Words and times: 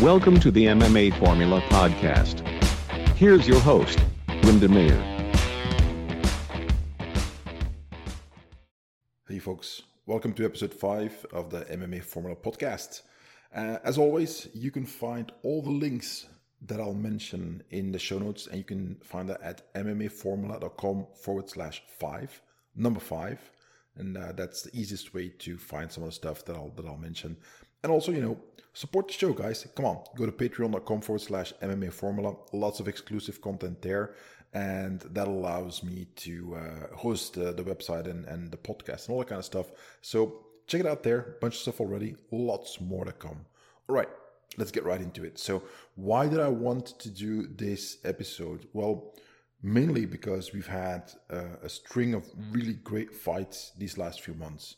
Welcome 0.00 0.40
to 0.40 0.50
the 0.50 0.64
MMA 0.64 1.18
Formula 1.18 1.60
Podcast. 1.68 2.40
Here's 3.18 3.46
your 3.46 3.60
host, 3.60 3.98
Linda 4.44 4.66
Mayer. 4.66 4.98
Hey, 9.28 9.38
folks. 9.38 9.82
Welcome 10.06 10.32
to 10.32 10.46
episode 10.46 10.72
5 10.72 11.26
of 11.34 11.50
the 11.50 11.66
MMA 11.66 12.02
Formula 12.02 12.34
Podcast. 12.34 13.02
Uh, 13.54 13.76
as 13.84 13.98
always, 13.98 14.48
you 14.54 14.70
can 14.70 14.86
find 14.86 15.32
all 15.42 15.60
the 15.60 15.68
links 15.68 16.24
that 16.62 16.80
I'll 16.80 16.94
mention 16.94 17.62
in 17.68 17.92
the 17.92 17.98
show 17.98 18.18
notes, 18.18 18.46
and 18.46 18.56
you 18.56 18.64
can 18.64 18.96
find 19.04 19.28
that 19.28 19.42
at 19.42 19.70
MMAFormula.com 19.74 21.08
forward 21.22 21.50
slash 21.50 21.82
5, 21.98 22.40
number 22.74 23.00
5. 23.00 23.38
And 23.96 24.16
uh, 24.16 24.32
that's 24.32 24.62
the 24.62 24.74
easiest 24.74 25.12
way 25.12 25.28
to 25.40 25.58
find 25.58 25.92
some 25.92 26.04
of 26.04 26.08
the 26.08 26.14
stuff 26.14 26.46
that 26.46 26.56
I'll, 26.56 26.70
that 26.76 26.86
I'll 26.86 26.96
mention. 26.96 27.36
And 27.82 27.90
also, 27.90 28.12
you 28.12 28.20
know, 28.20 28.38
support 28.72 29.08
the 29.08 29.14
show, 29.14 29.32
guys. 29.32 29.66
Come 29.74 29.86
on, 29.86 30.04
go 30.16 30.26
to 30.26 30.32
patreon.com 30.32 31.00
forward 31.00 31.20
slash 31.20 31.52
MMA 31.62 31.92
Formula. 31.92 32.34
Lots 32.52 32.80
of 32.80 32.88
exclusive 32.88 33.40
content 33.40 33.82
there. 33.82 34.14
And 34.52 35.00
that 35.12 35.28
allows 35.28 35.84
me 35.84 36.08
to 36.16 36.56
uh, 36.56 36.96
host 36.96 37.38
uh, 37.38 37.52
the 37.52 37.62
website 37.62 38.10
and, 38.10 38.24
and 38.26 38.50
the 38.50 38.56
podcast 38.56 39.06
and 39.06 39.14
all 39.14 39.18
that 39.20 39.28
kind 39.28 39.38
of 39.38 39.44
stuff. 39.44 39.66
So 40.02 40.46
check 40.66 40.80
it 40.80 40.86
out 40.86 41.02
there. 41.02 41.36
Bunch 41.40 41.54
of 41.54 41.60
stuff 41.60 41.80
already. 41.80 42.16
Lots 42.30 42.80
more 42.80 43.04
to 43.04 43.12
come. 43.12 43.44
All 43.88 43.94
right, 43.96 44.08
let's 44.56 44.70
get 44.70 44.84
right 44.84 45.00
into 45.00 45.24
it. 45.24 45.38
So, 45.38 45.62
why 45.96 46.28
did 46.28 46.40
I 46.40 46.48
want 46.48 46.98
to 47.00 47.10
do 47.10 47.46
this 47.46 47.98
episode? 48.04 48.66
Well, 48.72 49.14
mainly 49.62 50.06
because 50.06 50.52
we've 50.52 50.66
had 50.66 51.12
uh, 51.30 51.56
a 51.62 51.68
string 51.68 52.14
of 52.14 52.26
really 52.50 52.74
great 52.74 53.12
fights 53.12 53.72
these 53.78 53.98
last 53.98 54.20
few 54.22 54.34
months. 54.34 54.76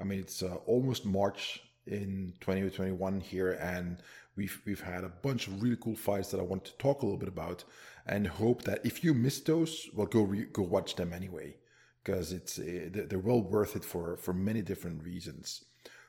I 0.00 0.04
mean, 0.04 0.20
it's 0.20 0.42
uh, 0.42 0.56
almost 0.66 1.04
March 1.04 1.62
in 1.88 2.34
2021 2.40 3.20
here, 3.20 3.52
and 3.52 4.02
we've 4.36 4.60
we've 4.64 4.80
had 4.80 5.04
a 5.04 5.08
bunch 5.08 5.46
of 5.46 5.62
really 5.62 5.76
cool 5.76 5.96
fights 5.96 6.30
that 6.30 6.40
I 6.40 6.44
want 6.44 6.64
to 6.66 6.76
talk 6.78 7.02
a 7.02 7.06
little 7.06 7.18
bit 7.18 7.28
about, 7.28 7.64
and 8.06 8.26
hope 8.26 8.62
that 8.64 8.84
if 8.84 9.02
you 9.02 9.14
missed 9.14 9.46
those, 9.46 9.88
well, 9.94 10.06
go 10.06 10.22
re- 10.22 10.46
go 10.52 10.62
watch 10.62 10.96
them 10.96 11.12
anyway, 11.12 11.56
because 12.02 12.32
it's 12.32 12.58
uh, 12.58 12.88
they're 12.92 13.18
well 13.18 13.42
worth 13.42 13.76
it 13.76 13.84
for 13.84 14.16
for 14.16 14.32
many 14.32 14.62
different 14.62 15.04
reasons. 15.04 15.64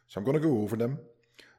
So 0.07 0.19
I'm 0.19 0.25
gonna 0.25 0.39
go 0.39 0.61
over 0.61 0.75
them. 0.75 0.99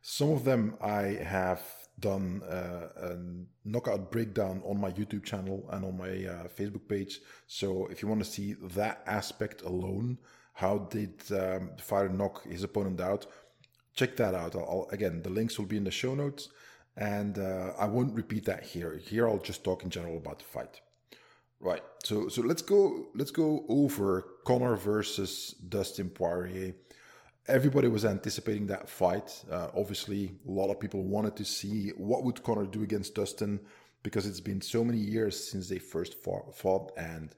Some 0.03 0.31
of 0.31 0.45
them 0.45 0.77
I 0.81 1.03
have 1.23 1.63
done 2.01 2.43
uh, 2.45 2.89
a 2.97 3.17
knockout 3.65 4.11
breakdown 4.11 4.63
on 4.65 4.81
my 4.81 4.91
YouTube 4.91 5.25
channel 5.25 5.69
and 5.71 5.85
on 5.85 5.99
my 5.99 6.09
uh, 6.09 6.49
Facebook 6.49 6.89
page. 6.89 7.21
So 7.47 7.87
if 7.87 8.03
you 8.03 8.09
want 8.09 8.25
to 8.25 8.31
see 8.31 8.55
that 8.75 9.03
aspect 9.07 9.63
alone, 9.63 10.19
how 10.55 10.79
did 10.91 11.21
um, 11.31 11.71
the 11.77 11.83
fighter 11.83 12.09
knock 12.09 12.45
his 12.45 12.65
opponent 12.65 13.01
out? 13.01 13.27
Check 13.95 14.17
that 14.17 14.35
out. 14.35 14.55
I'll, 14.55 14.63
I'll, 14.63 14.89
again, 14.93 15.23
the 15.23 15.31
links 15.31 15.59
will 15.59 15.67
be 15.67 15.77
in 15.77 15.85
the 15.85 15.91
show 15.91 16.15
notes, 16.15 16.49
and 16.97 17.39
uh, 17.39 17.73
I 17.79 17.87
won't 17.87 18.15
repeat 18.15 18.45
that 18.47 18.65
here. 18.65 18.97
Here, 18.97 19.29
I'll 19.29 19.39
just 19.39 19.65
talk 19.65 19.83
in 19.83 19.91
general 19.91 20.17
about 20.17 20.39
the 20.39 20.45
fight. 20.45 20.81
Right. 21.61 21.83
So 22.05 22.29
so 22.29 22.41
let's 22.41 22.63
go 22.63 23.09
let's 23.15 23.31
go 23.31 23.67
over 23.69 24.27
Conor 24.47 24.77
versus 24.77 25.55
Dustin 25.69 26.09
Poirier 26.09 26.75
everybody 27.51 27.89
was 27.89 28.05
anticipating 28.05 28.67
that 28.69 28.89
fight. 28.89 29.45
Uh, 29.51 29.69
obviously, 29.77 30.33
a 30.47 30.51
lot 30.51 30.71
of 30.71 30.81
people 30.81 31.03
wanted 31.03 31.37
to 31.37 31.45
see 31.45 31.91
what 31.97 32.25
would 32.25 32.43
Conor 32.43 32.67
do 32.67 32.83
against 32.83 33.15
Dustin 33.15 33.61
because 34.03 34.27
it's 34.27 34.41
been 34.41 34.61
so 34.61 34.85
many 34.85 34.99
years 34.99 35.51
since 35.51 35.69
they 35.69 35.79
first 35.79 36.23
fought, 36.23 36.57
fought 36.57 36.93
and 36.97 37.35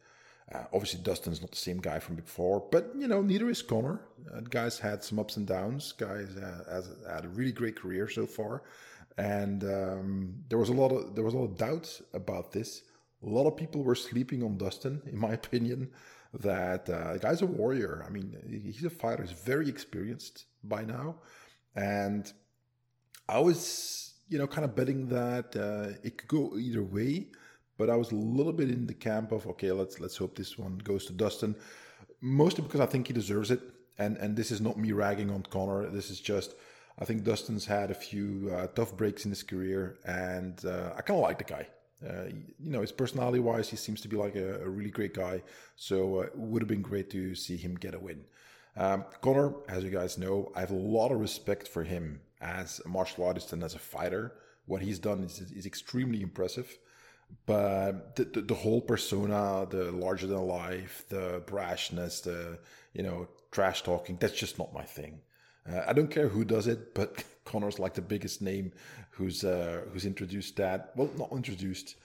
uh, 0.53 0.65
obviously 0.73 1.01
Dustin's 1.01 1.41
not 1.41 1.51
the 1.51 1.57
same 1.57 1.79
guy 1.79 1.99
from 1.99 2.17
before, 2.17 2.65
but 2.71 2.93
you 2.97 3.09
know 3.09 3.23
neither 3.23 3.49
is 3.49 3.63
Conor. 3.63 4.01
Uh, 4.33 4.41
guys 4.41 4.79
had 4.79 5.03
some 5.03 5.19
ups 5.19 5.37
and 5.37 5.47
downs. 5.47 5.93
Guys 5.93 6.37
uh, 6.37 6.65
has 6.71 6.91
had 7.09 7.25
a 7.25 7.29
really 7.29 7.53
great 7.53 7.77
career 7.77 8.09
so 8.09 8.27
far, 8.27 8.63
and 9.17 9.65
um, 9.65 10.35
there 10.49 10.59
was 10.59 10.69
a 10.69 10.73
lot 10.73 10.91
of 10.93 11.15
there 11.15 11.25
was 11.25 11.35
a 11.35 11.39
lot 11.39 11.45
of 11.45 11.57
doubt 11.57 12.01
about 12.13 12.53
this. 12.53 12.83
A 13.25 13.29
lot 13.29 13.47
of 13.47 13.57
people 13.57 13.83
were 13.83 13.95
sleeping 13.95 14.43
on 14.43 14.59
Dustin, 14.59 15.01
in 15.07 15.19
my 15.19 15.33
opinion 15.33 15.91
that 16.35 16.89
uh, 16.89 17.19
guy's 17.19 17.43
a 17.43 17.47
warrior. 17.47 18.05
I 18.07 18.11
mean, 18.11 18.37
he's 18.49 18.85
a 18.85 18.91
fighter. 18.91 19.23
He's 19.23 19.33
very 19.33 19.69
experienced 19.69 20.47
by 20.65 20.83
now, 20.83 21.17
and 21.77 22.31
I 23.29 23.39
was, 23.39 24.15
you 24.29 24.39
know, 24.39 24.47
kind 24.47 24.65
of 24.65 24.75
betting 24.75 25.09
that 25.09 25.55
uh, 25.57 25.99
it 26.03 26.19
could 26.19 26.29
go 26.29 26.57
either 26.59 26.83
way. 26.83 27.29
But 27.83 27.91
I 27.91 27.97
was 27.97 28.13
a 28.13 28.15
little 28.15 28.53
bit 28.53 28.71
in 28.71 28.87
the 28.87 28.95
camp 28.95 29.33
of 29.33 29.45
okay, 29.49 29.73
let's 29.73 29.99
let's 29.99 30.17
hope 30.17 30.37
this 30.37 30.57
one 30.57 30.79
goes 30.79 31.05
to 31.07 31.13
Dustin, 31.13 31.57
mostly 32.21 32.63
because 32.63 32.79
I 32.79 32.87
think 32.87 33.09
he 33.09 33.13
deserves 33.13 33.51
it. 33.51 33.61
And 33.99 34.17
and 34.19 34.37
this 34.37 34.53
is 34.53 34.61
not 34.61 34.77
me 34.77 34.93
ragging 34.93 35.33
on 35.33 35.43
Conor. 35.43 35.91
This 35.91 36.09
is 36.09 36.21
just 36.21 36.55
I 37.01 37.05
think 37.05 37.25
Dustin's 37.25 37.67
had 37.67 37.91
a 37.91 37.95
few 37.95 38.53
uh, 38.55 38.69
tough 38.69 38.97
breaks 38.97 39.25
in 39.25 39.33
his 39.33 39.43
career, 39.43 39.99
and 40.05 40.65
uh, 40.65 40.91
I 40.97 41.01
kind 41.03 41.19
of 41.19 41.25
like 41.25 41.39
the 41.39 41.53
guy. 41.57 41.67
Uh, 42.09 42.27
you 42.61 42.71
know, 42.71 42.83
his 42.83 42.93
personality 42.93 43.41
wise, 43.41 43.69
he 43.69 43.77
seems 43.77 44.01
to 44.03 44.09
be 44.09 44.17
like 44.17 44.37
a, 44.37 44.63
a 44.63 44.69
really 44.69 44.91
great 44.91 45.15
guy. 45.15 45.43
So 45.75 46.19
uh, 46.19 46.21
it 46.27 46.39
would 46.39 46.63
have 46.63 46.69
been 46.69 46.83
great 46.83 47.11
to 47.11 47.35
see 47.35 47.57
him 47.57 47.75
get 47.75 47.97
a 47.97 47.99
win. 47.99 48.21
Um, 48.77 49.07
Conor, 49.23 49.55
as 49.69 49.83
you 49.83 49.91
guys 49.91 50.19
know, 50.19 50.53
I 50.55 50.61
have 50.61 50.71
a 50.71 50.85
lot 50.99 51.11
of 51.11 51.19
respect 51.19 51.67
for 51.67 51.83
him 51.83 52.21
as 52.41 52.81
a 52.85 52.89
martial 52.89 53.25
artist 53.25 53.53
and 53.53 53.65
as 53.65 53.75
a 53.75 53.81
fighter. 53.81 54.35
What 54.67 54.83
he's 54.83 55.01
done 55.01 55.25
is, 55.25 55.41
is 55.41 55.67
extremely 55.67 56.23
impressive. 56.23 56.79
But 57.47 58.17
the, 58.17 58.25
the, 58.25 58.41
the 58.43 58.55
whole 58.55 58.81
persona, 58.81 59.67
the 59.69 59.91
larger 59.91 60.27
than 60.27 60.47
life, 60.47 61.05
the 61.09 61.43
brashness, 61.47 62.23
the, 62.23 62.59
you 62.93 63.03
know, 63.03 63.29
trash 63.51 63.83
talking, 63.83 64.17
that's 64.21 64.35
just 64.35 64.59
not 64.59 64.73
my 64.73 64.85
thing. 64.85 65.21
Uh, 65.69 65.83
I 65.87 65.93
don't 65.93 66.11
care 66.11 66.29
who 66.29 66.45
does 66.45 66.67
it, 66.67 66.95
but 66.95 67.25
conor's 67.45 67.79
like 67.79 67.95
the 67.95 68.03
biggest 68.03 68.43
name 68.43 68.73
who's 69.11 69.45
uh, 69.45 69.83
who's 69.93 70.07
introduced 70.07 70.57
that. 70.57 70.93
Well, 70.97 71.11
not 71.17 71.33
introduced. 71.33 71.97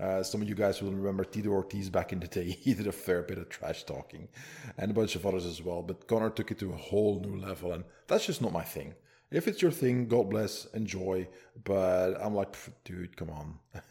Uh, 0.00 0.22
some 0.22 0.42
of 0.42 0.48
you 0.48 0.54
guys 0.54 0.82
will 0.82 0.92
remember 0.92 1.24
Tito 1.24 1.48
Ortiz 1.48 1.88
back 1.88 2.12
in 2.12 2.20
the 2.20 2.26
day. 2.26 2.50
He 2.60 2.74
did 2.74 2.86
a 2.86 2.92
fair 2.92 3.22
bit 3.22 3.38
of 3.38 3.48
trash 3.48 3.84
talking, 3.84 4.28
and 4.76 4.90
a 4.90 4.94
bunch 4.94 5.16
of 5.16 5.24
others 5.24 5.46
as 5.46 5.62
well. 5.62 5.82
But 5.82 6.06
Conor 6.06 6.30
took 6.30 6.50
it 6.50 6.58
to 6.58 6.72
a 6.72 6.76
whole 6.76 7.20
new 7.20 7.40
level, 7.40 7.72
and 7.72 7.84
that's 8.06 8.26
just 8.26 8.42
not 8.42 8.52
my 8.52 8.64
thing. 8.64 8.94
If 9.30 9.48
it's 9.48 9.60
your 9.60 9.70
thing, 9.70 10.06
God 10.06 10.30
bless, 10.30 10.66
enjoy. 10.66 11.28
But 11.64 12.14
I'm 12.20 12.34
like, 12.34 12.54
dude, 12.84 13.16
come 13.16 13.30
on. 13.30 13.58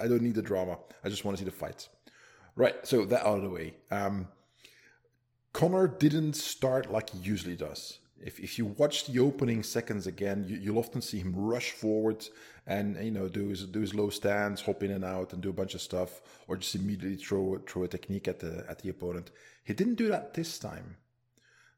I 0.00 0.06
don't 0.06 0.22
need 0.22 0.34
the 0.34 0.42
drama. 0.42 0.78
I 1.04 1.08
just 1.08 1.24
want 1.24 1.36
to 1.36 1.42
see 1.42 1.50
the 1.50 1.56
fights. 1.56 1.88
Right. 2.56 2.74
So 2.86 3.04
that 3.04 3.26
out 3.26 3.36
of 3.36 3.42
the 3.42 3.50
way. 3.50 3.74
Um, 3.90 4.28
Conor 5.52 5.88
didn't 5.88 6.34
start 6.34 6.90
like 6.90 7.10
he 7.10 7.18
usually 7.18 7.56
does 7.56 7.98
if, 8.22 8.38
if 8.38 8.58
you 8.58 8.66
watch 8.66 9.06
the 9.06 9.18
opening 9.18 9.62
seconds 9.62 10.06
again, 10.06 10.44
you, 10.48 10.72
will 10.72 10.78
often 10.78 11.02
see 11.02 11.18
him 11.18 11.34
rush 11.34 11.72
forward 11.72 12.26
and 12.66 12.96
you 13.04 13.10
know 13.10 13.28
do 13.28 13.48
his 13.48 13.64
do 13.64 13.80
his 13.80 13.94
low 13.94 14.08
stance, 14.08 14.60
hop 14.60 14.82
in 14.84 14.92
and 14.92 15.04
out, 15.04 15.32
and 15.32 15.42
do 15.42 15.50
a 15.50 15.52
bunch 15.52 15.74
of 15.74 15.82
stuff, 15.82 16.22
or 16.46 16.56
just 16.56 16.74
immediately 16.76 17.16
throw 17.16 17.60
throw 17.66 17.82
a 17.82 17.88
technique 17.88 18.28
at 18.28 18.38
the 18.38 18.64
at 18.68 18.78
the 18.78 18.88
opponent. 18.88 19.32
He 19.64 19.74
didn't 19.74 19.96
do 19.96 20.08
that 20.08 20.34
this 20.34 20.58
time, 20.58 20.96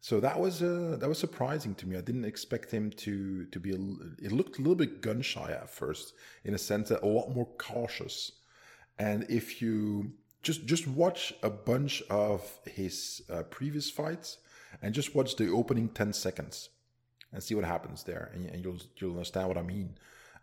so 0.05 0.21
that 0.21 0.39
was 0.39 0.63
uh, 0.63 0.99
that 1.01 1.09
was 1.09 1.19
surprising 1.19 1.75
to 1.77 1.89
me. 1.89 1.97
I 1.97 2.03
didn't 2.03 2.27
expect 2.27 2.71
him 2.71 2.91
to 3.05 3.47
to 3.47 3.59
be. 3.59 3.71
A, 3.71 3.79
it 4.23 4.33
looked 4.33 4.59
a 4.59 4.61
little 4.61 4.75
bit 4.75 5.01
gun 5.01 5.23
shy 5.23 5.51
at 5.51 5.71
first, 5.71 6.13
in 6.45 6.53
a 6.53 6.59
sense 6.59 6.91
that 6.91 7.03
a 7.03 7.07
lot 7.07 7.35
more 7.35 7.49
cautious. 7.57 8.31
And 8.99 9.25
if 9.31 9.63
you 9.63 10.13
just 10.43 10.67
just 10.67 10.87
watch 10.87 11.33
a 11.43 11.49
bunch 11.49 12.03
of 12.11 12.43
his 12.67 13.23
uh, 13.31 13.45
previous 13.45 13.89
fights 13.89 14.37
and 14.83 14.93
just 14.93 15.15
watch 15.15 15.37
the 15.37 15.49
opening 15.49 15.89
10 15.89 16.13
seconds 16.13 16.69
and 17.33 17.43
see 17.43 17.55
what 17.55 17.65
happens 17.65 18.03
there 18.03 18.31
and, 18.35 18.45
and 18.51 18.63
you'll 18.63 18.83
you'll 18.99 19.13
understand 19.13 19.49
what 19.49 19.57
i 19.57 19.63
mean 19.63 19.97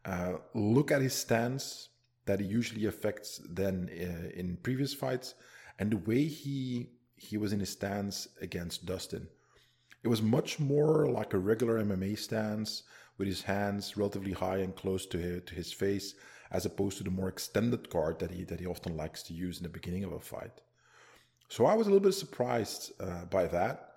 uh, 0.05 0.33
look 0.55 0.91
at 0.91 1.01
his 1.01 1.13
stance 1.13 1.89
that 2.25 2.39
he 2.39 2.47
usually 2.47 2.87
affects 2.87 3.39
then 3.47 3.89
uh, 3.91 4.39
in 4.39 4.57
previous 4.63 4.93
fights 4.93 5.35
and 5.77 5.91
the 5.91 5.97
way 5.97 6.23
he 6.23 6.89
he 7.15 7.37
was 7.37 7.53
in 7.53 7.59
his 7.59 7.69
stance 7.69 8.27
against 8.41 8.87
dustin 8.87 9.27
it 10.03 10.07
was 10.07 10.21
much 10.21 10.59
more 10.59 11.07
like 11.07 11.33
a 11.33 11.37
regular 11.37 11.83
mma 11.83 12.17
stance 12.17 12.83
with 13.17 13.27
his 13.27 13.43
hands 13.43 13.97
relatively 13.97 14.31
high 14.31 14.57
and 14.57 14.75
close 14.75 15.05
to 15.05 15.17
his, 15.17 15.43
to 15.43 15.55
his 15.55 15.71
face 15.71 16.15
as 16.51 16.65
opposed 16.65 16.97
to 16.97 17.03
the 17.03 17.09
more 17.09 17.29
extended 17.29 17.89
guard 17.89 18.19
that 18.19 18.31
he 18.31 18.43
that 18.43 18.59
he 18.59 18.65
often 18.65 18.95
likes 18.97 19.23
to 19.23 19.33
use 19.33 19.57
in 19.57 19.63
the 19.63 19.69
beginning 19.69 20.03
of 20.03 20.11
a 20.13 20.19
fight 20.19 20.61
so 21.49 21.65
i 21.65 21.73
was 21.73 21.87
a 21.87 21.89
little 21.89 22.03
bit 22.03 22.13
surprised 22.13 22.91
uh, 22.99 23.25
by 23.25 23.45
that 23.47 23.91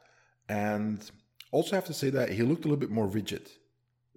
and 0.48 1.10
also 1.54 1.76
have 1.76 1.84
to 1.86 1.94
say 1.94 2.10
that 2.10 2.30
he 2.30 2.42
looked 2.42 2.64
a 2.64 2.68
little 2.68 2.80
bit 2.80 2.90
more 2.90 3.06
rigid. 3.06 3.48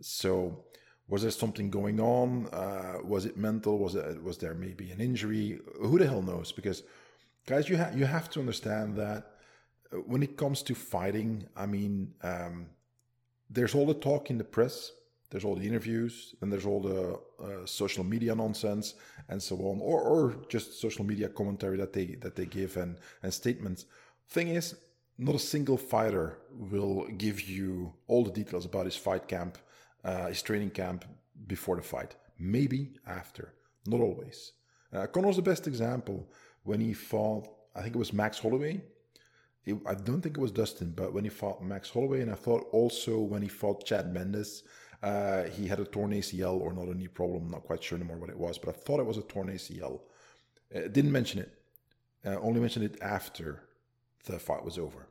So 0.01 0.65
was 1.07 1.21
there 1.21 1.31
something 1.31 1.69
going 1.69 1.99
on? 1.99 2.47
Uh, 2.47 2.97
was 3.03 3.25
it 3.25 3.37
mental? 3.37 3.77
Was 3.77 3.95
it 3.95 4.21
was 4.23 4.37
there 4.39 4.53
maybe 4.53 4.91
an 4.91 4.99
injury? 4.99 5.59
Who 5.79 5.99
the 5.99 6.07
hell 6.07 6.21
knows? 6.21 6.51
Because 6.51 6.83
guys, 7.45 7.69
you 7.69 7.77
have 7.77 7.97
you 7.97 8.05
have 8.05 8.29
to 8.31 8.39
understand 8.39 8.95
that 8.97 9.36
when 10.05 10.23
it 10.23 10.37
comes 10.37 10.61
to 10.63 10.75
fighting, 10.75 11.47
I 11.55 11.65
mean, 11.65 12.13
um, 12.21 12.67
there's 13.49 13.75
all 13.75 13.85
the 13.85 13.93
talk 13.93 14.29
in 14.29 14.37
the 14.37 14.43
press, 14.43 14.91
there's 15.29 15.45
all 15.45 15.55
the 15.55 15.67
interviews, 15.67 16.35
and 16.41 16.51
there's 16.51 16.65
all 16.65 16.81
the 16.81 17.19
uh, 17.43 17.65
social 17.65 18.03
media 18.03 18.33
nonsense 18.35 18.95
and 19.29 19.41
so 19.41 19.55
on, 19.57 19.79
or 19.81 20.01
or 20.01 20.35
just 20.49 20.79
social 20.79 21.05
media 21.05 21.29
commentary 21.29 21.77
that 21.77 21.93
they 21.93 22.15
that 22.21 22.35
they 22.35 22.45
give 22.45 22.77
and 22.77 22.97
and 23.23 23.33
statements. 23.33 23.85
Thing 24.29 24.49
is, 24.49 24.75
not 25.17 25.35
a 25.35 25.39
single 25.39 25.77
fighter 25.77 26.37
will 26.51 27.07
give 27.17 27.41
you 27.41 27.93
all 28.07 28.23
the 28.23 28.31
details 28.31 28.65
about 28.65 28.85
his 28.85 28.95
fight 28.95 29.27
camp, 29.27 29.57
uh, 30.03 30.27
his 30.27 30.41
training 30.41 30.71
camp, 30.71 31.05
before 31.47 31.75
the 31.75 31.81
fight, 31.81 32.15
maybe 32.39 32.93
after, 33.05 33.53
not 33.85 34.01
always. 34.01 34.53
Uh, 34.93 35.05
Conor's 35.07 35.35
the 35.35 35.41
best 35.41 35.67
example 35.67 36.27
when 36.63 36.79
he 36.79 36.93
fought, 36.93 37.47
I 37.75 37.81
think 37.81 37.95
it 37.95 37.99
was 37.99 38.13
Max 38.13 38.39
Holloway. 38.39 38.81
It, 39.67 39.77
I 39.85 39.95
don't 39.95 40.21
think 40.21 40.37
it 40.37 40.41
was 40.41 40.51
Dustin, 40.51 40.93
but 40.95 41.13
when 41.13 41.25
he 41.25 41.29
fought 41.29 41.61
Max 41.61 41.89
Holloway, 41.89 42.21
and 42.21 42.31
I 42.31 42.35
thought 42.35 42.67
also 42.71 43.19
when 43.19 43.41
he 43.41 43.49
fought 43.49 43.85
Chad 43.85 44.13
Mendes, 44.13 44.63
uh, 45.03 45.43
he 45.43 45.67
had 45.67 45.81
a 45.81 45.85
torn 45.85 46.11
ACL 46.11 46.59
or 46.59 46.71
not 46.71 46.87
a 46.87 46.95
knee 46.95 47.09
problem. 47.09 47.43
I'm 47.43 47.51
not 47.51 47.63
quite 47.63 47.83
sure 47.83 47.97
anymore 47.97 48.17
what 48.17 48.29
it 48.29 48.37
was, 48.37 48.57
but 48.57 48.69
I 48.69 48.79
thought 48.79 49.01
it 49.01 49.05
was 49.05 49.17
a 49.17 49.23
torn 49.23 49.49
ACL. 49.49 49.99
Uh, 50.73 50.87
didn't 50.87 51.11
mention 51.11 51.41
it. 51.41 51.51
Uh, 52.25 52.39
only 52.39 52.61
mentioned 52.61 52.85
it 52.85 52.97
after 53.01 53.63
the 54.25 54.39
fight 54.39 54.63
was 54.63 54.77
over. 54.77 55.09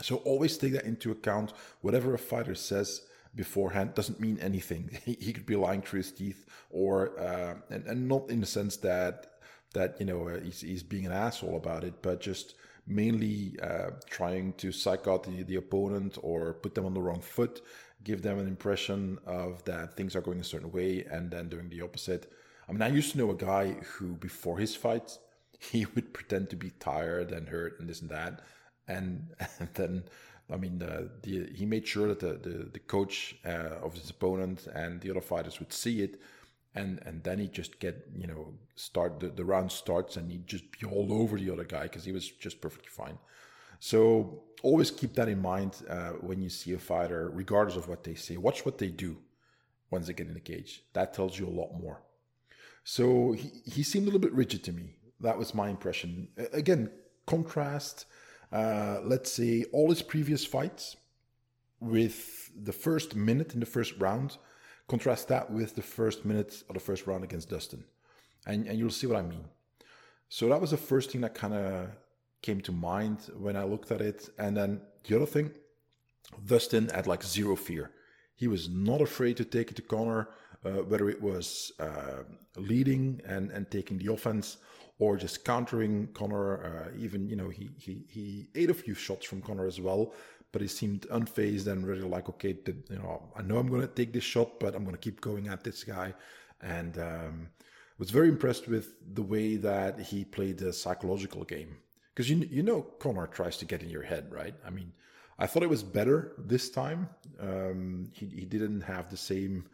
So 0.00 0.16
always 0.16 0.56
take 0.56 0.72
that 0.72 0.84
into 0.84 1.10
account. 1.10 1.52
Whatever 1.82 2.14
a 2.14 2.18
fighter 2.18 2.54
says 2.54 3.02
beforehand 3.34 3.94
doesn't 3.94 4.20
mean 4.20 4.38
anything. 4.40 4.90
he, 5.04 5.32
could 5.34 5.46
be 5.46 5.56
lying 5.56 5.82
through 5.82 5.98
his 5.98 6.12
teeth, 6.12 6.46
or 6.70 7.18
uh, 7.20 7.56
and, 7.68 7.84
and 7.86 8.08
not 8.08 8.30
in 8.30 8.40
the 8.40 8.46
sense 8.46 8.78
that 8.78 9.32
that 9.74 9.96
you 10.00 10.06
know 10.06 10.28
uh, 10.28 10.40
he's, 10.40 10.62
he's 10.62 10.82
being 10.82 11.04
an 11.04 11.12
asshole 11.12 11.56
about 11.56 11.84
it, 11.84 12.00
but 12.00 12.20
just 12.20 12.54
mainly 12.86 13.58
uh, 13.62 13.90
trying 14.08 14.52
to 14.54 14.72
psych 14.72 15.08
out 15.08 15.24
the, 15.24 15.42
the 15.42 15.56
opponent 15.56 16.18
or 16.22 16.54
put 16.54 16.74
them 16.74 16.86
on 16.86 16.94
the 16.94 17.00
wrong 17.00 17.20
foot, 17.20 17.62
give 18.04 18.22
them 18.22 18.38
an 18.38 18.46
impression 18.46 19.18
of 19.26 19.64
that 19.64 19.96
things 19.96 20.14
are 20.14 20.20
going 20.20 20.40
a 20.40 20.44
certain 20.44 20.70
way, 20.70 21.04
and 21.10 21.30
then 21.30 21.48
doing 21.48 21.68
the 21.68 21.82
opposite. 21.82 22.32
I 22.68 22.72
mean, 22.72 22.82
I 22.82 22.88
used 22.88 23.12
to 23.12 23.18
know 23.18 23.30
a 23.30 23.34
guy 23.34 23.72
who, 23.72 24.14
before 24.14 24.58
his 24.58 24.74
fight, 24.74 25.18
he 25.58 25.86
would 25.94 26.12
pretend 26.12 26.50
to 26.50 26.56
be 26.56 26.70
tired 26.78 27.32
and 27.32 27.48
hurt 27.48 27.80
and 27.80 27.88
this 27.88 28.00
and 28.00 28.10
that, 28.10 28.42
and, 28.88 29.34
and 29.58 29.68
then 29.74 30.04
I 30.52 30.56
mean, 30.56 30.78
the, 30.78 31.10
he 31.54 31.66
made 31.66 31.86
sure 31.86 32.08
that 32.08 32.20
the 32.20 32.34
the, 32.34 32.70
the 32.72 32.78
coach 32.78 33.36
uh, 33.44 33.82
of 33.82 33.94
his 33.94 34.10
opponent 34.10 34.66
and 34.72 35.00
the 35.00 35.10
other 35.10 35.20
fighters 35.20 35.58
would 35.58 35.72
see 35.72 36.02
it, 36.02 36.20
and 36.76 37.00
and 37.06 37.24
then 37.24 37.38
he 37.38 37.48
just 37.48 37.80
get 37.80 38.08
you 38.14 38.26
know 38.26 38.54
start 38.74 39.18
the, 39.20 39.28
the 39.28 39.44
round 39.44 39.72
starts 39.72 40.16
and 40.16 40.30
he'd 40.30 40.46
just 40.46 40.70
be 40.70 40.86
all 40.86 41.12
over 41.12 41.38
the 41.38 41.50
other 41.50 41.64
guy 41.64 41.84
because 41.84 42.04
he 42.04 42.12
was 42.12 42.28
just 42.28 42.60
perfectly 42.60 42.90
fine. 42.90 43.18
So 43.80 44.42
always 44.62 44.90
keep 44.90 45.14
that 45.14 45.28
in 45.28 45.40
mind 45.40 45.82
uh, 45.88 46.12
when 46.28 46.40
you 46.40 46.48
see 46.48 46.72
a 46.72 46.78
fighter, 46.78 47.30
regardless 47.32 47.76
of 47.76 47.88
what 47.88 48.04
they 48.04 48.14
say. 48.14 48.36
Watch 48.36 48.64
what 48.64 48.78
they 48.78 48.88
do 48.88 49.18
once 49.90 50.06
they 50.06 50.12
get 50.12 50.28
in 50.28 50.34
the 50.34 50.40
cage. 50.40 50.82
That 50.92 51.14
tells 51.14 51.38
you 51.38 51.46
a 51.46 51.58
lot 51.60 51.72
more. 51.78 52.02
So 52.84 53.32
he, 53.32 53.50
he 53.64 53.82
seemed 53.82 54.04
a 54.04 54.06
little 54.06 54.20
bit 54.20 54.32
rigid 54.32 54.62
to 54.64 54.72
me. 54.72 54.94
That 55.20 55.38
was 55.38 55.54
my 55.54 55.68
impression. 55.68 56.28
Again, 56.52 56.90
contrast, 57.26 58.06
uh, 58.52 58.98
let's 59.02 59.32
say, 59.32 59.64
all 59.72 59.90
his 59.90 60.02
previous 60.02 60.44
fights 60.44 60.96
with 61.80 62.50
the 62.64 62.72
first 62.72 63.14
minute 63.14 63.54
in 63.54 63.60
the 63.60 63.66
first 63.66 63.94
round. 63.98 64.38
Contrast 64.88 65.28
that 65.28 65.50
with 65.50 65.74
the 65.74 65.82
first 65.82 66.24
minute 66.24 66.62
of 66.68 66.74
the 66.74 66.80
first 66.80 67.06
round 67.06 67.24
against 67.24 67.50
Dustin. 67.50 67.84
And, 68.46 68.66
and 68.66 68.78
you'll 68.78 68.90
see 68.90 69.06
what 69.06 69.16
I 69.16 69.22
mean. 69.22 69.44
So 70.28 70.48
that 70.48 70.60
was 70.60 70.70
the 70.70 70.76
first 70.76 71.10
thing 71.10 71.20
that 71.22 71.34
kind 71.34 71.54
of 71.54 71.88
came 72.42 72.60
to 72.62 72.72
mind 72.72 73.30
when 73.36 73.56
I 73.56 73.64
looked 73.64 73.90
at 73.90 74.00
it. 74.00 74.28
And 74.38 74.56
then 74.56 74.80
the 75.04 75.16
other 75.16 75.26
thing, 75.26 75.50
Dustin 76.44 76.88
had 76.88 77.06
like 77.06 77.22
zero 77.22 77.56
fear. 77.56 77.90
He 78.36 78.48
was 78.48 78.68
not 78.68 79.00
afraid 79.00 79.36
to 79.38 79.44
take 79.44 79.70
it 79.70 79.76
to 79.76 79.82
Conor, 79.82 80.28
uh, 80.64 80.82
whether 80.90 81.08
it 81.08 81.20
was 81.22 81.72
uh, 81.80 82.22
leading 82.56 83.20
and, 83.26 83.50
and 83.50 83.70
taking 83.70 83.98
the 83.98 84.12
offense 84.12 84.58
or 84.98 85.16
just 85.16 85.44
countering 85.44 86.08
Conor. 86.12 86.64
Uh, 86.64 86.98
even 86.98 87.28
you 87.28 87.36
know 87.36 87.48
he 87.48 87.70
he 87.78 88.04
he 88.08 88.48
ate 88.54 88.70
a 88.70 88.74
few 88.74 88.94
shots 88.94 89.26
from 89.26 89.40
Conor 89.40 89.66
as 89.66 89.80
well, 89.80 90.12
but 90.56 90.62
he 90.62 90.68
seemed 90.68 91.02
unfazed 91.08 91.66
and 91.66 91.86
really 91.86 92.00
like 92.00 92.30
okay, 92.30 92.56
you 92.66 92.96
know 92.96 93.22
I 93.36 93.42
know 93.42 93.58
I'm 93.58 93.68
going 93.68 93.82
to 93.82 93.86
take 93.86 94.14
this 94.14 94.24
shot, 94.24 94.58
but 94.58 94.74
I'm 94.74 94.84
going 94.84 94.96
to 94.96 95.06
keep 95.06 95.20
going 95.20 95.48
at 95.48 95.62
this 95.62 95.84
guy, 95.84 96.14
and 96.62 96.96
um, 96.98 97.48
was 97.98 98.08
very 98.08 98.30
impressed 98.30 98.66
with 98.66 98.94
the 99.12 99.20
way 99.20 99.56
that 99.56 100.00
he 100.00 100.24
played 100.24 100.56
the 100.56 100.72
psychological 100.72 101.44
game 101.44 101.76
because 102.14 102.30
you 102.30 102.36
you 102.50 102.62
know 102.62 102.80
Conor 102.80 103.26
tries 103.26 103.58
to 103.58 103.66
get 103.66 103.82
in 103.82 103.90
your 103.90 104.02
head, 104.02 104.32
right? 104.32 104.54
I 104.66 104.70
mean. 104.70 104.92
I 105.38 105.46
thought 105.46 105.62
it 105.62 105.68
was 105.68 105.82
better 105.82 106.32
this 106.38 106.70
time. 106.70 107.10
Um, 107.38 108.08
he, 108.14 108.24
he 108.24 108.46
didn't 108.46 108.80
have 108.80 109.10
the 109.10 109.18
same 109.18 109.66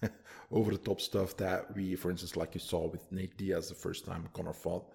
over 0.50 0.70
the 0.70 0.78
top 0.78 1.02
stuff 1.02 1.36
that 1.36 1.76
we, 1.76 1.94
for 1.96 2.10
instance, 2.10 2.34
like 2.34 2.54
you 2.54 2.60
saw 2.60 2.88
with 2.88 3.12
Nate 3.12 3.36
Diaz 3.36 3.68
the 3.68 3.74
first 3.74 4.06
time 4.06 4.26
Conor 4.32 4.54
fought. 4.54 4.86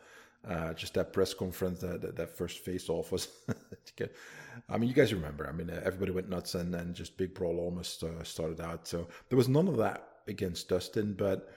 Uh, 0.47 0.73
just 0.73 0.95
that 0.95 1.13
press 1.13 1.35
conference, 1.35 1.79
that, 1.81 2.01
that, 2.01 2.15
that 2.15 2.35
first 2.35 2.59
face 2.59 2.89
off 2.89 3.11
was. 3.11 3.27
I 4.69 4.77
mean, 4.77 4.89
you 4.89 4.95
guys 4.95 5.13
remember. 5.13 5.47
I 5.47 5.51
mean, 5.51 5.69
uh, 5.69 5.81
everybody 5.85 6.11
went 6.11 6.29
nuts 6.29 6.55
and, 6.55 6.73
and 6.73 6.95
just 6.95 7.15
big 7.15 7.33
brawl 7.33 7.59
almost 7.59 8.03
uh, 8.03 8.23
started 8.23 8.59
out. 8.59 8.87
So 8.87 9.07
there 9.29 9.37
was 9.37 9.47
none 9.47 9.67
of 9.67 9.77
that 9.77 10.07
against 10.27 10.69
Dustin, 10.69 11.13
but 11.13 11.49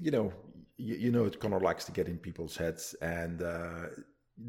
you 0.00 0.10
know, 0.10 0.32
you, 0.76 0.96
you 0.96 1.10
know, 1.10 1.28
Conor 1.28 1.60
likes 1.60 1.84
to 1.86 1.92
get 1.92 2.08
in 2.08 2.18
people's 2.18 2.56
heads, 2.56 2.94
and 3.02 3.42
uh, 3.42 3.86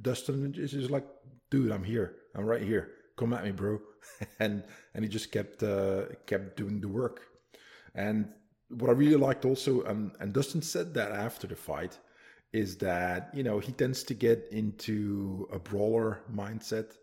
Dustin 0.02 0.54
is 0.58 0.72
just 0.72 0.90
like, 0.90 1.06
dude, 1.50 1.72
I'm 1.72 1.84
here, 1.84 2.16
I'm 2.36 2.46
right 2.46 2.62
here, 2.62 2.92
come 3.18 3.34
at 3.34 3.44
me, 3.44 3.52
bro, 3.52 3.80
and 4.40 4.64
and 4.94 5.04
he 5.04 5.10
just 5.10 5.32
kept 5.32 5.64
uh, 5.64 6.04
kept 6.26 6.58
doing 6.58 6.80
the 6.82 6.88
work, 6.88 7.22
and 7.96 8.30
what 8.70 8.90
I 8.90 8.94
really 8.94 9.18
liked 9.18 9.46
also, 9.46 9.86
um, 9.86 10.14
and 10.20 10.34
Dustin 10.34 10.62
said 10.62 10.94
that 10.96 11.12
after 11.12 11.46
the 11.46 11.56
fight, 11.56 11.98
is 12.54 12.78
that 12.78 13.30
you 13.34 13.44
know 13.44 13.60
he 13.60 13.72
tends 13.72 14.04
to 14.04 14.14
get 14.14 14.48
into 14.52 15.48
a 15.52 15.60
brawler 15.60 16.22
mindset. 16.34 16.94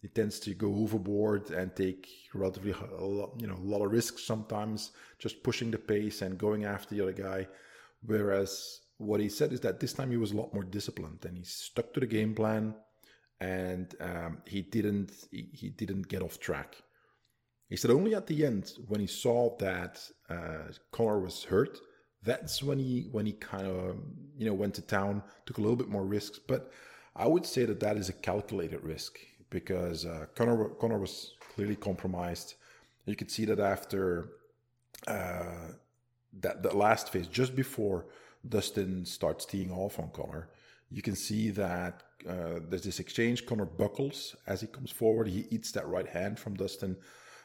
He 0.00 0.08
tends 0.08 0.40
to 0.40 0.54
go 0.54 0.74
overboard 0.76 1.50
and 1.50 1.74
take 1.76 2.08
relatively 2.34 2.74
you 3.38 3.46
know 3.46 3.56
a 3.56 3.68
lot 3.72 3.84
of 3.84 3.92
risks 3.92 4.24
sometimes, 4.24 4.92
just 5.18 5.42
pushing 5.42 5.70
the 5.70 5.78
pace 5.78 6.22
and 6.22 6.38
going 6.38 6.64
after 6.64 6.94
the 6.94 7.02
other 7.02 7.12
guy. 7.12 7.48
Whereas 8.04 8.80
what 8.98 9.20
he 9.20 9.28
said 9.28 9.52
is 9.52 9.60
that 9.60 9.80
this 9.80 9.92
time 9.92 10.10
he 10.10 10.16
was 10.16 10.32
a 10.32 10.36
lot 10.36 10.54
more 10.54 10.64
disciplined 10.64 11.24
and 11.24 11.36
he 11.36 11.44
stuck 11.44 11.92
to 11.92 12.00
the 12.00 12.06
game 12.06 12.34
plan, 12.34 12.74
and 13.40 13.94
um, 14.00 14.38
he 14.46 14.62
didn't 14.62 15.12
he, 15.30 15.48
he 15.52 15.68
didn't 15.70 16.08
get 16.08 16.22
off 16.22 16.38
track. 16.38 16.76
He 17.68 17.76
said 17.76 17.90
only 17.90 18.14
at 18.14 18.26
the 18.26 18.44
end 18.44 18.72
when 18.86 19.00
he 19.00 19.06
saw 19.06 19.56
that 19.58 20.00
uh, 20.28 20.72
Conor 20.92 21.20
was 21.20 21.44
hurt, 21.44 21.78
that's 22.24 22.62
when 22.62 22.78
he 22.78 23.08
when 23.12 23.26
he 23.26 23.32
kind 23.32 23.66
of 23.66 23.96
you 24.36 24.46
know 24.46 24.54
went 24.54 24.74
to 24.74 24.82
town, 24.82 25.22
took 25.46 25.58
a 25.58 25.60
little 25.60 25.76
bit 25.76 25.88
more 25.88 26.04
risks. 26.04 26.38
But 26.38 26.70
I 27.16 27.26
would 27.26 27.46
say 27.46 27.64
that 27.64 27.80
that 27.80 27.96
is 27.96 28.08
a 28.08 28.12
calculated 28.12 28.82
risk 28.82 29.18
because 29.50 30.06
uh, 30.06 30.26
Conor 30.34 30.70
Conor 30.80 30.98
was 30.98 31.34
clearly 31.54 31.76
compromised. 31.76 32.54
You 33.06 33.16
could 33.16 33.30
see 33.30 33.44
that 33.46 33.60
after 33.60 34.28
uh, 35.06 35.72
that 36.40 36.62
the 36.62 36.76
last 36.76 37.10
phase, 37.10 37.26
just 37.26 37.54
before 37.54 38.06
Dustin 38.48 39.04
starts 39.04 39.44
teeing 39.44 39.70
off 39.70 39.98
on 39.98 40.10
Conor, 40.10 40.48
you 40.90 41.02
can 41.02 41.16
see 41.16 41.50
that 41.50 42.02
uh, 42.28 42.60
there's 42.68 42.84
this 42.84 43.00
exchange. 43.00 43.46
Conor 43.46 43.64
buckles 43.64 44.36
as 44.46 44.60
he 44.60 44.66
comes 44.66 44.90
forward. 44.90 45.26
He 45.28 45.46
eats 45.50 45.72
that 45.72 45.88
right 45.88 46.06
hand 46.06 46.38
from 46.38 46.54
Dustin. 46.54 46.96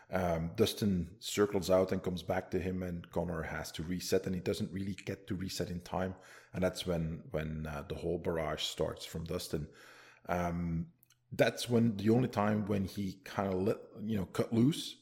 Um, 0.10 0.52
Dustin 0.56 1.10
circles 1.20 1.70
out 1.70 1.92
and 1.92 2.02
comes 2.02 2.24
back 2.24 2.50
to 2.52 2.60
him, 2.60 2.82
and 2.82 3.10
Conor 3.12 3.42
has 3.42 3.72
to 3.74 3.84
reset, 3.84 4.26
and 4.26 4.34
he 4.34 4.40
doesn't 4.42 4.72
really 4.72 4.96
get 5.06 5.28
to 5.28 5.36
reset 5.36 5.70
in 5.70 5.82
time, 5.82 6.16
and 6.54 6.64
that's 6.64 6.88
when 6.88 7.24
when 7.32 7.68
uh, 7.70 7.84
the 7.90 7.96
whole 7.96 8.18
barrage 8.18 8.64
starts 8.64 9.06
from 9.06 9.26
Dustin. 9.26 9.68
Um, 10.30 10.88
that's 11.34 11.70
when 11.70 11.98
the 11.98 12.10
only 12.10 12.30
time 12.30 12.66
when 12.68 12.86
he 12.86 13.18
kind 13.26 13.54
of 13.54 13.62
let 13.62 13.78
you 14.06 14.18
know 14.18 14.26
cut 14.26 14.54
loose 14.54 14.96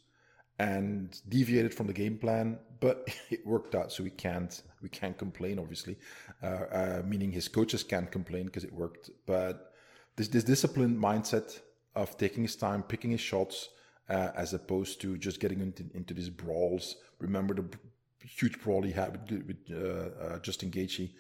and 0.58 1.22
deviated 1.30 1.74
from 1.74 1.86
the 1.86 1.94
game 1.94 2.18
plan, 2.18 2.58
but 2.80 3.08
it 3.30 3.46
worked 3.46 3.76
out, 3.76 3.92
so 3.92 4.04
we 4.04 4.10
can't 4.10 4.64
we 4.82 4.90
can't 4.90 5.20
complain, 5.20 5.60
obviously. 5.60 5.98
Uh, 6.42 6.46
uh, 6.46 7.02
meaning 7.06 7.32
his 7.32 7.48
coaches 7.48 7.84
can't 7.84 8.12
complain 8.12 8.48
because 8.48 8.64
it 8.64 8.74
worked, 8.74 9.12
but 9.28 9.72
this 10.16 10.30
this 10.30 10.44
disciplined 10.44 10.98
mindset 10.98 11.60
of 11.96 12.18
taking 12.18 12.42
his 12.42 12.56
time, 12.56 12.82
picking 12.82 13.12
his 13.12 13.22
shots 13.22 13.70
uh, 14.10 14.30
as 14.36 14.54
opposed 14.54 15.02
to 15.02 15.18
just 15.18 15.40
getting 15.40 15.60
into, 15.62 15.86
into 15.94 16.14
these 16.14 16.30
brawls. 16.30 16.96
Remember 17.20 17.54
the 17.54 17.66
huge 18.20 18.60
brawl 18.62 18.82
he 18.82 18.92
had 18.92 19.30
with, 19.30 19.46
with 19.48 19.58
uh, 19.72 20.24
uh, 20.24 20.40
Justin 20.40 20.72
Gaethje. 20.72 21.12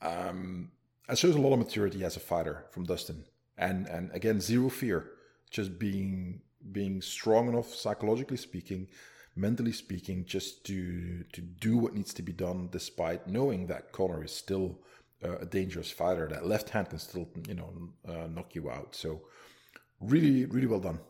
Um, 0.00 0.70
it 1.08 1.18
shows 1.18 1.34
a 1.34 1.40
lot 1.40 1.52
of 1.52 1.58
maturity 1.58 2.04
as 2.04 2.16
a 2.16 2.20
fighter 2.20 2.66
from 2.70 2.84
Dustin, 2.84 3.24
and 3.56 3.86
and 3.86 4.10
again 4.12 4.40
zero 4.40 4.68
fear, 4.68 5.10
just 5.50 5.78
being 5.78 6.42
being 6.72 7.00
strong 7.00 7.48
enough 7.48 7.74
psychologically 7.74 8.36
speaking, 8.36 8.88
mentally 9.34 9.72
speaking, 9.72 10.24
just 10.26 10.64
to 10.66 11.24
to 11.32 11.40
do 11.40 11.78
what 11.78 11.94
needs 11.94 12.12
to 12.14 12.22
be 12.22 12.32
done, 12.32 12.68
despite 12.70 13.26
knowing 13.26 13.66
that 13.66 13.90
Conor 13.90 14.22
is 14.22 14.32
still 14.32 14.78
uh, 15.24 15.38
a 15.38 15.46
dangerous 15.46 15.90
fighter. 15.90 16.28
That 16.28 16.46
left 16.46 16.70
hand 16.70 16.90
can 16.90 16.98
still 16.98 17.28
you 17.48 17.54
know 17.54 17.72
uh, 18.06 18.28
knock 18.28 18.54
you 18.54 18.70
out. 18.70 18.94
So 18.94 19.22
really, 20.00 20.44
really 20.44 20.66
well 20.66 20.80
done 20.80 21.00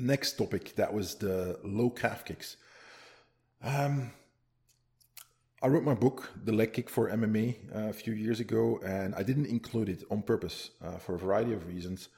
next 0.00 0.32
topic 0.32 0.74
that 0.76 0.92
was 0.92 1.16
the 1.16 1.58
low 1.62 1.90
calf 1.90 2.24
kicks. 2.24 2.56
Um, 3.62 4.12
I 5.60 5.66
wrote 5.66 5.82
my 5.82 5.94
book, 5.94 6.30
The 6.44 6.52
Leg 6.52 6.72
Kick 6.72 6.88
for 6.88 7.10
MMA, 7.10 7.56
uh, 7.74 7.88
a 7.88 7.92
few 7.92 8.12
years 8.12 8.38
ago, 8.38 8.78
and 8.84 9.12
I 9.16 9.24
didn't 9.24 9.46
include 9.46 9.88
it 9.88 10.04
on 10.08 10.22
purpose 10.22 10.70
uh, 10.80 10.98
for 10.98 11.16
a 11.16 11.18
variety 11.18 11.52
of 11.52 11.66
reasons. 11.66 12.08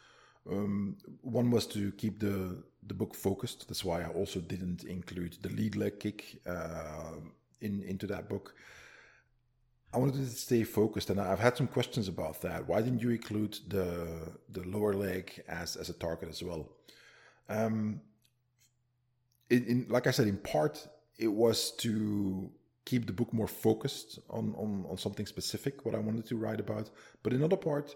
Um, 0.51 0.97
one 1.23 1.51
was 1.51 1.67
to 1.69 1.93
keep 1.93 2.21
the 2.21 2.63
the 2.87 2.95
book 2.95 3.15
focused. 3.15 3.69
That's 3.69 3.85
why 3.85 4.03
I 4.03 4.09
also 4.09 4.41
didn't 4.41 4.85
include 4.85 5.37
the 5.43 5.51
lead 5.51 5.77
leg 5.77 6.01
kick 6.01 6.41
uh, 6.47 7.17
in 7.61 7.83
into 7.83 8.07
that 8.09 8.29
book. 8.29 8.55
I 9.93 9.99
wanted 9.99 10.17
to 10.17 10.27
stay 10.27 10.63
focused, 10.65 11.11
and 11.11 11.21
I've 11.21 11.41
had 11.41 11.57
some 11.57 11.67
questions 11.67 12.09
about 12.09 12.43
that. 12.43 12.69
Why 12.69 12.81
didn't 12.81 13.01
you 13.01 13.11
include 13.11 13.59
the 13.69 14.33
the 14.51 14.63
lower 14.65 14.93
leg 14.93 15.43
as 15.49 15.77
as 15.77 15.89
a 15.89 15.95
target 15.95 16.29
as 16.29 16.43
well? 16.43 16.69
Um, 17.51 18.01
in, 19.51 19.65
in 19.65 19.87
like 19.89 20.07
I 20.07 20.13
said, 20.13 20.29
in 20.29 20.39
part 20.39 20.87
it 21.19 21.29
was 21.29 21.73
to 21.73 22.51
keep 22.87 23.07
the 23.07 23.13
book 23.13 23.33
more 23.33 23.49
focused 23.49 24.21
on, 24.31 24.55
on 24.57 24.87
on 24.89 24.97
something 24.97 25.27
specific, 25.27 25.85
what 25.85 25.95
I 25.95 25.99
wanted 25.99 26.27
to 26.27 26.37
write 26.37 26.61
about. 26.61 26.91
But 27.23 27.33
in 27.33 27.41
another 27.41 27.57
part, 27.57 27.95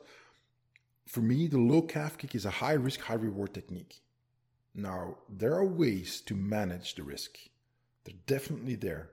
for 1.06 1.20
me, 1.20 1.46
the 1.46 1.58
low 1.58 1.82
calf 1.82 2.18
kick 2.18 2.34
is 2.34 2.44
a 2.44 2.50
high 2.50 2.75
risk, 2.75 3.00
high 3.00 3.14
reward 3.14 3.54
technique. 3.54 4.00
Now 4.75 5.18
there 5.28 5.54
are 5.54 5.64
ways 5.64 6.20
to 6.23 6.34
manage 6.34 6.96
the 6.96 7.04
risk. 7.04 7.38
They're 8.04 8.14
definitely 8.26 8.75
there, 8.75 9.11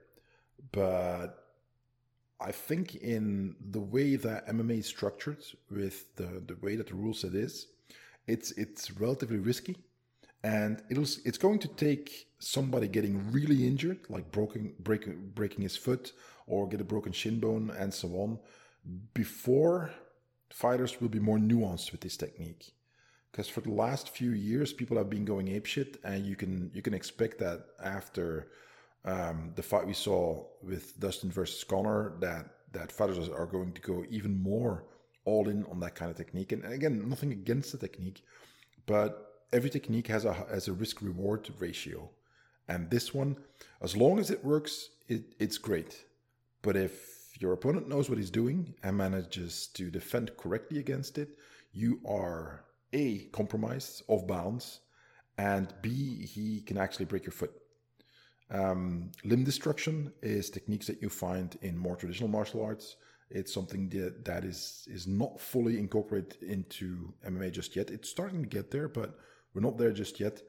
but 0.72 1.42
I 2.40 2.50
think 2.50 2.96
in 2.96 3.54
the 3.70 3.80
way 3.80 4.16
that 4.16 4.48
MMA 4.48 4.80
is 4.80 4.86
structured, 4.86 5.42
with 5.70 6.16
the, 6.16 6.42
the 6.44 6.56
way 6.60 6.74
that 6.76 6.88
the 6.88 6.94
rule 6.94 7.14
set 7.14 7.34
is, 7.34 7.68
it's 8.26 8.50
it's 8.52 8.90
relatively 8.90 9.38
risky, 9.38 9.76
and 10.42 10.82
it'll 10.90 11.06
it's 11.24 11.38
going 11.38 11.58
to 11.60 11.68
take 11.68 12.26
somebody 12.38 12.88
getting 12.88 13.30
really 13.30 13.66
injured, 13.66 14.00
like 14.08 14.30
broken 14.32 14.74
breaking 14.80 15.30
breaking 15.34 15.62
his 15.62 15.76
foot 15.76 16.12
or 16.46 16.68
get 16.68 16.80
a 16.80 16.84
broken 16.84 17.12
shin 17.12 17.38
bone 17.38 17.72
and 17.78 17.94
so 17.94 18.08
on, 18.08 18.38
before 19.14 19.90
fighters 20.50 21.00
will 21.00 21.08
be 21.08 21.20
more 21.20 21.38
nuanced 21.38 21.92
with 21.92 22.00
this 22.00 22.16
technique. 22.16 22.72
Because 23.30 23.48
for 23.48 23.62
the 23.62 23.70
last 23.70 24.10
few 24.10 24.32
years, 24.32 24.72
people 24.74 24.98
have 24.98 25.08
been 25.08 25.24
going 25.24 25.46
apeshit, 25.46 25.96
and 26.04 26.26
you 26.26 26.36
can 26.36 26.70
you 26.74 26.82
can 26.82 26.92
expect 26.92 27.38
that 27.38 27.66
after 27.82 28.48
um, 29.04 29.52
the 29.54 29.62
fight 29.62 29.86
we 29.86 29.94
saw 29.94 30.44
with 30.62 30.98
Dustin 31.00 31.30
versus 31.30 31.64
Conor 31.64 32.14
that 32.20 32.46
that 32.72 32.92
fighters 32.92 33.28
are 33.28 33.46
going 33.46 33.72
to 33.72 33.80
go 33.80 34.04
even 34.10 34.42
more 34.42 34.84
all 35.24 35.48
in 35.48 35.64
on 35.66 35.78
that 35.80 35.94
kind 35.94 36.10
of 36.10 36.16
technique. 36.16 36.52
And 36.52 36.64
again, 36.64 37.08
nothing 37.08 37.32
against 37.32 37.72
the 37.72 37.78
technique, 37.78 38.22
but 38.86 39.31
every 39.52 39.70
technique 39.70 40.08
has 40.08 40.24
a 40.24 40.32
has 40.32 40.68
a 40.68 40.72
risk 40.72 41.02
reward 41.02 41.48
ratio, 41.58 42.10
and 42.68 42.90
this 42.90 43.12
one, 43.12 43.36
as 43.80 43.96
long 43.96 44.18
as 44.18 44.30
it 44.30 44.44
works, 44.44 44.88
it, 45.08 45.22
it's 45.38 45.58
great. 45.58 46.04
But 46.62 46.76
if 46.76 47.30
your 47.38 47.52
opponent 47.52 47.88
knows 47.88 48.08
what 48.08 48.18
he's 48.18 48.30
doing 48.30 48.74
and 48.82 48.96
manages 48.96 49.66
to 49.74 49.90
defend 49.90 50.36
correctly 50.36 50.78
against 50.78 51.18
it, 51.18 51.38
you 51.72 52.00
are 52.06 52.64
a 52.92 53.18
compromised 53.32 54.02
off 54.08 54.26
balance, 54.26 54.80
and 55.38 55.72
b 55.82 56.24
he 56.26 56.60
can 56.60 56.78
actually 56.78 57.06
break 57.06 57.24
your 57.24 57.32
foot. 57.32 57.52
Um, 58.50 59.12
limb 59.24 59.44
destruction 59.44 60.12
is 60.22 60.50
techniques 60.50 60.86
that 60.86 61.00
you 61.00 61.08
find 61.08 61.56
in 61.62 61.76
more 61.76 61.96
traditional 61.96 62.28
martial 62.28 62.62
arts. 62.62 62.96
It's 63.30 63.52
something 63.52 63.88
that, 63.90 64.26
that 64.26 64.44
is 64.44 64.86
is 64.90 65.06
not 65.06 65.40
fully 65.40 65.78
incorporated 65.78 66.42
into 66.42 67.14
MMA 67.26 67.50
just 67.50 67.74
yet. 67.74 67.90
It's 67.90 68.10
starting 68.10 68.42
to 68.42 68.48
get 68.48 68.70
there, 68.70 68.88
but 68.88 69.18
we're 69.54 69.62
not 69.62 69.78
there 69.78 69.92
just 69.92 70.20
yet. 70.20 70.42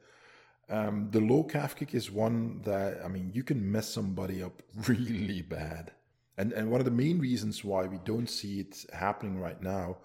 Um, 0.70 1.08
the 1.10 1.20
low 1.20 1.44
calf 1.44 1.76
kick 1.76 1.94
is 1.94 2.10
one 2.10 2.62
that 2.62 3.00
I 3.04 3.08
mean 3.08 3.30
you 3.34 3.42
can 3.42 3.70
mess 3.70 3.88
somebody 3.88 4.42
up 4.42 4.62
really 4.88 5.42
bad, 5.42 5.92
and 6.38 6.52
and 6.52 6.70
one 6.70 6.80
of 6.80 6.86
the 6.86 6.90
main 6.90 7.18
reasons 7.18 7.64
why 7.64 7.86
we 7.86 7.98
don't 8.04 8.28
see 8.28 8.60
it 8.60 8.86
happening 8.92 9.38
right 9.38 9.60
now 9.62 9.98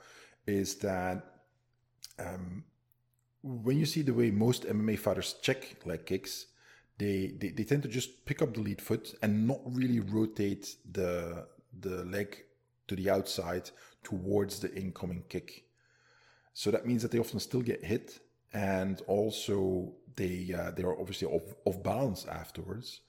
is 0.45 0.75
that 0.75 1.23
um, 2.17 2.63
when 3.41 3.77
you 3.77 3.85
see 3.85 4.01
the 4.01 4.13
way 4.13 4.31
most 4.31 4.63
MMA 4.63 4.99
fighters 4.99 5.35
check 5.41 5.75
leg 5.85 6.05
kicks, 6.05 6.47
they, 6.97 7.33
they, 7.39 7.49
they 7.49 7.63
tend 7.63 7.83
to 7.83 7.89
just 7.89 8.25
pick 8.25 8.41
up 8.41 8.53
the 8.53 8.59
lead 8.59 8.81
foot 8.81 9.15
and 9.21 9.47
not 9.47 9.61
really 9.65 9.99
rotate 9.99 10.75
the 10.91 11.47
the 11.79 12.03
leg 12.05 12.43
to 12.87 12.95
the 12.95 13.09
outside 13.09 13.69
towards 14.03 14.59
the 14.59 14.73
incoming 14.75 15.23
kick. 15.29 15.63
So 16.53 16.71
that 16.71 16.85
means 16.85 17.03
that 17.03 17.11
they 17.11 17.19
often 17.19 17.39
still 17.39 17.61
get 17.61 17.83
hit, 17.83 18.19
and 18.53 19.01
also 19.07 19.93
they 20.15 20.53
uh, 20.57 20.71
they 20.71 20.83
are 20.83 20.99
obviously 20.99 21.27
off, 21.27 21.55
off 21.65 21.81
balance 21.83 22.25
afterwards. 22.25 23.01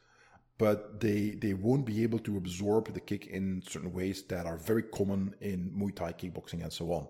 But 0.59 1.01
they 1.01 1.31
they 1.31 1.55
won't 1.55 1.87
be 1.87 2.03
able 2.03 2.19
to 2.21 2.37
absorb 2.37 2.93
the 2.93 3.01
kick 3.01 3.27
in 3.27 3.63
certain 3.67 3.93
ways 3.93 4.23
that 4.25 4.47
are 4.47 4.59
very 4.59 4.83
common 4.83 5.35
in 5.41 5.73
Muay 5.75 5.95
Thai, 5.95 6.13
kickboxing, 6.13 6.63
and 6.63 6.73
so 6.73 6.93
on. 6.93 7.09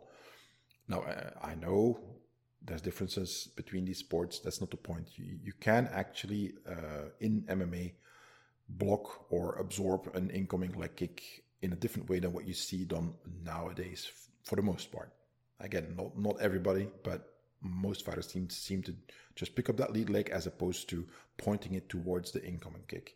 Now 0.87 1.05
I 1.43 1.55
know 1.57 1.99
there's 2.63 2.83
differences 2.83 3.49
between 3.57 3.85
these 3.85 3.99
sports. 3.99 4.39
That's 4.39 4.61
not 4.61 4.71
the 4.71 4.77
point. 4.77 5.09
You, 5.17 5.39
you 5.43 5.53
can 5.59 5.89
actually, 5.93 6.55
uh, 6.69 7.09
in 7.21 7.43
MMA, 7.43 7.93
block 8.69 9.27
or 9.31 9.57
absorb 9.57 10.15
an 10.15 10.31
incoming 10.31 10.73
leg 10.73 10.95
kick 10.95 11.23
in 11.63 11.73
a 11.73 11.77
different 11.77 12.09
way 12.09 12.21
than 12.21 12.33
what 12.33 12.47
you 12.47 12.55
see 12.55 12.85
done 12.85 13.15
nowadays, 13.43 14.11
for 14.45 14.57
the 14.57 14.63
most 14.63 14.93
part. 14.93 15.13
Again, 15.59 15.95
not 15.97 16.17
not 16.17 16.41
everybody, 16.41 16.89
but 17.03 17.40
most 17.63 18.05
fighters 18.05 18.29
seem 18.29 18.49
seem 18.51 18.83
to 18.83 18.95
just 19.37 19.55
pick 19.55 19.69
up 19.69 19.77
that 19.77 19.93
lead 19.93 20.11
leg 20.11 20.31
as 20.31 20.47
opposed 20.47 20.89
to 20.91 21.07
pointing 21.37 21.75
it 21.75 21.89
towards 21.89 22.33
the 22.33 22.45
incoming 22.45 22.85
kick. 22.89 23.15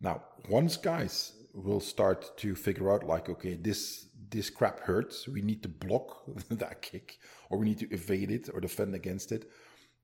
Now, 0.00 0.22
once 0.48 0.76
guys 0.76 1.32
will 1.54 1.80
start 1.80 2.36
to 2.38 2.54
figure 2.54 2.92
out, 2.92 3.04
like, 3.04 3.28
okay, 3.28 3.54
this 3.54 4.06
this 4.30 4.50
crap 4.50 4.80
hurts. 4.80 5.28
We 5.28 5.42
need 5.42 5.62
to 5.62 5.68
block 5.68 6.24
that 6.50 6.82
kick, 6.82 7.18
or 7.50 7.58
we 7.58 7.66
need 7.66 7.78
to 7.78 7.90
evade 7.92 8.30
it 8.30 8.48
or 8.52 8.60
defend 8.60 8.94
against 8.94 9.32
it. 9.32 9.50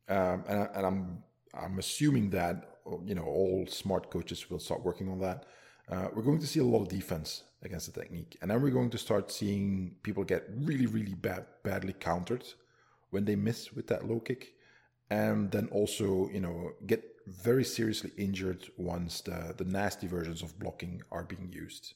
Um, 0.08 0.44
and, 0.48 0.68
and 0.74 0.86
I'm 0.86 1.22
I'm 1.54 1.78
assuming 1.78 2.30
that 2.30 2.78
you 3.04 3.14
know 3.14 3.24
all 3.24 3.66
smart 3.68 4.10
coaches 4.10 4.48
will 4.50 4.60
start 4.60 4.84
working 4.84 5.08
on 5.08 5.20
that. 5.20 5.46
Uh, 5.88 6.08
we're 6.14 6.22
going 6.22 6.38
to 6.38 6.46
see 6.46 6.60
a 6.60 6.64
lot 6.64 6.82
of 6.82 6.88
defense 6.88 7.42
against 7.62 7.92
the 7.92 8.00
technique, 8.00 8.36
and 8.40 8.50
then 8.50 8.62
we're 8.62 8.70
going 8.70 8.90
to 8.90 8.98
start 8.98 9.30
seeing 9.30 9.96
people 10.02 10.24
get 10.24 10.44
really, 10.56 10.86
really 10.86 11.14
bad, 11.14 11.46
badly 11.64 11.92
countered 11.92 12.44
when 13.10 13.24
they 13.24 13.36
miss 13.36 13.72
with 13.72 13.86
that 13.88 14.08
low 14.08 14.20
kick, 14.20 14.54
and 15.10 15.50
then 15.50 15.68
also 15.72 16.28
you 16.32 16.40
know 16.40 16.72
get 16.86 17.04
very 17.26 17.64
seriously 17.64 18.10
injured 18.16 18.68
once 18.76 19.20
the 19.20 19.54
the 19.56 19.64
nasty 19.64 20.06
versions 20.06 20.42
of 20.42 20.58
blocking 20.58 21.02
are 21.10 21.24
being 21.24 21.50
used. 21.52 21.94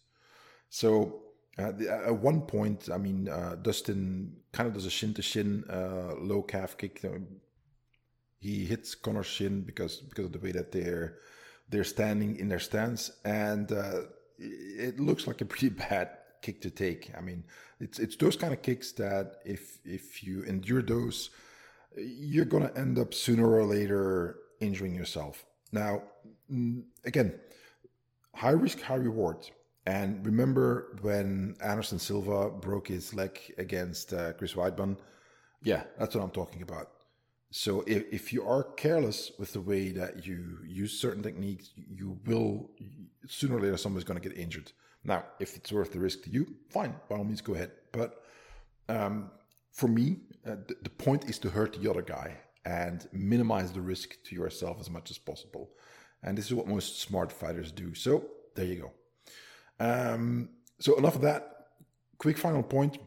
So 0.70 1.22
uh, 1.58 1.72
the, 1.72 1.88
at 1.88 2.16
one 2.16 2.42
point, 2.42 2.88
I 2.92 2.98
mean, 2.98 3.28
uh, 3.28 3.56
Dustin 3.62 4.36
kind 4.52 4.66
of 4.66 4.74
does 4.74 4.86
a 4.86 4.90
shin 4.90 5.14
to 5.14 5.22
shin 5.22 5.64
uh, 5.70 6.14
low 6.18 6.42
calf 6.42 6.76
kick. 6.76 7.04
he 8.40 8.64
hits 8.64 8.94
Conor's 8.94 9.26
shin 9.26 9.62
because 9.62 9.98
because 9.98 10.26
of 10.26 10.32
the 10.32 10.38
way 10.38 10.52
that 10.52 10.72
they're 10.72 11.18
they're 11.68 11.84
standing 11.84 12.36
in 12.36 12.48
their 12.48 12.58
stance, 12.58 13.10
and 13.24 13.70
uh, 13.72 14.00
it 14.38 14.98
looks 14.98 15.26
like 15.26 15.40
a 15.40 15.44
pretty 15.44 15.68
bad 15.88 16.10
kick 16.44 16.60
to 16.62 16.70
take. 16.70 17.02
I 17.18 17.20
mean, 17.28 17.40
it's 17.80 17.98
it's 17.98 18.16
those 18.16 18.36
kind 18.36 18.52
of 18.52 18.60
kicks 18.68 18.92
that 19.02 19.26
if 19.44 19.78
if 19.84 20.22
you 20.26 20.42
endure 20.54 20.82
those, 20.82 21.30
you're 21.96 22.50
gonna 22.54 22.72
end 22.76 22.98
up 22.98 23.10
sooner 23.14 23.48
or 23.58 23.64
later 23.64 24.36
injuring 24.60 24.94
yourself. 24.94 25.44
Now, 25.72 26.02
again, 27.04 27.30
high 28.42 28.58
risk, 28.64 28.80
high 28.80 29.02
reward 29.10 29.50
and 29.86 30.24
remember 30.24 30.96
when 31.02 31.56
Anderson 31.60 31.98
Silva 31.98 32.50
broke 32.50 32.88
his 32.88 33.12
leg 33.14 33.38
against 33.58 34.12
uh, 34.14 34.32
Chris 34.32 34.54
Weidman? 34.54 34.96
Yeah, 35.62 35.84
that's 35.98 36.14
what 36.14 36.24
I'm 36.24 36.30
talking 36.30 36.62
about. 36.62 36.90
So 37.50 37.84
if, 37.86 38.04
if 38.12 38.32
you 38.32 38.46
are 38.48 38.64
careless 38.64 39.30
with 39.38 39.52
the 39.52 39.60
way 39.60 39.92
that 39.92 40.26
you 40.26 40.58
use 40.66 40.98
certain 40.98 41.22
techniques, 41.22 41.70
you 41.76 42.18
will 42.26 42.70
sooner 43.26 43.56
or 43.56 43.60
later 43.60 43.76
someone's 43.76 44.04
going 44.04 44.20
to 44.20 44.28
get 44.28 44.36
injured. 44.38 44.72
Now, 45.04 45.24
if 45.38 45.56
it's 45.56 45.70
worth 45.70 45.92
the 45.92 46.00
risk 46.00 46.22
to 46.24 46.30
you, 46.30 46.46
fine, 46.70 46.94
by 47.08 47.16
all 47.16 47.24
means 47.24 47.40
go 47.40 47.54
ahead. 47.54 47.72
But 47.92 48.22
um, 48.88 49.30
for 49.72 49.88
me, 49.88 50.20
uh, 50.46 50.56
the, 50.66 50.76
the 50.82 50.90
point 50.90 51.28
is 51.28 51.38
to 51.40 51.50
hurt 51.50 51.80
the 51.80 51.90
other 51.90 52.02
guy 52.02 52.38
and 52.64 53.06
minimize 53.12 53.72
the 53.72 53.80
risk 53.80 54.16
to 54.24 54.34
yourself 54.34 54.78
as 54.80 54.88
much 54.88 55.10
as 55.10 55.18
possible. 55.18 55.70
And 56.22 56.38
this 56.38 56.46
is 56.46 56.54
what 56.54 56.66
most 56.66 57.00
smart 57.00 57.30
fighters 57.30 57.70
do. 57.70 57.94
So 57.94 58.24
there 58.54 58.64
you 58.64 58.76
go. 58.76 58.92
Um, 59.84 60.48
so 60.80 60.96
enough 60.96 61.16
of 61.16 61.22
that. 61.22 61.50
Quick 62.18 62.38
final 62.38 62.62
point. 62.62 62.98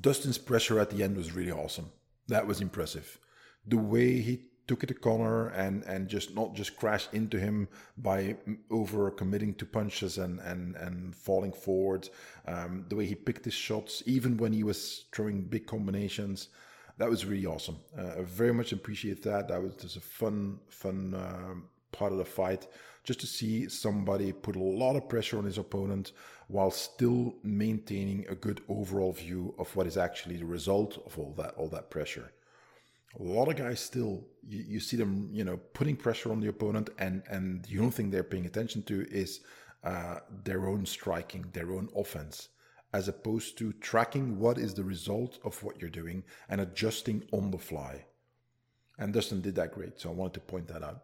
Dustin's 0.00 0.38
pressure 0.38 0.80
at 0.80 0.90
the 0.90 1.02
end 1.02 1.16
was 1.16 1.32
really 1.32 1.52
awesome. 1.52 1.92
That 2.26 2.46
was 2.46 2.60
impressive. 2.60 3.18
The 3.66 3.76
way 3.76 4.20
he 4.20 4.40
took 4.66 4.82
it 4.82 4.86
to 4.86 4.94
Conor 4.94 5.48
and 5.48 5.82
and 5.84 6.08
just 6.08 6.34
not 6.34 6.54
just 6.54 6.76
crash 6.76 7.08
into 7.12 7.38
him 7.38 7.68
by 7.98 8.36
over 8.70 9.10
committing 9.10 9.54
to 9.54 9.66
punches 9.66 10.18
and 10.18 10.40
and 10.40 10.76
and 10.76 11.14
falling 11.14 11.52
forward. 11.52 12.08
Um, 12.46 12.84
the 12.88 12.96
way 12.96 13.06
he 13.06 13.14
picked 13.14 13.44
his 13.44 13.54
shots, 13.54 14.02
even 14.06 14.36
when 14.36 14.52
he 14.52 14.64
was 14.64 15.04
throwing 15.12 15.42
big 15.42 15.66
combinations, 15.66 16.48
that 16.98 17.10
was 17.10 17.26
really 17.26 17.46
awesome. 17.46 17.76
Uh, 17.98 18.20
I 18.20 18.22
very 18.22 18.52
much 18.52 18.72
appreciate 18.72 19.22
that. 19.22 19.48
That 19.48 19.62
was 19.62 19.74
just 19.76 19.96
a 19.96 20.00
fun 20.00 20.60
fun 20.68 21.14
um, 21.14 21.64
part 21.92 22.12
of 22.12 22.18
the 22.18 22.24
fight 22.24 22.66
just 23.04 23.20
to 23.20 23.26
see 23.26 23.68
somebody 23.68 24.32
put 24.32 24.56
a 24.56 24.62
lot 24.62 24.96
of 24.96 25.08
pressure 25.08 25.38
on 25.38 25.44
his 25.44 25.58
opponent 25.58 26.12
while 26.48 26.70
still 26.70 27.34
maintaining 27.42 28.26
a 28.28 28.34
good 28.34 28.62
overall 28.68 29.12
view 29.12 29.54
of 29.58 29.74
what 29.76 29.86
is 29.86 29.96
actually 29.96 30.36
the 30.36 30.46
result 30.46 31.02
of 31.06 31.18
all 31.18 31.34
that 31.36 31.54
all 31.54 31.68
that 31.68 31.90
pressure. 31.90 32.32
A 33.18 33.22
lot 33.22 33.48
of 33.48 33.56
guys 33.56 33.80
still 33.80 34.24
you, 34.46 34.64
you 34.68 34.80
see 34.80 34.96
them 34.96 35.28
you 35.32 35.44
know 35.44 35.56
putting 35.72 35.96
pressure 35.96 36.30
on 36.32 36.40
the 36.40 36.48
opponent 36.48 36.90
and 36.98 37.22
and 37.28 37.64
the 37.66 37.78
only 37.78 37.90
thing 37.90 38.10
they're 38.10 38.24
paying 38.24 38.46
attention 38.46 38.82
to 38.82 39.06
is 39.10 39.40
uh, 39.84 40.18
their 40.44 40.66
own 40.66 40.86
striking 40.86 41.44
their 41.52 41.72
own 41.72 41.88
offense 41.96 42.48
as 42.92 43.08
opposed 43.08 43.58
to 43.58 43.72
tracking 43.74 44.38
what 44.38 44.56
is 44.56 44.74
the 44.74 44.84
result 44.84 45.38
of 45.44 45.60
what 45.62 45.80
you're 45.80 45.90
doing 45.90 46.22
and 46.48 46.60
adjusting 46.60 47.24
on 47.32 47.50
the 47.50 47.58
fly. 47.58 48.04
And 48.98 49.12
dustin 49.12 49.40
did 49.40 49.56
that 49.56 49.72
great 49.72 50.00
so 50.00 50.10
i 50.10 50.12
wanted 50.12 50.34
to 50.34 50.40
point 50.40 50.68
that 50.68 50.82
out. 50.82 51.02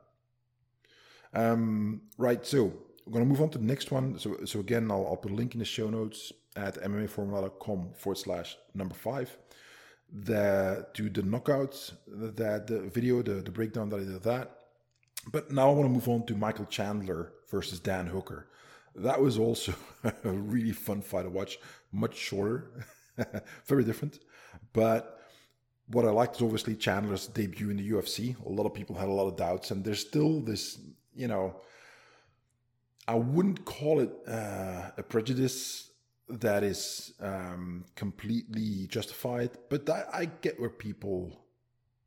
Um, 1.33 2.03
right 2.19 2.45
so 2.45 2.73
we're 3.07 3.13
going 3.13 3.25
to 3.25 3.31
move 3.31 3.41
on 3.41 3.51
to 3.51 3.59
the 3.59 3.65
next 3.65 3.91
one. 3.91 4.19
So 4.19 4.45
so 4.45 4.61
again 4.61 4.91
i'll, 4.91 5.07
I'll 5.07 5.17
put 5.17 5.33
a 5.33 5.35
link 5.35 5.55
in 5.55 5.61
the 5.61 5.65
show 5.65 5.91
notes 5.91 6.33
at 6.57 6.75
mmaformula.com 6.83 7.93
forward 7.95 8.19
slash 8.19 8.57
number 8.75 8.95
five 8.95 9.37
the 10.13 10.87
to 10.95 11.09
the 11.09 11.23
knockouts, 11.23 11.93
that 12.07 12.67
the 12.67 12.81
video, 12.81 13.23
the, 13.23 13.35
the 13.35 13.51
breakdown 13.51 13.89
that 13.91 14.01
I 14.01 14.05
did 14.05 14.23
that. 14.23 14.57
But 15.31 15.51
now 15.51 15.71
I 15.71 15.75
want 15.75 15.85
to 15.85 15.93
move 15.93 16.09
on 16.09 16.27
to 16.27 16.35
Michael 16.35 16.65
Chandler 16.67 17.33
versus 17.51 17.79
Dan 17.79 18.07
Hooker. 18.07 18.49
That 18.97 19.21
was 19.21 19.39
also 19.39 19.75
a 20.05 20.31
really 20.31 20.73
fun 20.73 21.03
fight 21.03 21.23
to 21.23 21.31
watch, 21.31 21.59
much 21.93 22.17
shorter, 22.17 22.87
very 23.67 23.85
different. 23.85 24.19
But 24.73 25.21
what 25.89 26.05
I 26.05 26.11
liked 26.11 26.37
is 26.37 26.43
obviously 26.43 26.75
Chandler's 26.77 27.27
debut 27.27 27.71
in 27.71 27.77
the 27.77 27.91
UFC. 27.91 28.37
A 28.45 28.49
lot 28.49 28.67
of 28.67 28.75
people 28.75 28.97
had 28.97 29.09
a 29.09 29.13
lot 29.13 29.29
of 29.29 29.37
doubts, 29.37 29.71
and 29.71 29.85
there's 29.85 30.01
still 30.01 30.41
this, 30.41 30.79
you 31.15 31.29
know, 31.29 31.61
I 33.07 33.15
wouldn't 33.15 33.65
call 33.65 34.01
it 34.01 34.13
uh, 34.27 34.91
a 34.97 35.03
prejudice 35.03 35.90
that 36.31 36.63
is 36.63 37.13
um, 37.21 37.85
completely 37.97 38.87
justified. 38.89 39.51
But 39.69 39.89
I, 39.89 40.05
I, 40.13 40.25
get 40.27 40.61
where 40.61 40.71
people, 40.71 41.45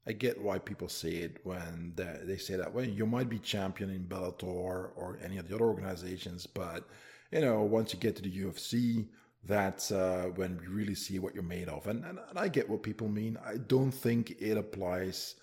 I 0.08 0.14
get 0.14 0.42
why 0.42 0.60
people 0.60 0.90
say 0.90 1.10
it 1.10 1.40
when 1.44 1.94
they, 1.96 2.20
they 2.24 2.38
say 2.38 2.56
that. 2.56 2.74
Well, 2.74 2.86
you 2.86 3.06
might 3.06 3.30
be 3.30 3.40
champion 3.40 3.90
in 3.90 4.06
Bellator 4.06 4.92
or 4.96 5.20
any 5.24 5.38
of 5.38 5.48
the 5.48 5.56
other 5.56 5.66
organizations, 5.66 6.46
but 6.48 6.88
you 7.32 7.42
know, 7.42 7.62
once 7.64 7.94
you 7.94 8.00
get 8.00 8.16
to 8.18 8.22
the 8.22 8.44
UFC, 8.44 9.08
that's 9.46 9.92
uh, 9.92 10.30
when 10.36 10.58
we 10.58 10.68
really 10.68 10.96
see 10.96 11.20
what 11.20 11.34
you're 11.34 11.44
made 11.44 11.68
of. 11.68 11.88
And, 11.88 12.06
and, 12.06 12.20
and, 12.30 12.40
I 12.40 12.48
get 12.48 12.70
what 12.70 12.82
people 12.84 13.10
mean. 13.10 13.38
I 13.46 13.58
don't 13.58 13.92
think 13.92 14.38
it 14.40 14.58
applies 14.58 15.36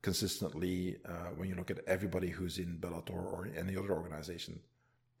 consistently 0.00 0.96
uh, 1.06 1.30
when 1.36 1.48
you 1.48 1.54
look 1.54 1.70
at 1.70 1.80
everybody 1.86 2.28
who's 2.28 2.58
in 2.58 2.78
Bellator 2.80 3.10
or 3.10 3.50
any 3.56 3.76
other 3.76 3.92
organization 3.92 4.58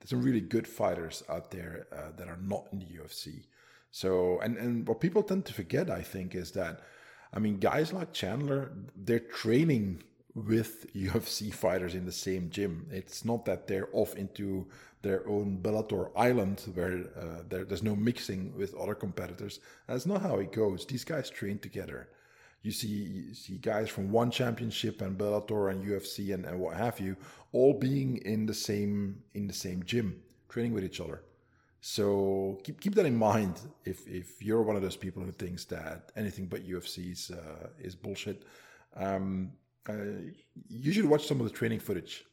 there's 0.02 0.10
some 0.10 0.22
really 0.22 0.40
good 0.40 0.66
fighters 0.66 1.22
out 1.28 1.52
there 1.52 1.86
uh, 1.92 2.10
that 2.16 2.26
are 2.26 2.38
not 2.42 2.66
in 2.72 2.80
the 2.80 2.86
UFC. 2.86 3.44
So, 3.92 4.40
and 4.40 4.56
and 4.56 4.88
what 4.88 5.00
people 5.00 5.22
tend 5.22 5.44
to 5.46 5.54
forget, 5.54 5.90
I 5.90 6.02
think, 6.02 6.34
is 6.34 6.50
that, 6.52 6.80
I 7.32 7.38
mean, 7.38 7.58
guys 7.58 7.92
like 7.92 8.12
Chandler, 8.12 8.72
they're 8.96 9.20
training 9.20 10.02
with 10.34 10.92
UFC 10.96 11.54
fighters 11.54 11.94
in 11.94 12.04
the 12.04 12.12
same 12.12 12.50
gym. 12.50 12.88
It's 12.90 13.24
not 13.24 13.44
that 13.44 13.68
they're 13.68 13.88
off 13.92 14.16
into 14.16 14.66
their 15.02 15.28
own 15.28 15.58
Bellator 15.62 16.10
island 16.16 16.62
where 16.74 17.04
uh, 17.16 17.42
there, 17.48 17.64
there's 17.64 17.82
no 17.82 17.94
mixing 17.94 18.56
with 18.56 18.74
other 18.74 18.94
competitors. 18.94 19.60
That's 19.86 20.06
not 20.06 20.22
how 20.22 20.36
it 20.38 20.52
goes. 20.52 20.84
These 20.84 21.04
guys 21.04 21.30
train 21.30 21.58
together 21.58 22.08
you 22.62 22.70
see 22.70 22.86
you 22.86 23.34
see 23.34 23.58
guys 23.58 23.88
from 23.88 24.10
one 24.10 24.30
championship 24.30 25.02
and 25.02 25.18
Bellator 25.18 25.70
and 25.70 25.84
UFC 25.84 26.32
and, 26.32 26.44
and 26.44 26.58
what 26.58 26.76
have 26.76 27.00
you 27.00 27.16
all 27.52 27.74
being 27.74 28.18
in 28.18 28.46
the 28.46 28.54
same 28.54 29.22
in 29.34 29.46
the 29.46 29.54
same 29.54 29.82
gym 29.84 30.20
training 30.48 30.72
with 30.72 30.84
each 30.84 31.00
other. 31.00 31.22
So 31.80 32.60
keep 32.62 32.80
keep 32.80 32.94
that 32.94 33.06
in 33.06 33.16
mind 33.16 33.60
if 33.84 34.06
if 34.06 34.42
you're 34.42 34.62
one 34.62 34.76
of 34.76 34.82
those 34.82 34.96
people 34.96 35.22
who 35.22 35.32
thinks 35.32 35.64
that 35.66 36.12
anything 36.16 36.46
but 36.46 36.66
UFC 36.66 37.12
is 37.12 37.30
uh, 37.30 37.68
is 37.78 37.94
bullshit. 37.94 38.44
Um, 38.96 39.52
uh, 39.88 39.94
you 40.68 40.92
should 40.92 41.06
watch 41.06 41.26
some 41.26 41.40
of 41.40 41.46
the 41.46 41.52
training 41.52 41.80
footage 41.80 42.24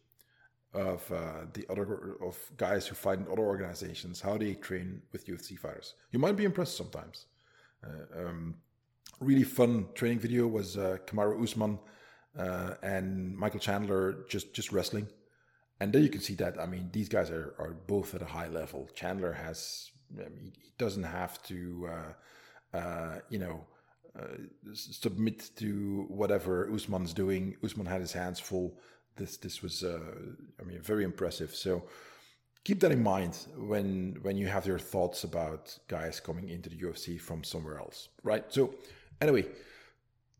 of 0.74 1.12
uh, 1.12 1.46
the 1.54 1.66
other 1.70 2.18
of 2.22 2.38
guys 2.58 2.86
who 2.86 2.96
fight 2.96 3.18
in 3.18 3.26
other 3.26 3.42
organizations, 3.42 4.22
how 4.22 4.38
they 4.38 4.54
train 4.54 5.02
with 5.12 5.26
UFC 5.26 5.58
fighters. 5.58 5.96
You 6.12 6.20
might 6.20 6.36
be 6.36 6.46
impressed 6.46 6.78
sometimes. 6.78 7.26
Uh, 7.84 8.28
um, 8.28 8.56
really 9.20 9.44
fun 9.44 9.88
training 9.96 10.20
video 10.20 10.48
was 10.48 10.78
uh, 10.78 10.98
Usman 11.42 11.80
uh, 12.38 12.76
and 12.82 13.36
Michael 13.38 13.60
Chandler 13.60 14.26
just 14.30 14.54
just 14.54 14.72
wrestling, 14.72 15.08
and 15.80 15.92
there 15.94 16.02
you 16.02 16.10
can 16.10 16.22
see 16.22 16.36
that. 16.36 16.60
I 16.60 16.66
mean, 16.66 16.90
these 16.92 17.10
guys 17.10 17.30
are 17.30 17.56
are 17.60 17.76
both 17.88 18.16
at 18.16 18.22
a 18.22 18.26
high 18.26 18.48
level. 18.48 18.90
Chandler 18.94 19.34
has 19.34 19.92
I 20.16 20.30
mean, 20.30 20.54
he 20.62 20.72
doesn't 20.78 21.04
have 21.04 21.42
to 21.44 21.90
uh, 21.94 22.78
uh 22.78 23.20
you 23.30 23.40
know. 23.40 23.66
Uh, 24.18 24.74
submit 24.74 25.52
to 25.56 26.06
whatever 26.10 26.68
Usman's 26.74 27.14
doing. 27.14 27.56
Usman 27.64 27.86
had 27.86 28.02
his 28.02 28.12
hands 28.12 28.40
full. 28.40 28.76
This 29.16 29.38
this 29.38 29.62
was, 29.62 29.84
uh, 29.84 30.00
I 30.60 30.64
mean, 30.64 30.82
very 30.82 31.04
impressive. 31.04 31.56
So 31.56 31.84
keep 32.64 32.80
that 32.80 32.92
in 32.92 33.04
mind 33.04 33.38
when 33.56 34.18
when 34.24 34.36
you 34.36 34.48
have 34.48 34.66
your 34.66 34.80
thoughts 34.80 35.24
about 35.24 35.78
guys 35.88 36.20
coming 36.20 36.50
into 36.50 36.70
the 36.70 36.78
UFC 36.78 37.22
from 37.22 37.44
somewhere 37.44 37.78
else, 37.78 38.10
right? 38.24 38.44
So 38.50 38.74
Anyway, 39.22 39.46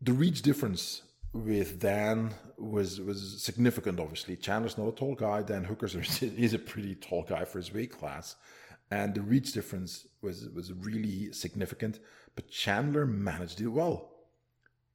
the 0.00 0.12
reach 0.12 0.42
difference 0.42 1.02
with 1.32 1.78
Dan 1.78 2.34
was 2.58 3.00
was 3.00 3.42
significant. 3.42 4.00
Obviously, 4.00 4.36
Chandler's 4.36 4.78
not 4.78 4.88
a 4.88 4.92
tall 4.92 5.14
guy. 5.14 5.42
Dan 5.42 5.64
Hooker's 5.64 5.94
is 6.22 6.54
a 6.54 6.58
pretty 6.58 6.94
tall 6.94 7.22
guy 7.22 7.44
for 7.44 7.58
his 7.58 7.72
weight 7.72 7.92
class, 7.92 8.36
and 8.90 9.14
the 9.14 9.22
reach 9.22 9.52
difference 9.52 10.06
was 10.22 10.48
was 10.50 10.72
really 10.72 11.32
significant. 11.32 12.00
But 12.34 12.48
Chandler 12.48 13.06
managed 13.06 13.60
it 13.60 13.68
well. 13.68 14.10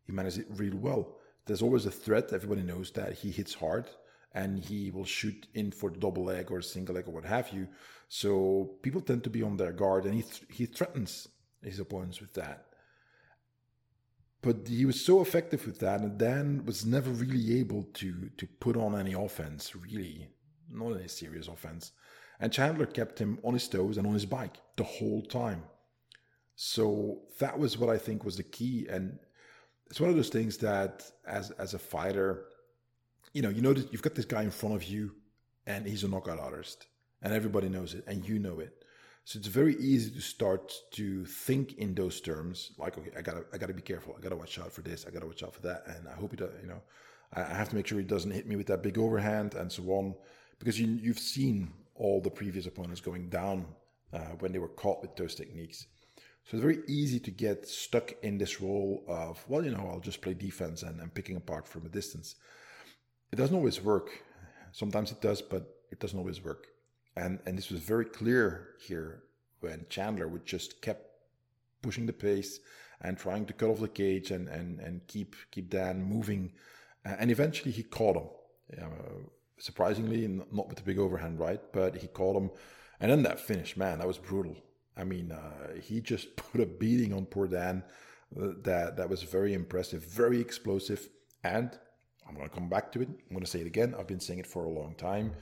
He 0.06 0.12
managed 0.12 0.40
it 0.40 0.48
really 0.50 0.78
well. 0.78 1.18
There's 1.46 1.62
always 1.62 1.86
a 1.86 1.92
threat. 1.92 2.34
Everybody 2.34 2.64
knows 2.64 2.92
that 2.92 3.14
he 3.14 3.32
hits 3.32 3.54
hard 3.54 3.86
and 4.34 4.60
he 4.60 4.92
will 4.92 5.06
shoot 5.06 5.48
in 5.54 5.72
for 5.72 5.90
the 5.90 5.98
double 5.98 6.26
leg 6.26 6.52
or 6.52 6.62
single 6.62 6.94
leg 6.96 7.08
or 7.08 7.12
what 7.12 7.24
have 7.24 7.50
you. 7.52 7.68
So 8.10 8.76
people 8.82 9.02
tend 9.02 9.24
to 9.24 9.30
be 9.30 9.42
on 9.42 9.58
their 9.58 9.72
guard, 9.72 10.06
and 10.06 10.14
he 10.14 10.22
th- 10.22 10.44
he 10.50 10.66
threatens 10.66 11.28
his 11.64 11.80
opponents 11.80 12.20
with 12.20 12.34
that 12.34 12.66
but 14.46 14.68
he 14.68 14.86
was 14.86 15.04
so 15.04 15.22
effective 15.22 15.66
with 15.66 15.80
that, 15.80 16.02
and 16.02 16.20
Dan 16.20 16.64
was 16.66 16.86
never 16.86 17.10
really 17.10 17.60
able 17.60 17.84
to 17.96 18.30
to 18.38 18.46
put 18.46 18.78
on 18.78 18.98
any 18.98 19.14
offense, 19.14 19.76
really, 19.76 20.30
not 20.70 20.96
any 20.96 21.08
serious 21.08 21.48
offense. 21.48 21.92
And 22.40 22.54
Chandler 22.54 22.86
kept 22.86 23.18
him 23.18 23.40
on 23.44 23.54
his 23.54 23.68
toes 23.68 23.98
and 23.98 24.06
on 24.06 24.14
his 24.14 24.28
bike 24.28 24.58
the 24.76 24.84
whole 24.84 25.24
time. 25.24 25.64
So 26.56 27.22
that 27.40 27.58
was 27.58 27.78
what 27.80 27.90
I 27.90 27.98
think 27.98 28.24
was 28.24 28.38
the 28.38 28.44
key. 28.44 28.86
And 28.88 29.18
it's 29.88 30.00
one 30.00 30.12
of 30.12 30.16
those 30.16 30.30
things 30.30 30.58
that, 30.58 31.04
as 31.28 31.50
as 31.52 31.74
a 31.74 31.80
fighter, 31.80 32.46
you 33.34 33.42
know, 33.42 33.50
you 33.50 33.64
know 33.64 33.74
that 33.74 33.92
you've 33.92 34.04
got 34.04 34.14
this 34.14 34.26
guy 34.26 34.44
in 34.44 34.52
front 34.52 34.76
of 34.76 34.84
you, 34.84 35.16
and 35.66 35.88
he's 35.88 36.04
a 36.04 36.08
knockout 36.08 36.40
artist, 36.40 36.86
and 37.24 37.34
everybody 37.34 37.68
knows 37.68 37.96
it, 37.96 38.04
and 38.06 38.28
you 38.30 38.38
know 38.38 38.60
it. 38.60 38.85
So 39.26 39.40
it's 39.40 39.48
very 39.48 39.76
easy 39.78 40.12
to 40.12 40.22
start 40.22 40.72
to 40.92 41.26
think 41.26 41.74
in 41.80 41.96
those 41.96 42.22
terms, 42.22 42.72
like, 42.78 42.96
okay, 42.98 43.10
I 43.18 43.22
gotta, 43.22 43.44
I 43.52 43.58
gotta 43.58 43.74
be 43.74 43.82
careful. 43.82 44.16
I 44.16 44.22
gotta 44.22 44.36
watch 44.36 44.60
out 44.60 44.72
for 44.72 44.84
this. 44.84 45.06
I 45.08 45.10
gotta 45.10 45.26
watch 45.26 45.42
out 45.42 45.56
for 45.56 45.62
that. 45.62 45.84
And 45.88 46.08
I 46.08 46.14
hope 46.14 46.34
it, 46.34 46.42
you 46.62 46.68
know, 46.68 46.82
I 47.34 47.42
have 47.42 47.70
to 47.70 47.76
make 47.76 47.88
sure 47.88 47.98
he 47.98 48.06
doesn't 48.06 48.30
hit 48.30 48.48
me 48.48 48.56
with 48.56 48.68
that 48.68 48.84
big 48.84 49.00
overhand 49.00 49.56
and 49.56 49.72
so 49.72 49.84
on, 49.90 50.14
because 50.60 50.80
you, 50.80 50.88
you've 50.88 51.20
seen 51.20 51.74
all 51.96 52.22
the 52.22 52.30
previous 52.30 52.68
opponents 52.68 53.02
going 53.02 53.30
down 53.30 53.66
uh, 54.14 54.36
when 54.40 54.52
they 54.52 54.60
were 54.60 54.68
caught 54.68 55.02
with 55.02 55.16
those 55.16 55.34
techniques. 55.34 55.88
So 56.44 56.58
it's 56.58 56.62
very 56.62 56.84
easy 56.88 57.20
to 57.22 57.32
get 57.32 57.68
stuck 57.68 58.14
in 58.22 58.38
this 58.38 58.62
role 58.62 59.04
of, 59.08 59.44
well, 59.48 59.66
you 59.66 59.72
know, 59.72 59.90
I'll 59.92 60.00
just 60.00 60.22
play 60.22 60.36
defense 60.36 60.84
and, 60.84 61.02
and 61.02 61.12
picking 61.12 61.36
apart 61.36 61.68
from 61.68 61.88
a 61.88 61.90
distance. 61.90 62.36
It 63.32 63.38
doesn't 63.38 63.56
always 63.56 63.82
work. 63.82 64.12
Sometimes 64.72 65.12
it 65.12 65.20
does, 65.20 65.42
but 65.42 65.68
it 65.92 66.00
doesn't 66.00 66.20
always 66.20 66.44
work. 66.44 66.68
And 67.18 67.40
and 67.46 67.58
this 67.58 67.70
was 67.70 67.82
very 67.82 68.06
clear 68.06 68.70
here 68.80 69.24
when 69.62 69.86
Chandler 69.90 70.28
would 70.28 70.46
just 70.46 70.82
kept 70.82 71.06
pushing 71.82 72.06
the 72.06 72.14
pace 72.14 72.60
and 73.02 73.18
trying 73.18 73.46
to 73.46 73.54
cut 73.54 73.70
off 73.70 73.80
the 73.80 73.88
cage 73.88 74.32
and 74.32 74.48
and 74.50 74.80
and 74.80 75.08
keep 75.08 75.36
keep 75.52 75.70
Dan 75.70 76.04
moving, 76.04 76.52
and 77.04 77.32
eventually 77.32 77.72
he 77.72 77.84
caught 77.84 78.18
him. 78.18 78.30
Uh, 78.82 79.20
surprisingly, 79.58 80.28
not 80.28 80.68
with 80.68 80.78
the 80.78 80.84
big 80.84 81.00
overhand 81.00 81.40
right, 81.40 81.62
but 81.72 81.96
he 81.96 82.08
caught 82.08 82.36
him, 82.36 82.52
and 83.00 83.12
then 83.12 83.24
that 83.24 83.40
finish, 83.40 83.78
man, 83.78 84.00
that 84.00 84.08
was 84.08 84.18
brutal. 84.18 84.58
I 84.98 85.04
mean, 85.04 85.32
uh, 85.32 85.80
he 85.82 86.02
just 86.02 86.36
put 86.46 86.62
a 86.62 86.66
beating 86.66 87.14
on 87.14 87.26
poor 87.26 87.48
Dan. 87.48 87.84
Uh, 88.36 88.54
that 88.64 88.98
that 88.98 89.10
was 89.10 89.24
very 89.24 89.54
impressive, 89.54 90.04
very 90.04 90.42
explosive, 90.42 91.08
and 91.44 91.70
I'm 92.28 92.36
going 92.36 92.50
to 92.50 92.54
come 92.54 92.70
back 92.70 92.92
to 92.94 93.02
it. 93.02 93.08
I'm 93.08 93.36
going 93.36 93.46
to 93.46 93.50
say 93.50 93.62
it 93.62 93.68
again. 93.68 93.96
I've 93.98 94.08
been 94.08 94.20
saying 94.20 94.40
it 94.40 94.48
for 94.48 94.66
a 94.66 94.70
long 94.70 94.96
time 94.96 95.34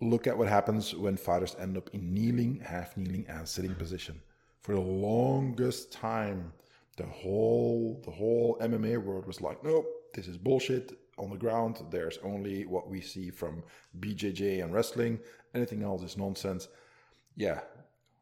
look 0.00 0.26
at 0.26 0.36
what 0.36 0.48
happens 0.48 0.94
when 0.94 1.16
fighters 1.16 1.56
end 1.58 1.76
up 1.76 1.90
in 1.92 2.12
kneeling, 2.14 2.60
half 2.64 2.96
kneeling, 2.96 3.26
and 3.28 3.46
sitting 3.48 3.74
position. 3.74 4.20
For 4.62 4.74
the 4.74 4.80
longest 4.80 5.92
time, 5.92 6.52
the 6.96 7.06
whole 7.06 8.00
the 8.04 8.10
whole 8.10 8.58
MMA 8.60 9.02
world 9.02 9.26
was 9.26 9.40
like, 9.40 9.62
nope, 9.64 9.86
this 10.14 10.28
is 10.28 10.36
bullshit. 10.36 10.98
On 11.18 11.30
the 11.30 11.36
ground, 11.36 11.82
there's 11.90 12.18
only 12.24 12.64
what 12.64 12.88
we 12.88 13.00
see 13.00 13.30
from 13.30 13.62
BJJ 14.00 14.62
and 14.64 14.72
wrestling. 14.72 15.18
Anything 15.54 15.82
else 15.82 16.02
is 16.02 16.16
nonsense. 16.16 16.68
Yeah, 17.36 17.60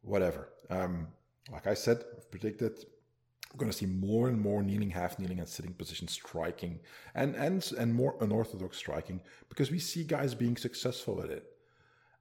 whatever. 0.02 0.48
Um, 0.70 1.08
like 1.50 1.66
I 1.66 1.74
said, 1.74 2.04
I've 2.16 2.30
predicted 2.30 2.84
We're 3.52 3.58
going 3.58 3.70
to 3.70 3.76
see 3.76 3.86
more 3.86 4.28
and 4.28 4.40
more 4.40 4.62
kneeling, 4.62 4.90
half 4.90 5.18
kneeling, 5.18 5.38
and 5.38 5.48
sitting 5.48 5.72
position 5.74 6.08
striking, 6.08 6.80
and 7.14 7.34
and 7.36 7.64
and 7.78 7.94
more 7.94 8.16
unorthodox 8.20 8.76
striking 8.76 9.20
because 9.48 9.70
we 9.70 9.78
see 9.78 10.04
guys 10.04 10.34
being 10.34 10.56
successful 10.56 11.22
at 11.22 11.30
it, 11.30 11.44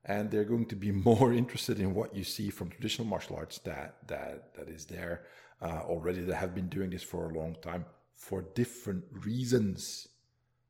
and 0.07 0.31
they're 0.31 0.45
going 0.45 0.65
to 0.65 0.75
be 0.75 0.91
more 1.09 1.33
interested 1.33 1.79
in 1.79 1.93
what 1.93 2.15
you 2.15 2.23
see 2.23 2.49
from 2.49 2.69
traditional 2.69 3.07
martial 3.07 3.35
arts 3.35 3.59
that 3.59 3.97
that 4.07 4.53
that 4.55 4.69
is 4.69 4.85
there 4.85 5.23
uh, 5.61 5.81
already 5.85 6.21
that 6.21 6.35
have 6.35 6.53
been 6.55 6.69
doing 6.69 6.89
this 6.89 7.03
for 7.03 7.29
a 7.29 7.33
long 7.33 7.55
time 7.61 7.85
for 8.15 8.41
different 8.55 9.03
reasons 9.11 10.07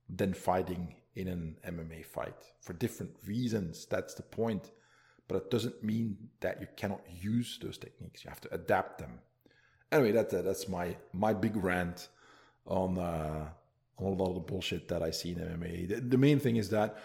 than 0.09 0.33
fighting 0.33 0.95
in 1.15 1.27
an 1.27 1.57
MMA 1.65 2.05
fight 2.05 2.35
for 2.61 2.73
different 2.73 3.11
reasons. 3.25 3.87
That's 3.89 4.13
the 4.13 4.23
point. 4.23 4.71
But 5.27 5.37
it 5.37 5.51
doesn't 5.51 5.83
mean 5.83 6.17
that 6.39 6.61
you 6.61 6.67
cannot 6.77 7.01
use 7.09 7.59
those 7.61 7.77
techniques. 7.77 8.23
You 8.23 8.29
have 8.29 8.41
to 8.41 8.53
adapt 8.53 8.99
them. 8.99 9.19
Anyway, 9.91 10.11
that's 10.11 10.33
uh, 10.33 10.41
that's 10.41 10.69
my 10.69 10.95
my 11.13 11.33
big 11.33 11.55
rant 11.57 12.07
on 12.65 12.97
uh, 12.97 13.49
on 13.97 14.05
a 14.05 14.15
lot 14.15 14.29
of 14.29 14.35
the 14.35 14.51
bullshit 14.51 14.87
that 14.87 15.01
I 15.01 15.11
see 15.11 15.31
in 15.31 15.39
MMA. 15.39 15.89
The, 15.89 16.01
the 16.01 16.17
main 16.17 16.39
thing 16.39 16.55
is 16.55 16.69
that 16.69 16.97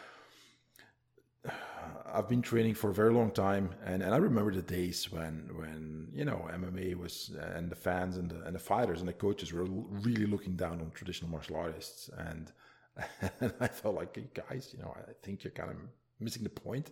I've 2.15 2.29
been 2.29 2.43
training 2.43 2.75
for 2.75 2.91
a 2.91 2.95
very 2.95 3.13
long 3.13 3.31
time, 3.31 3.71
and, 3.87 4.03
and 4.03 4.15
I 4.15 4.19
remember 4.19 4.53
the 4.53 4.63
days 4.63 5.11
when 5.11 5.49
when 5.55 6.09
you 6.13 6.25
know 6.25 6.47
MMA 6.53 6.95
was 6.95 7.31
and 7.55 7.71
the 7.71 7.77
fans 7.77 8.19
and 8.19 8.31
the 8.31 8.43
and 8.43 8.55
the 8.55 8.61
fighters 8.61 9.01
and 9.01 9.09
the 9.09 9.15
coaches 9.15 9.53
were 9.53 9.65
really 9.65 10.27
looking 10.27 10.55
down 10.55 10.81
on 10.81 10.91
traditional 10.91 11.31
martial 11.31 11.57
artists, 11.57 12.11
and 12.19 12.53
and 13.41 13.53
I 13.61 13.69
felt 13.69 13.95
like 13.95 14.35
guys, 14.35 14.75
you 14.77 14.83
know, 14.83 14.95
I 14.97 15.13
think 15.23 15.43
you're 15.43 15.53
kind 15.53 15.71
of 15.71 15.77
missing 16.21 16.43
the 16.43 16.51
point 16.51 16.91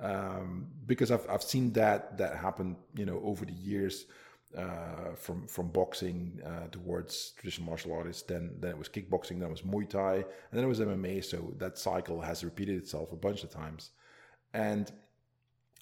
um, 0.00 0.66
because 0.86 1.10
I've 1.10 1.26
I've 1.30 1.42
seen 1.42 1.72
that 1.72 2.18
that 2.18 2.36
happen, 2.36 2.76
you 2.94 3.06
know, 3.06 3.20
over 3.24 3.44
the 3.44 3.54
years. 3.54 4.06
Uh, 4.56 5.14
from 5.14 5.46
from 5.46 5.68
boxing 5.68 6.40
uh, 6.42 6.66
towards 6.68 7.32
traditional 7.36 7.66
martial 7.66 7.92
artists. 7.92 8.22
Then 8.22 8.56
then 8.60 8.70
it 8.70 8.78
was 8.78 8.88
kickboxing. 8.88 9.40
Then 9.40 9.48
it 9.48 9.50
was 9.50 9.60
Muay 9.60 9.86
Thai, 9.86 10.14
and 10.14 10.24
then 10.54 10.64
it 10.64 10.66
was 10.66 10.80
MMA. 10.80 11.22
So 11.22 11.52
that 11.58 11.76
cycle 11.76 12.22
has 12.22 12.42
repeated 12.42 12.78
itself 12.78 13.12
a 13.12 13.16
bunch 13.16 13.44
of 13.44 13.50
times 13.50 13.90
and 14.52 14.90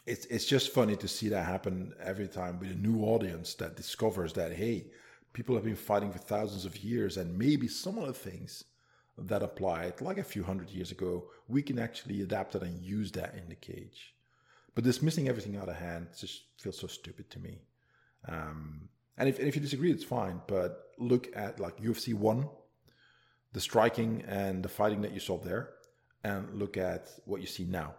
it's 0.07 0.27
it's 0.27 0.45
just 0.45 0.73
funny 0.73 0.97
to 0.97 1.09
see 1.09 1.29
that 1.29 1.45
happen 1.45 1.93
every 2.01 2.29
time 2.29 2.59
with 2.61 2.71
a 2.71 2.75
new 2.75 3.03
audience 3.05 3.55
that 3.55 3.77
discovers 3.77 4.33
that 4.35 4.53
hey, 4.53 4.87
people 5.33 5.55
have 5.55 5.65
been 5.65 5.77
fighting 5.77 6.13
for 6.13 6.19
thousands 6.19 6.65
of 6.65 6.77
years, 6.79 7.17
and 7.17 7.39
maybe 7.39 7.69
some 7.69 7.99
of 7.99 8.07
the 8.07 8.13
things 8.13 8.65
that 9.19 9.43
applied 9.43 10.01
like 10.01 10.19
a 10.19 10.25
few 10.25 10.43
hundred 10.43 10.71
years 10.71 10.93
ago, 10.93 11.25
we 11.49 11.63
can 11.63 11.79
actually 11.79 12.23
adapt 12.23 12.55
it 12.55 12.63
and 12.63 12.81
use 12.83 13.11
that 13.13 13.35
in 13.35 13.49
the 13.49 13.55
cage. 13.55 14.15
But 14.75 14.85
dismissing 14.85 15.29
everything 15.29 15.57
out 15.57 15.69
of 15.69 15.77
hand 15.77 16.09
just 16.19 16.43
feels 16.59 16.79
so 16.79 16.87
stupid 16.87 17.31
to 17.31 17.39
me. 17.39 17.63
Um, 18.29 18.89
and 19.17 19.29
if, 19.29 19.39
and 19.39 19.49
if 19.49 19.57
you 19.57 19.63
disagree, 19.63 19.91
it's 19.91 20.05
fine. 20.05 20.43
But 20.47 20.91
look 20.99 21.29
at 21.35 21.59
like 21.59 21.79
UFC 21.79 22.13
one, 22.13 22.49
the 23.53 23.61
striking 23.61 24.23
and 24.29 24.63
the 24.63 24.69
fighting 24.69 25.01
that 25.01 25.13
you 25.13 25.21
saw 25.21 25.39
there, 25.39 25.71
and 26.23 26.55
look 26.55 26.77
at 26.77 27.09
what 27.25 27.41
you 27.41 27.47
see 27.47 27.65
now. 27.65 27.95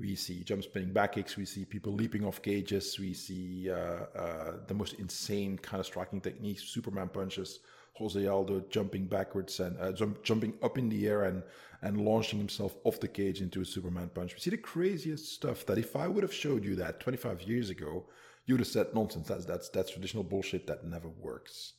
We 0.00 0.14
see 0.14 0.42
jump 0.42 0.62
spinning 0.64 0.92
back 0.92 1.12
kicks. 1.12 1.36
We 1.36 1.44
see 1.44 1.66
people 1.66 1.92
leaping 1.92 2.24
off 2.24 2.40
cages. 2.40 2.98
We 2.98 3.12
see 3.12 3.70
uh, 3.70 4.06
uh, 4.18 4.52
the 4.66 4.74
most 4.74 4.94
insane 4.94 5.58
kind 5.58 5.80
of 5.80 5.86
striking 5.86 6.20
techniques, 6.20 6.62
Superman 6.62 7.08
punches. 7.08 7.60
Jose 8.00 8.26
Aldo 8.26 8.64
jumping 8.70 9.04
backwards 9.04 9.60
and 9.60 9.78
uh, 9.78 9.92
jump, 9.92 10.22
jumping 10.22 10.54
up 10.62 10.78
in 10.78 10.88
the 10.88 11.06
air 11.06 11.24
and 11.24 11.42
and 11.82 12.00
launching 12.00 12.38
himself 12.38 12.76
off 12.84 12.98
the 13.00 13.08
cage 13.08 13.42
into 13.42 13.60
a 13.60 13.64
Superman 13.64 14.10
punch. 14.14 14.34
We 14.34 14.40
see 14.40 14.50
the 14.50 14.56
craziest 14.56 15.32
stuff 15.34 15.66
that 15.66 15.78
if 15.78 15.94
I 15.96 16.08
would 16.08 16.22
have 16.22 16.32
showed 16.32 16.64
you 16.64 16.76
that 16.76 17.00
25 17.00 17.42
years 17.42 17.68
ago, 17.68 18.06
you 18.46 18.54
would 18.54 18.60
have 18.60 18.68
said 18.68 18.94
nonsense. 18.94 19.28
That's 19.28 19.44
that's 19.44 19.68
that's 19.68 19.90
traditional 19.90 20.24
bullshit 20.24 20.66
that 20.66 20.84
never 20.84 21.08
works. 21.08 21.74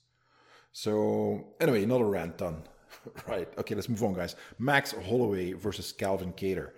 So 0.72 1.56
anyway, 1.60 1.84
another 1.84 2.06
rant 2.06 2.38
done. 2.38 2.64
right. 3.28 3.52
Okay, 3.58 3.74
let's 3.74 3.90
move 3.90 4.04
on, 4.04 4.14
guys. 4.14 4.36
Max 4.60 4.92
Holloway 4.92 5.54
versus 5.54 5.92
Calvin 5.92 6.34
Kattar 6.34 6.72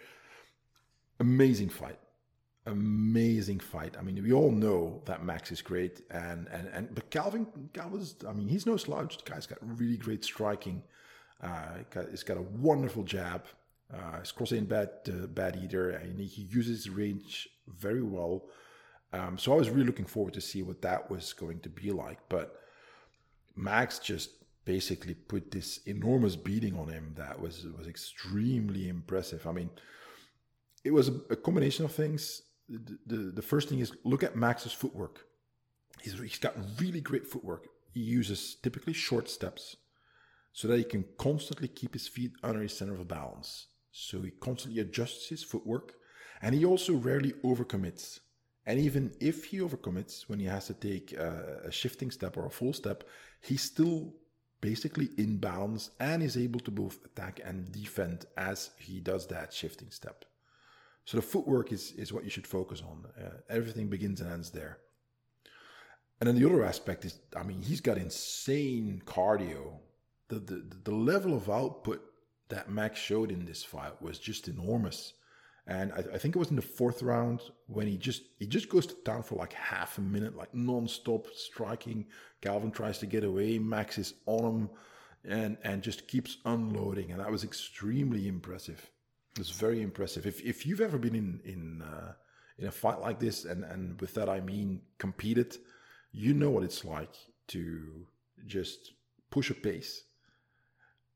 amazing 1.20 1.70
fight 1.70 2.00
amazing 2.66 3.60
fight. 3.60 3.96
I 4.00 4.02
mean, 4.02 4.22
we 4.24 4.32
all 4.32 4.52
know 4.52 5.02
that 5.06 5.24
Max 5.24 5.52
is 5.52 5.62
great, 5.62 6.02
and 6.12 6.48
and 6.48 6.68
and 6.70 6.96
but 6.96 7.10
Calvin, 7.10 7.48
Calvin's, 7.74 8.16
I 8.28 8.34
mean, 8.34 8.48
he's 8.48 8.66
no 8.66 8.78
slouch. 8.78 9.18
The 9.18 9.30
guy's 9.30 9.46
got 9.46 9.60
really 9.62 9.98
great 9.98 10.24
striking. 10.24 10.84
Uh, 11.42 11.80
he's 12.10 12.24
got 12.24 12.38
a 12.38 12.42
wonderful 12.42 13.04
jab. 13.04 13.44
Uh, 13.94 14.20
he's 14.20 14.32
crossing 14.32 14.66
bad 14.66 14.90
uh, 15.08 15.28
bad 15.28 15.58
eater, 15.62 15.92
and 15.92 16.20
he 16.20 16.44
uses 16.44 16.90
range 16.90 17.50
very 17.68 18.02
well. 18.02 18.46
Um, 19.12 19.38
so 19.38 19.54
I 19.54 19.58
was 19.58 19.70
really 19.70 19.86
looking 19.86 20.06
forward 20.06 20.34
to 20.34 20.42
see 20.42 20.64
what 20.64 20.82
that 20.82 21.10
was 21.12 21.34
going 21.34 21.60
to 21.62 21.70
be 21.70 21.92
like. 21.92 22.18
But 22.30 22.60
Max 23.56 24.00
just 24.00 24.32
basically 24.66 25.14
put 25.14 25.52
this 25.52 25.80
enormous 25.86 26.36
beating 26.36 26.80
on 26.80 26.88
him 26.88 27.14
that 27.18 27.40
was 27.40 27.68
was 27.78 27.88
extremely 27.88 28.88
impressive. 28.88 29.46
I 29.46 29.52
mean 29.52 29.70
it 30.84 30.92
was 30.92 31.10
a, 31.30 31.36
combination 31.36 31.86
of 31.86 31.92
things. 31.92 32.42
The, 32.70 32.98
the, 33.06 33.16
the, 33.36 33.42
first 33.42 33.70
thing 33.70 33.80
is 33.80 33.92
look 34.04 34.24
at 34.24 34.36
Max's 34.36 34.74
footwork. 34.74 35.26
He's, 36.02 36.18
he's 36.20 36.40
got 36.40 36.56
really 36.80 37.02
great 37.02 37.28
footwork. 37.28 37.68
He 37.94 38.02
uses 38.02 38.56
typically 38.62 38.94
short 38.94 39.30
steps 39.30 39.78
so 40.52 40.68
that 40.68 40.78
he 40.78 40.84
can 40.84 41.06
constantly 41.18 41.68
keep 41.68 41.94
his 41.94 42.08
feet 42.08 42.32
under 42.44 42.62
his 42.62 42.76
center 42.76 42.94
of 42.94 43.08
balance. 43.08 43.68
So 43.92 44.22
he 44.22 44.32
constantly 44.32 44.82
adjusts 44.82 45.30
his 45.30 45.44
footwork 45.44 45.94
and 46.42 46.54
he 46.56 46.66
also 46.66 46.94
rarely 46.94 47.34
overcommits. 47.44 48.20
And 48.66 48.80
even 48.80 49.14
if 49.20 49.46
he 49.46 49.60
overcommits 49.60 50.24
when 50.30 50.40
he 50.40 50.46
has 50.46 50.68
to 50.68 50.74
take 50.74 51.14
a, 51.14 51.62
a 51.66 51.72
shifting 51.72 52.12
step 52.12 52.38
or 52.38 52.46
a 52.46 52.52
full 52.52 52.74
step, 52.74 53.04
he's 53.42 53.62
still 53.62 54.14
basically 54.62 55.10
in 55.18 55.38
balance 55.38 55.92
and 56.00 56.24
is 56.24 56.38
able 56.38 56.60
to 56.62 56.72
both 56.72 57.04
attack 57.06 57.42
and 57.44 57.72
defend 57.72 58.26
as 58.38 58.72
he 58.78 59.00
does 59.00 59.28
that 59.28 59.54
shifting 59.54 59.92
step. 59.92 60.26
So 61.06 61.18
the 61.18 61.24
footwork 61.24 61.72
is, 61.72 61.92
is 61.94 62.14
what 62.14 62.24
you 62.24 62.30
should 62.30 62.48
focus 62.48 62.82
on. 62.82 63.06
Uh, 63.22 63.30
everything 63.50 63.88
begins 63.88 64.22
and 64.22 64.32
ends 64.32 64.52
there. 64.52 64.80
And 66.20 66.28
then 66.28 66.40
the 66.40 66.50
other 66.50 66.64
aspect 66.64 67.04
is, 67.04 67.20
I 67.36 67.44
mean, 67.44 67.62
he's 67.62 67.82
got 67.82 67.98
insane 67.98 69.02
cardio. 69.06 69.80
The, 70.30 70.40
the, 70.40 70.64
the 70.86 70.96
level 70.96 71.34
of 71.36 71.50
output 71.50 72.02
that 72.50 72.70
Max 72.70 73.00
showed 73.00 73.32
in 73.32 73.46
this 73.46 73.64
fight 73.64 74.02
was 74.02 74.20
just 74.20 74.48
enormous. 74.48 75.14
And 75.68 75.92
I, 75.94 76.04
I, 76.14 76.18
think 76.18 76.36
it 76.36 76.40
was 76.40 76.50
in 76.50 76.56
the 76.56 76.62
fourth 76.62 77.02
round 77.02 77.42
when 77.68 77.88
he 77.88 77.98
just 77.98 78.24
he 78.38 78.46
just 78.46 78.70
goes 78.70 78.86
to 78.88 78.96
town 79.06 79.24
for 79.24 79.36
like 79.36 79.54
half 79.54 79.98
a 79.98 80.02
minute, 80.02 80.36
like 80.36 80.54
non-stop 80.54 81.28
striking. 81.36 82.06
Calvin 82.42 82.72
tries 82.72 83.00
to 83.00 83.06
get 83.06 83.24
away. 83.24 83.60
Max 83.60 83.98
is 83.98 84.14
on 84.26 84.44
him 84.44 84.70
and 85.26 85.58
and 85.64 85.82
just 85.82 86.08
keeps 86.08 86.38
unloading. 86.46 87.12
And 87.12 87.20
that 87.22 87.32
was 87.32 87.44
extremely 87.44 88.28
impressive. 88.28 88.90
It's 89.40 89.50
very 89.50 89.82
impressive. 89.82 90.26
If 90.26 90.42
if 90.42 90.66
you've 90.66 90.82
ever 90.82 90.98
been 90.98 91.16
in 91.16 91.40
in 91.44 91.82
uh, 91.82 92.14
in 92.58 92.68
a 92.68 92.72
fight 92.72 93.00
like 93.00 93.20
this, 93.20 93.46
and 93.46 93.64
and 93.64 94.00
with 94.00 94.14
that 94.14 94.30
I 94.30 94.40
mean 94.40 94.82
competed, 94.98 95.58
you 96.12 96.34
know 96.34 96.52
what 96.52 96.64
it's 96.64 96.86
like 96.86 97.16
to 97.48 98.06
just 98.46 98.94
push 99.32 99.50
a 99.50 99.56
pace. 99.56 100.04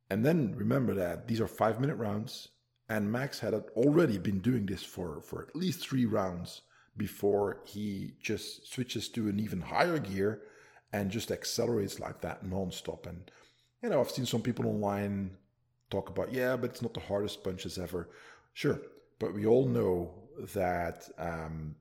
And 0.09 0.25
then 0.25 0.55
remember 0.55 0.93
that 0.95 1.27
these 1.27 1.41
are 1.41 1.47
five 1.47 1.79
minute 1.79 1.97
rounds, 1.97 2.49
and 2.89 3.11
Max 3.11 3.39
had 3.39 3.53
already 3.53 4.17
been 4.17 4.39
doing 4.39 4.65
this 4.65 4.83
for 4.83 5.21
for 5.21 5.43
at 5.43 5.55
least 5.55 5.87
three 5.87 6.05
rounds 6.05 6.61
before 6.95 7.61
he 7.65 8.13
just 8.19 8.73
switches 8.73 9.07
to 9.09 9.29
an 9.29 9.39
even 9.39 9.61
higher 9.61 9.99
gear 9.99 10.41
and 10.91 11.11
just 11.11 11.31
accelerates 11.31 11.99
like 11.99 12.21
that 12.21 12.43
nonstop. 12.43 13.05
And 13.05 13.29
you 13.83 13.89
know, 13.89 14.01
I've 14.01 14.09
seen 14.09 14.25
some 14.25 14.41
people 14.41 14.65
online 14.65 15.37
talk 15.89 16.09
about, 16.09 16.33
yeah, 16.33 16.55
but 16.55 16.71
it's 16.71 16.81
not 16.81 16.93
the 16.93 16.99
hardest 16.99 17.43
punches 17.43 17.77
ever. 17.77 18.09
Sure, 18.53 18.79
but 19.19 19.33
we 19.33 19.45
all 19.45 19.67
know 19.67 20.13
that 20.53 21.07
um, 21.17 21.75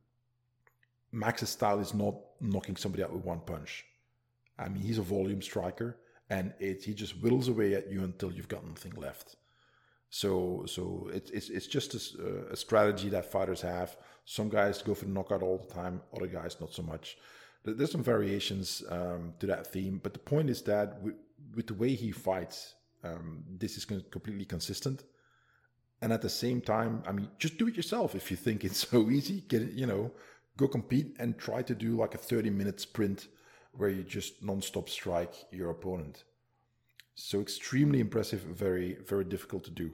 Max's 1.12 1.50
style 1.50 1.80
is 1.80 1.94
not 1.94 2.16
knocking 2.40 2.76
somebody 2.76 3.02
out 3.02 3.12
with 3.12 3.24
one 3.24 3.40
punch. 3.40 3.84
I 4.58 4.68
mean, 4.68 4.82
he's 4.82 4.98
a 4.98 5.02
volume 5.02 5.42
striker, 5.42 5.98
and 6.30 6.52
it 6.58 6.84
he 6.84 6.94
just 6.94 7.14
whittles 7.20 7.48
away 7.48 7.74
at 7.74 7.90
you 7.90 8.04
until 8.04 8.32
you've 8.32 8.48
got 8.48 8.66
nothing 8.66 8.92
left. 8.96 9.36
So, 10.10 10.64
so 10.66 11.10
it, 11.12 11.30
it's 11.32 11.50
it's 11.50 11.66
just 11.66 11.94
a, 11.94 12.52
a, 12.52 12.56
strategy 12.56 13.08
that 13.10 13.30
fighters 13.30 13.60
have. 13.60 13.96
Some 14.24 14.48
guys 14.48 14.80
go 14.80 14.94
for 14.94 15.04
the 15.04 15.10
knockout 15.10 15.42
all 15.42 15.58
the 15.58 15.74
time, 15.74 16.00
other 16.14 16.26
guys 16.26 16.56
not 16.60 16.72
so 16.72 16.82
much. 16.82 17.18
There's 17.64 17.90
some 17.90 18.02
variations 18.02 18.84
um, 18.88 19.34
to 19.40 19.46
that 19.48 19.66
theme, 19.66 20.00
but 20.02 20.12
the 20.12 20.20
point 20.20 20.48
is 20.50 20.62
that 20.62 21.00
with 21.54 21.66
the 21.66 21.74
way 21.74 21.94
he 21.94 22.12
fights, 22.12 22.75
um, 23.04 23.44
this 23.48 23.76
is 23.76 23.84
completely 23.84 24.44
consistent. 24.44 25.04
And 26.02 26.12
at 26.12 26.22
the 26.22 26.28
same 26.28 26.60
time, 26.60 27.02
I 27.06 27.12
mean, 27.12 27.28
just 27.38 27.56
do 27.56 27.68
it 27.68 27.76
yourself 27.76 28.14
if 28.14 28.30
you 28.30 28.36
think 28.36 28.64
it's 28.64 28.86
so 28.90 29.10
easy. 29.10 29.42
Get 29.48 29.62
it, 29.62 29.72
you 29.72 29.86
know, 29.86 30.12
go 30.56 30.68
compete 30.68 31.16
and 31.18 31.38
try 31.38 31.62
to 31.62 31.74
do 31.74 31.96
like 31.96 32.14
a 32.14 32.18
30 32.18 32.50
minute 32.50 32.80
sprint 32.80 33.28
where 33.72 33.90
you 33.90 34.02
just 34.02 34.42
non-stop 34.42 34.88
strike 34.88 35.34
your 35.50 35.70
opponent. 35.70 36.24
So 37.14 37.40
extremely 37.40 38.00
impressive, 38.00 38.40
very, 38.40 38.98
very 39.06 39.24
difficult 39.24 39.64
to 39.64 39.70
do. 39.70 39.92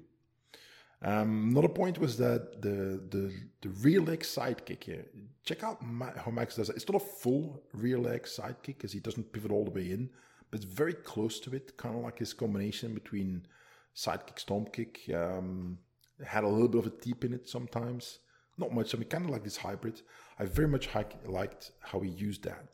Um, 1.05 1.49
another 1.51 1.69
point 1.69 1.99
was 1.99 2.17
that 2.19 2.63
the 2.63 3.03
the 3.11 3.33
the 3.61 3.69
rear 3.81 4.01
leg 4.01 4.21
sidekick 4.21 4.85
here, 4.85 5.05
check 5.45 5.65
out 5.65 5.83
Ma- 5.83 6.17
how 6.17 6.31
Max 6.31 6.55
does 6.55 6.71
it. 6.71 6.77
It's 6.77 6.89
not 6.89 7.03
a 7.03 7.05
full 7.05 7.61
rear 7.73 7.99
leg 7.99 8.27
side 8.27 8.57
kick 8.63 8.79
because 8.79 8.93
he 8.93 9.01
doesn't 9.01 9.33
pivot 9.33 9.51
all 9.51 9.65
the 9.65 9.73
way 9.73 9.91
in, 9.91 10.11
but 10.53 10.63
it's 10.63 10.71
very 10.71 10.93
close 10.93 11.41
to 11.41 11.57
it, 11.57 11.79
kind 11.79 11.97
of 11.97 12.03
like 12.03 12.19
his 12.19 12.35
combination 12.35 12.93
between 12.93 13.47
side 13.95 14.27
kick, 14.27 14.39
stomp 14.39 14.71
kick. 14.71 15.01
Um, 15.13 15.79
had 16.23 16.45
a 16.45 16.49
little 16.49 16.69
bit 16.69 16.79
of 16.81 16.87
a 16.87 17.03
deep 17.03 17.25
in 17.25 17.33
it 17.33 17.49
sometimes. 17.49 18.19
Not 18.59 18.71
much. 18.71 18.95
I 18.95 18.99
mean, 18.99 19.09
kind 19.09 19.25
of 19.25 19.31
like 19.31 19.45
this 19.45 19.57
hybrid. 19.57 20.03
I 20.39 20.45
very 20.45 20.69
much 20.69 20.91
liked 21.25 21.73
how 21.81 22.01
he 22.01 22.11
used 22.11 22.45
that 22.45 22.67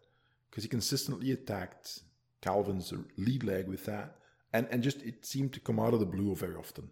because 0.50 0.64
he 0.64 0.68
consistently 0.68 1.30
attacked 1.30 2.00
Calvin's 2.42 2.92
lead 3.16 3.44
leg 3.44 3.68
with 3.68 3.86
that, 3.86 4.16
and 4.52 4.66
and 4.72 4.82
just 4.82 5.00
it 5.02 5.24
seemed 5.24 5.52
to 5.52 5.60
come 5.60 5.78
out 5.78 5.94
of 5.94 6.00
the 6.00 6.06
blue 6.06 6.34
very 6.34 6.56
often. 6.56 6.90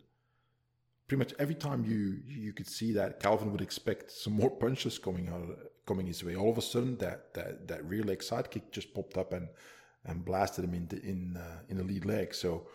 Pretty 1.09 1.18
much 1.18 1.35
every 1.40 1.57
time 1.57 1.85
you 1.85 2.20
you 2.29 2.53
could 2.53 2.68
see 2.68 2.92
that 2.92 3.18
Calvin 3.18 3.51
would 3.51 3.61
expect 3.61 4.12
some 4.12 4.35
more 4.35 4.51
punches 4.62 4.99
coming 4.99 5.29
out 5.29 5.59
coming 5.85 6.07
his 6.07 6.22
way. 6.22 6.37
All 6.37 6.51
of 6.51 6.59
a 6.59 6.62
sudden, 6.62 6.96
that 6.99 7.35
that 7.35 7.66
that 7.66 7.85
rear 7.85 8.05
leg 8.05 8.22
side 8.22 8.53
kick 8.53 8.70
just 8.70 8.94
popped 8.94 9.18
up 9.18 9.33
and 9.33 9.49
and 10.07 10.25
blasted 10.25 10.64
him 10.64 10.75
in 10.75 10.87
the, 10.88 11.03
in 11.03 11.37
uh, 11.37 11.61
in 11.69 11.77
the 11.79 11.85
lead 11.85 12.05
leg. 12.05 12.35
So 12.35 12.66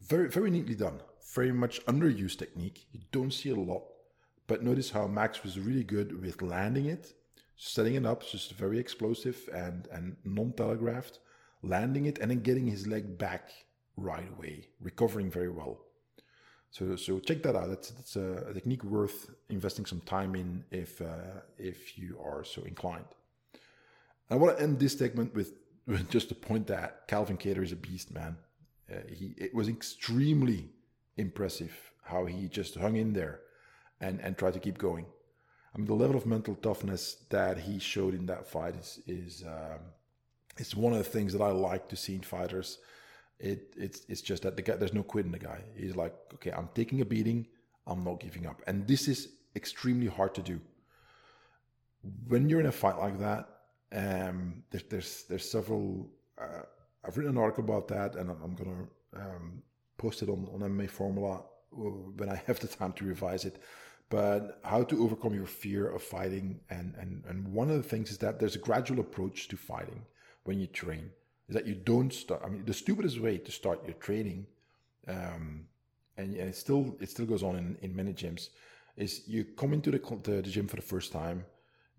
very 0.00 0.28
very 0.28 0.50
neatly 0.50 0.74
done. 0.74 1.00
Very 1.34 1.52
much 1.52 1.84
underused 1.86 2.38
technique. 2.38 2.86
You 2.92 3.00
don't 3.12 3.32
see 3.32 3.50
it 3.50 3.58
a 3.58 3.60
lot, 3.60 3.82
but 4.46 4.62
notice 4.62 4.90
how 4.90 5.06
Max 5.06 5.42
was 5.42 5.58
really 5.58 5.84
good 5.84 6.20
with 6.22 6.40
landing 6.40 6.86
it, 6.86 7.12
setting 7.56 7.94
it 7.94 8.06
up, 8.06 8.26
just 8.26 8.52
very 8.54 8.78
explosive 8.78 9.48
and 9.52 9.88
and 9.92 10.16
non 10.24 10.52
telegraphed 10.52 11.18
landing 11.62 12.06
it, 12.06 12.18
and 12.18 12.30
then 12.30 12.40
getting 12.40 12.66
his 12.66 12.86
leg 12.86 13.18
back 13.18 13.50
right 13.96 14.28
away, 14.36 14.68
recovering 14.80 15.30
very 15.30 15.48
well. 15.48 15.80
So, 16.70 16.96
so 16.96 17.18
check 17.18 17.42
that 17.42 17.56
out. 17.56 17.68
That's, 17.68 17.90
that's 17.90 18.16
a, 18.16 18.52
technique 18.52 18.84
worth 18.84 19.30
investing 19.48 19.86
some 19.86 20.00
time 20.00 20.34
in 20.34 20.64
if 20.70 21.00
uh, 21.00 21.42
if 21.56 21.98
you 21.98 22.18
are 22.22 22.44
so 22.44 22.62
inclined. 22.62 23.06
I 24.30 24.36
want 24.36 24.56
to 24.56 24.62
end 24.62 24.78
this 24.78 24.98
segment 24.98 25.34
with, 25.34 25.54
with 25.54 25.67
just 26.10 26.28
to 26.28 26.34
point 26.34 26.66
that 26.66 27.08
Calvin 27.08 27.38
Kattar 27.38 27.62
is 27.62 27.72
a 27.72 27.76
beast, 27.76 28.12
man. 28.12 28.36
Uh, 28.90 29.00
he 29.08 29.34
it 29.36 29.54
was 29.54 29.68
extremely 29.68 30.70
impressive 31.16 31.74
how 32.02 32.24
he 32.24 32.48
just 32.48 32.74
hung 32.76 32.96
in 32.96 33.12
there 33.12 33.40
and 34.00 34.20
and 34.20 34.36
tried 34.36 34.54
to 34.54 34.60
keep 34.60 34.78
going. 34.78 35.06
I 35.74 35.78
mean, 35.78 35.86
the 35.86 35.94
level 35.94 36.16
of 36.16 36.26
mental 36.26 36.54
toughness 36.56 37.24
that 37.28 37.58
he 37.58 37.78
showed 37.78 38.14
in 38.14 38.26
that 38.26 38.46
fight 38.46 38.76
is 38.76 39.00
is 39.06 39.44
um, 39.46 39.80
it's 40.56 40.74
one 40.74 40.92
of 40.92 40.98
the 40.98 41.04
things 41.04 41.32
that 41.32 41.42
I 41.42 41.50
like 41.50 41.88
to 41.88 41.96
see 41.96 42.14
in 42.14 42.22
fighters. 42.22 42.78
It 43.38 43.74
it's 43.76 44.02
it's 44.08 44.22
just 44.22 44.42
that 44.42 44.56
the 44.56 44.62
guy 44.62 44.76
there's 44.76 44.94
no 44.94 45.02
quitting 45.02 45.32
the 45.32 45.38
guy. 45.38 45.60
He's 45.76 45.96
like, 45.96 46.14
okay, 46.34 46.50
I'm 46.52 46.68
taking 46.74 47.00
a 47.00 47.04
beating, 47.04 47.46
I'm 47.86 48.04
not 48.04 48.20
giving 48.20 48.46
up, 48.46 48.62
and 48.66 48.86
this 48.86 49.08
is 49.08 49.28
extremely 49.54 50.06
hard 50.06 50.34
to 50.34 50.42
do. 50.42 50.60
When 52.26 52.48
you're 52.48 52.60
in 52.60 52.66
a 52.66 52.72
fight 52.72 52.98
like 52.98 53.18
that, 53.20 53.48
um, 53.92 54.62
there's 54.70 54.84
there's 54.84 55.24
there's 55.28 55.50
several. 55.50 56.08
Uh, 56.40 56.62
I've 57.04 57.16
written 57.16 57.36
an 57.36 57.42
article 57.42 57.64
about 57.64 57.88
that, 57.88 58.16
and 58.16 58.30
I'm, 58.30 58.42
I'm 58.42 58.54
gonna 58.54 58.86
um, 59.16 59.62
post 59.96 60.22
it 60.22 60.28
on 60.28 60.48
on 60.52 60.60
MMA 60.60 60.90
Formula 60.90 61.42
when 61.70 62.28
I 62.28 62.42
have 62.46 62.60
the 62.60 62.68
time 62.68 62.92
to 62.94 63.04
revise 63.04 63.44
it 63.44 63.62
but 64.10 64.58
how 64.64 64.82
to 64.82 65.04
overcome 65.04 65.34
your 65.34 65.44
fear 65.44 65.86
of 65.90 66.02
fighting 66.02 66.58
and, 66.70 66.94
and 66.98 67.22
and 67.28 67.46
one 67.46 67.68
of 67.70 67.76
the 67.76 67.82
things 67.82 68.10
is 68.10 68.16
that 68.16 68.40
there's 68.40 68.56
a 68.56 68.58
gradual 68.58 69.00
approach 69.00 69.48
to 69.48 69.56
fighting 69.58 70.00
when 70.44 70.58
you 70.58 70.66
train 70.66 71.10
is 71.48 71.54
that 71.54 71.66
you 71.66 71.74
don't 71.74 72.12
start. 72.12 72.42
I 72.44 72.48
mean, 72.48 72.64
the 72.64 72.74
stupidest 72.74 73.20
way 73.20 73.38
to 73.38 73.50
start 73.50 73.84
your 73.84 73.94
training, 73.94 74.46
um, 75.06 75.64
and, 76.16 76.34
and 76.34 76.48
it 76.48 76.56
still 76.56 76.96
it 77.00 77.08
still 77.10 77.26
goes 77.26 77.42
on 77.42 77.56
in, 77.56 77.76
in 77.80 77.96
many 77.96 78.12
gyms, 78.12 78.50
is 78.96 79.22
you 79.26 79.44
come 79.44 79.72
into 79.72 79.90
the, 79.90 79.98
the, 80.22 80.42
the 80.42 80.50
gym 80.50 80.68
for 80.68 80.76
the 80.76 80.82
first 80.82 81.12
time, 81.12 81.44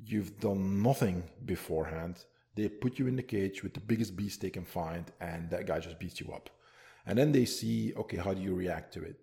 you've 0.05 0.39
done 0.39 0.81
nothing 0.81 1.23
beforehand. 1.45 2.25
They 2.55 2.67
put 2.69 2.99
you 2.99 3.07
in 3.07 3.15
the 3.15 3.23
cage 3.23 3.63
with 3.63 3.73
the 3.73 3.79
biggest 3.79 4.15
beast 4.15 4.41
they 4.41 4.49
can 4.49 4.65
find, 4.65 5.11
and 5.21 5.49
that 5.49 5.65
guy 5.65 5.79
just 5.79 5.99
beats 5.99 6.19
you 6.19 6.31
up. 6.33 6.49
And 7.05 7.17
then 7.17 7.31
they 7.31 7.45
see, 7.45 7.93
okay, 7.95 8.17
how 8.17 8.33
do 8.33 8.41
you 8.41 8.53
react 8.53 8.93
to 8.95 9.03
it? 9.03 9.19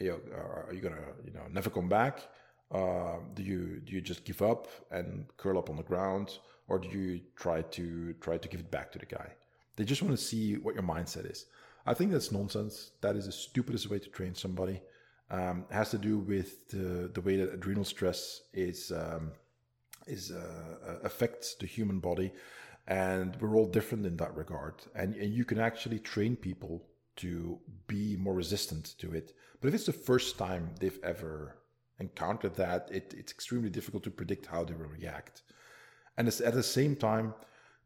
Are 0.00 0.72
you 0.72 0.80
gonna, 0.80 0.96
you 1.24 1.32
know, 1.32 1.46
never 1.50 1.70
come 1.70 1.88
back? 1.88 2.28
Uh, 2.70 3.18
do 3.34 3.42
you 3.42 3.80
do 3.84 3.92
you 3.92 4.00
just 4.00 4.24
give 4.24 4.42
up 4.42 4.68
and 4.90 5.26
curl 5.36 5.56
up 5.56 5.70
on 5.70 5.76
the 5.76 5.82
ground? 5.82 6.38
or 6.68 6.78
do 6.78 6.88
you 6.88 7.20
try 7.36 7.62
to 7.62 8.14
try 8.20 8.38
to 8.38 8.48
give 8.48 8.60
it 8.60 8.70
back 8.70 8.92
to 8.92 8.98
the 8.98 9.06
guy? 9.06 9.28
They 9.76 9.84
just 9.84 10.02
want 10.02 10.16
to 10.16 10.22
see 10.22 10.54
what 10.54 10.74
your 10.74 10.84
mindset 10.84 11.30
is. 11.30 11.46
I 11.86 11.94
think 11.94 12.10
that's 12.10 12.32
nonsense. 12.32 12.92
That 13.00 13.16
is 13.16 13.26
the 13.26 13.32
stupidest 13.32 13.88
way 13.90 13.98
to 13.98 14.08
train 14.08 14.34
somebody. 14.34 14.80
Um, 15.30 15.64
has 15.70 15.90
to 15.90 15.98
do 15.98 16.18
with 16.18 16.68
the, 16.68 17.10
the 17.12 17.20
way 17.20 17.36
that 17.36 17.52
adrenal 17.52 17.84
stress 17.84 18.42
is 18.52 18.92
um, 18.92 19.32
is 20.06 20.30
uh, 20.30 20.36
uh, 20.88 20.92
affects 21.04 21.54
the 21.54 21.66
human 21.66 22.00
body, 22.00 22.32
and 22.86 23.36
we're 23.40 23.56
all 23.56 23.66
different 23.66 24.06
in 24.06 24.16
that 24.16 24.36
regard. 24.36 24.74
And, 24.94 25.14
and 25.14 25.32
you 25.32 25.44
can 25.44 25.58
actually 25.58 25.98
train 25.98 26.36
people 26.36 26.82
to 27.16 27.58
be 27.86 28.16
more 28.16 28.34
resistant 28.34 28.94
to 28.98 29.12
it. 29.14 29.32
But 29.60 29.68
if 29.68 29.74
it's 29.74 29.86
the 29.86 29.92
first 29.92 30.38
time 30.38 30.74
they've 30.78 30.98
ever 31.02 31.56
encountered 31.98 32.54
that, 32.56 32.88
it, 32.92 33.14
it's 33.16 33.32
extremely 33.32 33.70
difficult 33.70 34.04
to 34.04 34.10
predict 34.10 34.46
how 34.46 34.64
they 34.64 34.74
will 34.74 34.86
react. 34.86 35.42
And 36.16 36.28
at 36.28 36.54
the 36.54 36.62
same 36.62 36.96
time, 36.96 37.34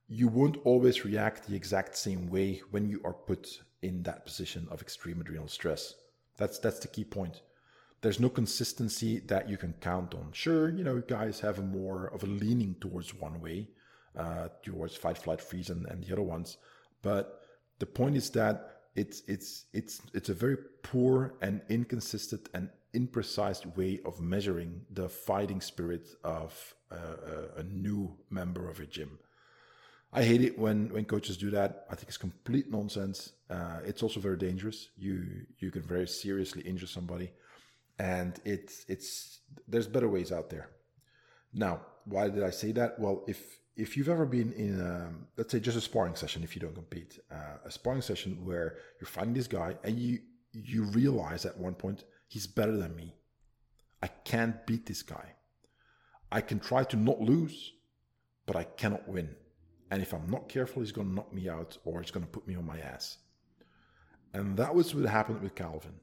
you 0.09 0.29
won't 0.29 0.59
always 0.65 1.05
react 1.05 1.47
the 1.47 1.55
exact 1.55 1.97
same 1.97 2.29
way 2.29 2.61
when 2.73 2.89
you 2.89 3.01
are 3.05 3.13
put 3.13 3.61
in 3.83 4.03
that 4.03 4.27
position 4.27 4.67
of 4.71 4.83
extreme 4.83 5.21
adrenal 5.21 5.49
stress. 5.49 5.95
That's 6.37 6.59
that's 6.59 6.81
the 6.81 6.89
key 6.89 7.05
point. 7.05 7.43
There's 8.03 8.21
no 8.21 8.29
consistency 8.31 9.21
that 9.21 9.49
you 9.49 9.57
can 9.57 9.75
count 9.75 10.15
on. 10.15 10.31
Sure, 10.33 10.71
you 10.71 10.85
know, 10.85 11.01
guys 11.01 11.41
have 11.41 11.59
a 11.59 11.63
more 11.63 12.07
of 12.07 12.23
a 12.23 12.27
leaning 12.27 12.77
towards 12.81 13.15
one 13.15 13.41
way, 13.41 13.69
uh, 14.17 14.49
towards 14.63 14.97
fight, 14.97 15.19
flight, 15.19 15.41
freeze, 15.41 15.69
and, 15.71 15.87
and 15.87 16.03
the 16.03 16.13
other 16.13 16.23
ones. 16.23 16.57
But 17.03 17.43
the 17.79 17.87
point 17.87 18.17
is 18.17 18.31
that 18.31 18.81
it's 18.95 19.23
it's 19.29 19.67
it's 19.73 20.01
it's 20.15 20.29
a 20.29 20.35
very 20.35 20.57
poor 20.83 21.35
and 21.43 21.61
inconsistent 21.69 22.49
and 22.55 22.71
imprecise 22.95 23.65
way 23.77 24.01
of 24.05 24.21
measuring 24.21 24.83
the 24.91 25.09
fighting 25.09 25.61
spirit 25.61 26.09
of 26.25 26.75
a, 26.91 27.63
new 27.63 28.17
member 28.31 28.69
of 28.69 28.81
a 28.81 28.87
gym. 28.87 29.19
I 30.13 30.25
hate 30.25 30.43
it 30.43 30.59
when 30.59 30.93
when 30.93 31.05
coaches 31.05 31.37
do 31.37 31.51
that. 31.51 31.87
I 31.89 31.95
think 31.95 32.09
it's 32.09 32.17
complete 32.17 32.69
nonsense. 32.69 33.33
Uh, 33.49 33.79
it's 33.85 34.03
also 34.03 34.19
very 34.19 34.37
dangerous. 34.37 34.89
You 34.97 35.47
you 35.59 35.71
can 35.71 35.83
very 35.83 36.09
seriously 36.09 36.63
injure 36.63 36.89
somebody, 36.89 37.31
and 38.01 38.41
it's 38.47 38.85
it's 38.89 39.41
there's 39.69 39.87
better 39.87 40.09
ways 40.09 40.33
out 40.33 40.49
there. 40.49 40.71
Now, 41.53 41.83
why 42.07 42.31
did 42.31 42.43
I 42.43 42.51
say 42.51 42.73
that? 42.73 42.99
Well, 42.99 43.25
if 43.29 43.41
if 43.77 43.97
you've 43.97 44.09
ever 44.09 44.27
been 44.27 44.53
in, 44.53 44.81
a, 44.81 45.13
let's 45.37 45.53
say, 45.53 45.61
just 45.61 45.77
a 45.77 45.81
sparring 45.81 46.15
session, 46.15 46.43
if 46.43 46.55
you 46.55 46.61
don't 46.61 46.75
compete, 46.75 47.19
uh, 47.31 47.59
a 47.65 47.71
sparring 47.71 48.03
session 48.03 48.45
where 48.45 48.79
you're 48.99 49.07
fighting 49.17 49.35
this 49.35 49.47
guy 49.47 49.77
and 49.85 49.99
you 49.99 50.21
you 50.53 50.85
realize 50.85 51.45
at 51.45 51.59
one 51.59 51.75
point 51.75 52.05
he's 52.27 52.47
better 52.47 52.77
than 52.77 52.97
me. 52.97 53.15
I 54.03 54.09
can't 54.09 54.67
beat 54.67 54.87
this 54.87 55.03
guy. 55.03 55.35
I 56.33 56.41
can 56.41 56.59
try 56.59 56.85
to 56.85 56.97
not 56.97 57.21
lose, 57.21 57.73
but 58.47 58.57
I 58.57 58.65
cannot 58.65 59.07
win. 59.09 59.29
And 59.91 60.01
if 60.01 60.15
I'm 60.15 60.31
not 60.31 60.49
careful, 60.49 60.81
he's 60.81 60.93
going 60.93 61.09
to 61.09 61.15
knock 61.15 61.33
me 61.35 61.49
out 61.51 61.77
or 61.85 62.01
he's 62.01 62.13
going 62.13 62.25
to 62.25 62.33
put 62.33 62.47
me 62.49 62.55
on 62.55 62.65
my 62.65 62.79
ass. 62.79 63.19
And 64.33 64.57
that 64.57 64.75
was 64.75 64.95
what 64.95 65.05
happened 65.07 65.43
with 65.43 65.57
Calvin. 65.57 65.97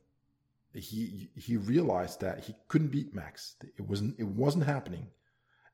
He 0.77 1.29
he 1.35 1.57
realized 1.57 2.21
that 2.21 2.43
he 2.45 2.53
couldn't 2.67 2.89
beat 2.89 3.13
Max. 3.13 3.55
It 3.77 3.81
wasn't 3.81 4.19
it 4.19 4.27
wasn't 4.27 4.65
happening. 4.65 5.07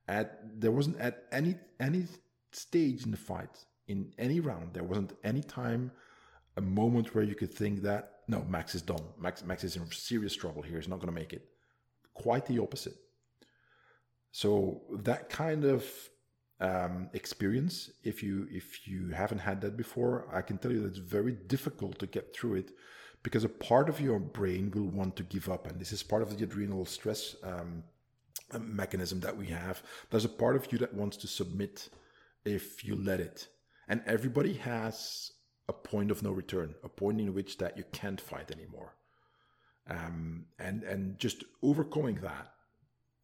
At 0.07 0.59
there 0.59 0.71
wasn't 0.71 0.97
at 0.99 1.25
any 1.31 1.55
any 1.79 2.07
stage 2.51 3.03
in 3.03 3.11
the 3.11 3.17
fight 3.17 3.65
in 3.87 4.13
any 4.17 4.39
round 4.39 4.73
there 4.73 4.83
wasn't 4.83 5.13
any 5.23 5.41
time 5.41 5.91
a 6.55 6.61
moment 6.61 7.13
where 7.13 7.23
you 7.23 7.35
could 7.35 7.51
think 7.51 7.81
that 7.81 8.11
no 8.27 8.45
Max 8.47 8.75
is 8.75 8.81
done. 8.81 9.03
Max 9.17 9.43
Max 9.43 9.63
is 9.63 9.75
in 9.75 9.89
serious 9.91 10.35
trouble 10.35 10.61
here. 10.61 10.77
He's 10.77 10.87
not 10.87 10.99
going 10.99 11.13
to 11.13 11.19
make 11.19 11.33
it. 11.33 11.45
Quite 12.13 12.45
the 12.45 12.59
opposite. 12.59 12.95
So 14.31 14.81
that 14.91 15.29
kind 15.29 15.65
of 15.65 15.85
um, 16.59 17.09
experience, 17.13 17.91
if 18.03 18.23
you 18.23 18.47
if 18.51 18.87
you 18.87 19.09
haven't 19.09 19.39
had 19.39 19.61
that 19.61 19.75
before, 19.75 20.27
I 20.31 20.41
can 20.41 20.57
tell 20.57 20.71
you 20.71 20.81
that 20.81 20.89
it's 20.89 20.97
very 20.99 21.33
difficult 21.33 21.99
to 21.99 22.07
get 22.07 22.35
through 22.35 22.55
it 22.55 22.71
because 23.23 23.43
a 23.43 23.49
part 23.49 23.89
of 23.89 23.99
your 23.99 24.19
brain 24.19 24.71
will 24.75 24.89
want 24.89 25.15
to 25.15 25.23
give 25.23 25.49
up, 25.49 25.67
and 25.67 25.79
this 25.79 25.91
is 25.91 26.03
part 26.03 26.21
of 26.21 26.37
the 26.37 26.43
adrenal 26.43 26.85
stress 26.85 27.35
um, 27.43 27.83
mechanism 28.59 29.19
that 29.21 29.35
we 29.35 29.47
have. 29.47 29.81
There's 30.09 30.25
a 30.25 30.29
part 30.29 30.55
of 30.55 30.71
you 30.71 30.77
that 30.79 30.93
wants 30.93 31.17
to 31.17 31.27
submit 31.27 31.89
if 32.45 32.85
you 32.85 32.95
let 32.95 33.19
it, 33.19 33.47
and 33.87 34.01
everybody 34.05 34.53
has 34.55 35.31
a 35.69 35.73
point 35.73 36.11
of 36.11 36.21
no 36.21 36.31
return, 36.31 36.75
a 36.83 36.89
point 36.89 37.21
in 37.21 37.33
which 37.33 37.57
that 37.57 37.77
you 37.77 37.85
can't 37.91 38.19
fight 38.19 38.51
anymore, 38.51 38.93
um, 39.89 40.45
and 40.59 40.83
and 40.83 41.17
just 41.17 41.43
overcoming 41.61 42.15
that 42.15 42.53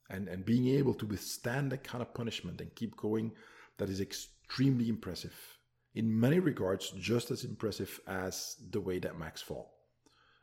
and, 0.10 0.28
and 0.28 0.46
being 0.46 0.68
able 0.68 0.94
to 0.96 1.06
withstand 1.06 1.72
that 1.72 1.84
kind 1.84 2.02
of 2.02 2.14
punishment 2.14 2.62
and 2.62 2.74
keep 2.76 2.96
going, 2.98 3.32
that 3.78 3.90
is 3.90 4.02
extremely 4.02 4.90
impressive. 4.90 5.36
In 5.96 6.20
many 6.20 6.40
regards, 6.40 6.92
just 6.92 7.32
as 7.32 7.44
impressive 7.44 8.00
as 8.08 8.58
the 8.72 8.82
way 8.82 9.00
that 9.00 9.20
Max 9.20 9.42
fought. 9.42 9.68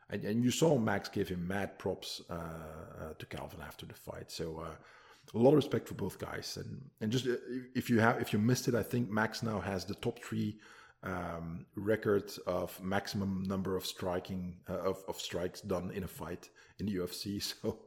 And, 0.09 0.23
and 0.23 0.43
you 0.43 0.51
saw 0.51 0.77
Max 0.77 1.09
give 1.09 1.27
him 1.27 1.47
mad 1.47 1.77
props 1.77 2.21
uh, 2.29 2.33
uh, 2.33 3.13
to 3.19 3.25
Calvin 3.25 3.59
after 3.61 3.85
the 3.85 3.93
fight. 3.93 4.31
So 4.31 4.63
uh, 4.65 4.75
a 5.33 5.37
lot 5.37 5.49
of 5.49 5.55
respect 5.55 5.87
for 5.87 5.95
both 5.95 6.17
guys. 6.19 6.57
And 6.57 6.89
and 7.01 7.11
just 7.11 7.27
uh, 7.27 7.35
if 7.75 7.89
you 7.89 7.99
have 7.99 8.21
if 8.21 8.33
you 8.33 8.39
missed 8.39 8.67
it, 8.67 8.75
I 8.75 8.83
think 8.83 9.09
Max 9.09 9.43
now 9.43 9.59
has 9.59 9.85
the 9.85 9.95
top 9.95 10.23
three 10.23 10.59
um, 11.03 11.65
record 11.75 12.31
of 12.45 12.81
maximum 12.81 13.43
number 13.47 13.75
of 13.75 13.85
striking 13.85 14.55
uh, 14.69 14.77
of 14.77 15.03
of 15.07 15.19
strikes 15.19 15.61
done 15.61 15.91
in 15.91 16.03
a 16.03 16.07
fight 16.07 16.49
in 16.79 16.85
the 16.85 16.95
UFC. 16.95 17.53
So 17.61 17.79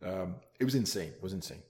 um, 0.00 0.36
it 0.60 0.64
was 0.64 0.76
insane. 0.76 1.08
It 1.08 1.22
was 1.22 1.32
insane. 1.32 1.62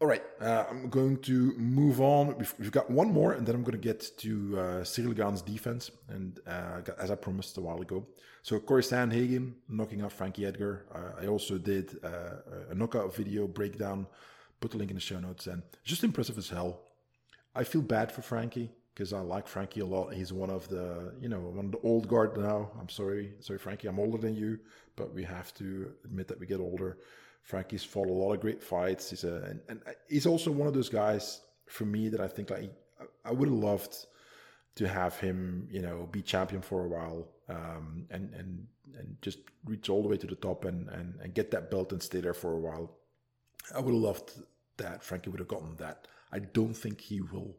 All 0.00 0.06
right, 0.06 0.22
uh, 0.40 0.64
I'm 0.70 0.88
going 0.90 1.16
to 1.22 1.52
move 1.56 2.00
on. 2.00 2.38
We've, 2.38 2.54
we've, 2.56 2.70
got 2.70 2.88
one 2.88 3.12
more, 3.12 3.32
and 3.32 3.44
then 3.44 3.56
I'm 3.56 3.64
going 3.64 3.72
to 3.72 3.78
get 3.78 4.16
to 4.18 4.56
uh, 4.56 4.62
Ciryl 4.84 5.16
Gane's 5.16 5.42
defense, 5.42 5.90
and 6.08 6.38
uh, 6.46 6.82
as 7.00 7.10
I 7.10 7.16
promised 7.16 7.58
a 7.58 7.60
while 7.60 7.80
ago. 7.80 8.06
So 8.42 8.60
Corey 8.60 8.82
Sandhagen 8.82 9.54
knocking 9.68 10.02
out 10.02 10.12
Frankie 10.12 10.46
Edgar. 10.46 10.86
Uh, 10.94 11.20
I 11.20 11.26
also 11.26 11.58
did 11.58 11.98
uh, 12.04 12.70
a 12.70 12.76
knockout 12.76 13.12
video 13.12 13.48
breakdown. 13.48 14.06
Put 14.60 14.70
the 14.70 14.76
link 14.76 14.92
in 14.92 14.96
the 14.96 15.00
show 15.00 15.18
notes, 15.18 15.48
and 15.48 15.64
just 15.82 16.04
impressive 16.04 16.38
as 16.38 16.48
hell. 16.48 16.82
I 17.56 17.64
feel 17.64 17.82
bad 17.82 18.12
for 18.12 18.22
Frankie 18.22 18.70
because 18.94 19.12
I 19.12 19.18
like 19.18 19.48
Frankie 19.48 19.80
a 19.80 19.86
lot. 19.86 20.14
He's 20.14 20.32
one 20.32 20.50
of 20.50 20.68
the, 20.68 21.12
you 21.20 21.28
know, 21.28 21.40
one 21.40 21.66
of 21.66 21.72
the 21.72 21.78
old 21.78 22.06
guard 22.06 22.36
now. 22.36 22.70
I'm 22.80 22.88
sorry, 22.88 23.32
sorry, 23.40 23.58
Frankie. 23.58 23.88
I'm 23.88 23.98
older 23.98 24.18
than 24.18 24.36
you, 24.36 24.60
but 24.94 25.12
we 25.12 25.24
have 25.24 25.52
to 25.54 25.92
admit 26.04 26.28
that 26.28 26.38
we 26.38 26.46
get 26.46 26.60
older. 26.60 26.98
Frankie's 27.42 27.84
fought 27.84 28.08
a 28.08 28.12
lot 28.12 28.32
of 28.32 28.40
great 28.40 28.62
fights. 28.62 29.10
He's 29.10 29.24
a 29.24 29.36
and, 29.44 29.60
and 29.68 29.80
he's 30.08 30.26
also 30.26 30.50
one 30.50 30.68
of 30.68 30.74
those 30.74 30.88
guys 30.88 31.40
for 31.66 31.84
me 31.84 32.08
that 32.08 32.20
I 32.20 32.28
think 32.28 32.50
like 32.50 32.72
I 33.24 33.32
would 33.32 33.48
have 33.48 33.56
loved 33.56 34.06
to 34.76 34.88
have 34.88 35.18
him, 35.18 35.68
you 35.70 35.82
know, 35.82 36.08
be 36.10 36.22
champion 36.22 36.62
for 36.62 36.84
a 36.84 36.88
while, 36.88 37.28
um, 37.48 38.06
and 38.10 38.32
and 38.34 38.66
and 38.96 39.16
just 39.22 39.38
reach 39.64 39.88
all 39.88 40.02
the 40.02 40.08
way 40.08 40.16
to 40.16 40.26
the 40.26 40.34
top 40.36 40.64
and 40.64 40.88
and 40.90 41.18
and 41.20 41.34
get 41.34 41.50
that 41.50 41.70
belt 41.70 41.92
and 41.92 42.02
stay 42.02 42.20
there 42.20 42.34
for 42.34 42.52
a 42.52 42.58
while. 42.58 42.90
I 43.74 43.80
would 43.80 43.92
have 43.92 44.02
loved 44.02 44.32
that. 44.76 45.02
Frankie 45.02 45.30
would 45.30 45.40
have 45.40 45.48
gotten 45.48 45.76
that. 45.76 46.06
I 46.32 46.38
don't 46.38 46.74
think 46.74 47.00
he 47.00 47.20
will. 47.20 47.56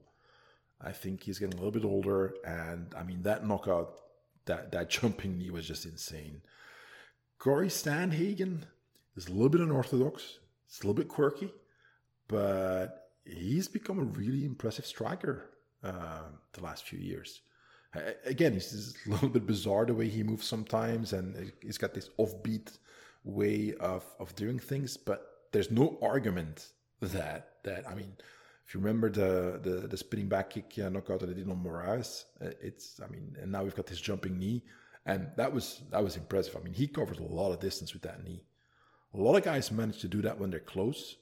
I 0.82 0.92
think 0.92 1.24
he's 1.24 1.40
getting 1.40 1.60
a 1.60 1.62
little 1.62 1.72
bit 1.80 1.86
older, 1.86 2.36
and 2.46 2.94
I 2.98 3.04
mean 3.04 3.24
that 3.24 3.46
knockout, 3.46 4.00
that 4.46 4.72
that 4.72 4.90
jumping 4.96 5.38
knee 5.38 5.50
was 5.50 5.68
just 5.68 5.86
insane. 5.86 6.42
Corey 7.38 7.68
Sandhagen, 7.68 8.64
is 9.20 9.28
a 9.28 9.34
little 9.34 9.50
bit 9.50 9.62
unorthodox. 9.62 10.40
It's 10.68 10.80
a 10.80 10.84
little 10.84 10.94
bit 10.94 11.10
quirky, 11.10 11.52
but 12.28 13.12
he's 13.26 13.68
become 13.68 14.00
a 14.00 14.04
really 14.04 14.46
impressive 14.46 14.86
striker 14.86 15.50
uh, 15.84 16.30
the 16.54 16.64
last 16.64 16.86
few 16.86 17.00
years. 17.00 17.42
Again, 18.26 18.54
he's 18.54 18.96
a 19.08 19.10
little 19.10 19.30
bit 19.30 19.46
bizarre 19.46 19.86
the 19.86 19.94
way 19.94 20.08
he 20.08 20.24
moves 20.24 20.46
sometimes, 20.46 21.12
and 21.14 21.52
he's 21.62 21.78
got 21.78 21.94
this 21.94 22.10
offbeat 22.20 22.78
way 23.24 23.74
of, 23.80 24.04
of 24.20 24.34
doing 24.36 24.60
things. 24.60 24.96
But 24.96 25.26
there's 25.52 25.72
no 25.72 25.98
argument 26.02 26.68
that 27.02 27.56
that 27.64 27.90
I 27.90 27.96
mean, 27.96 28.14
if 28.66 28.74
you 28.74 28.80
remember 28.80 29.10
the 29.10 29.60
the, 29.62 29.88
the 29.88 29.98
spinning 29.98 30.30
back 30.30 30.52
kick 30.52 30.72
uh, 30.78 30.90
knockout 30.90 31.22
that 31.22 31.30
he 31.30 31.36
did 31.36 31.50
on 31.50 31.64
Moraes, 31.64 32.26
uh, 32.46 32.52
it's 32.62 33.02
I 33.04 33.08
mean, 33.12 33.36
and 33.42 33.52
now 33.52 33.64
we've 33.64 33.76
got 33.76 33.88
this 33.88 34.00
jumping 34.00 34.38
knee, 34.38 34.64
and 35.08 35.28
that 35.36 35.52
was 35.52 35.82
that 35.90 36.04
was 36.04 36.16
impressive. 36.16 36.56
I 36.56 36.60
mean, 36.64 36.74
he 36.74 36.88
covered 36.88 37.20
a 37.20 37.24
lot 37.24 37.52
of 37.52 37.60
distance 37.60 37.94
with 37.94 38.04
that 38.04 38.24
knee. 38.24 38.44
A 39.14 39.18
lot 39.18 39.36
of 39.36 39.44
guys 39.44 39.72
manage 39.72 40.00
to 40.02 40.08
do 40.08 40.22
that 40.22 40.40
when 40.40 40.52
they're 40.52 40.60
close, 40.60 41.16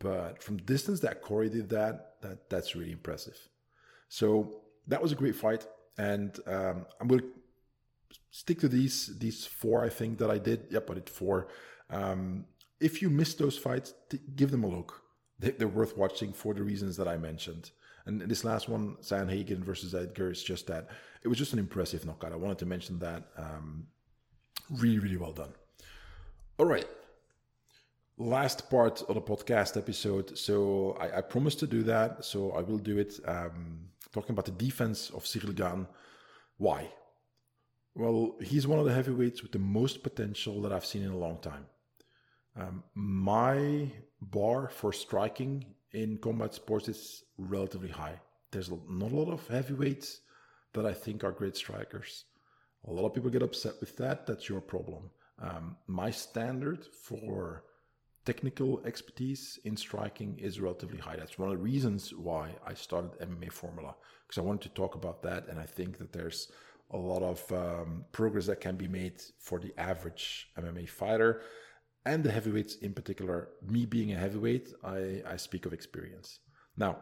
but 0.00 0.42
from 0.42 0.56
distance 0.58 1.00
that 1.00 1.22
Corey 1.22 1.48
did 1.48 1.68
that, 1.70 2.16
that 2.22 2.50
that's 2.50 2.74
really 2.74 2.92
impressive. 2.92 3.38
So 4.08 4.62
that 4.88 5.00
was 5.00 5.12
a 5.12 5.14
great 5.14 5.36
fight, 5.36 5.66
and 5.96 6.36
um, 6.46 6.86
I'm 7.00 7.06
going 7.06 7.20
to 7.20 7.26
stick 8.30 8.58
to 8.60 8.68
these 8.68 9.16
these 9.18 9.46
four. 9.46 9.84
I 9.84 9.88
think 9.88 10.18
that 10.18 10.30
I 10.30 10.38
did. 10.38 10.66
Yep, 10.70 10.90
I 10.90 10.94
did 10.94 11.08
four. 11.08 11.48
Um, 11.88 12.46
if 12.80 13.00
you 13.00 13.08
missed 13.10 13.38
those 13.38 13.56
fights, 13.56 13.94
give 14.34 14.50
them 14.50 14.64
a 14.64 14.68
look. 14.68 15.02
They're 15.38 15.68
worth 15.68 15.96
watching 15.96 16.32
for 16.32 16.52
the 16.54 16.62
reasons 16.62 16.96
that 16.96 17.08
I 17.08 17.16
mentioned. 17.16 17.70
And 18.06 18.20
this 18.20 18.44
last 18.44 18.68
one, 18.68 18.96
Sandhagen 19.00 19.60
versus 19.64 19.94
Edgar, 19.94 20.30
is 20.30 20.42
just 20.42 20.66
that. 20.66 20.88
It 21.22 21.28
was 21.28 21.38
just 21.38 21.52
an 21.52 21.58
impressive 21.58 22.04
knockout. 22.04 22.32
I 22.32 22.36
wanted 22.36 22.58
to 22.58 22.66
mention 22.66 22.98
that. 22.98 23.24
Um, 23.36 23.86
really, 24.70 24.98
really 24.98 25.16
well 25.16 25.32
done. 25.32 25.52
All 26.58 26.66
right 26.66 26.86
last 28.16 28.70
part 28.70 29.02
of 29.08 29.14
the 29.14 29.20
podcast 29.20 29.76
episode. 29.76 30.38
So 30.38 30.96
I, 31.00 31.18
I 31.18 31.20
promised 31.20 31.60
to 31.60 31.66
do 31.66 31.82
that. 31.84 32.24
So 32.24 32.52
I 32.52 32.60
will 32.60 32.78
do 32.78 32.98
it. 32.98 33.18
Um, 33.26 33.88
talking 34.12 34.32
about 34.32 34.44
the 34.44 34.52
defense 34.52 35.10
of 35.10 35.26
Gane. 35.56 35.86
Why? 36.56 36.88
Well, 37.96 38.36
he's 38.40 38.66
one 38.66 38.78
of 38.78 38.84
the 38.86 38.94
heavyweights 38.94 39.42
with 39.42 39.52
the 39.52 39.58
most 39.58 40.02
potential 40.02 40.62
that 40.62 40.72
I've 40.72 40.86
seen 40.86 41.02
in 41.02 41.10
a 41.10 41.18
long 41.18 41.38
time. 41.38 41.66
Um, 42.56 42.84
my 42.94 43.90
bar 44.20 44.68
for 44.68 44.92
striking 44.92 45.64
in 45.92 46.18
combat 46.18 46.54
sports 46.54 46.88
is 46.88 47.24
relatively 47.38 47.88
high. 47.88 48.20
There's 48.50 48.70
not 48.70 49.12
a 49.12 49.16
lot 49.16 49.32
of 49.32 49.46
heavyweights 49.48 50.20
that 50.72 50.86
I 50.86 50.92
think 50.92 51.24
are 51.24 51.32
great 51.32 51.56
strikers. 51.56 52.24
A 52.86 52.92
lot 52.92 53.06
of 53.06 53.14
people 53.14 53.30
get 53.30 53.42
upset 53.42 53.74
with 53.80 53.96
that. 53.96 54.26
That's 54.26 54.48
your 54.48 54.60
problem. 54.60 55.10
Um, 55.40 55.76
my 55.86 56.10
standard 56.10 56.86
for 57.02 57.64
technical 58.24 58.80
expertise 58.84 59.58
in 59.64 59.76
striking 59.76 60.38
is 60.38 60.60
relatively 60.60 60.98
high. 60.98 61.16
That's 61.16 61.38
one 61.38 61.50
of 61.50 61.56
the 61.56 61.62
reasons 61.62 62.12
why 62.14 62.54
I 62.66 62.74
started 62.74 63.18
MMA 63.20 63.52
Formula 63.52 63.94
because 64.26 64.38
I 64.38 64.46
wanted 64.46 64.62
to 64.62 64.68
talk 64.70 64.94
about 64.94 65.22
that, 65.22 65.48
and 65.48 65.58
I 65.58 65.66
think 65.66 65.98
that 65.98 66.12
there's 66.12 66.50
a 66.90 66.96
lot 66.96 67.22
of 67.22 67.52
um, 67.52 68.04
progress 68.12 68.46
that 68.46 68.60
can 68.60 68.76
be 68.76 68.88
made 68.88 69.20
for 69.38 69.58
the 69.58 69.72
average 69.78 70.48
MMA 70.58 70.88
fighter 70.88 71.42
and 72.06 72.22
the 72.22 72.30
heavyweights 72.30 72.76
in 72.76 72.92
particular. 72.92 73.48
Me 73.66 73.84
being 73.86 74.12
a 74.12 74.18
heavyweight, 74.18 74.72
I, 74.82 75.22
I 75.26 75.36
speak 75.36 75.66
of 75.66 75.72
experience. 75.72 76.40
Now, 76.76 76.98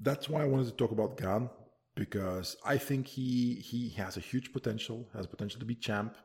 that's 0.00 0.28
why 0.28 0.42
I 0.42 0.46
wanted 0.46 0.66
to 0.66 0.72
talk 0.72 0.92
about 0.92 1.16
Gane 1.16 1.50
because 1.94 2.56
I 2.64 2.78
think 2.78 3.06
he 3.06 3.56
he 3.56 3.90
has 3.90 4.16
a 4.16 4.20
huge 4.20 4.52
potential, 4.52 5.08
has 5.14 5.26
potential 5.26 5.58
to 5.58 5.66
be 5.66 5.74
champ 5.74 6.16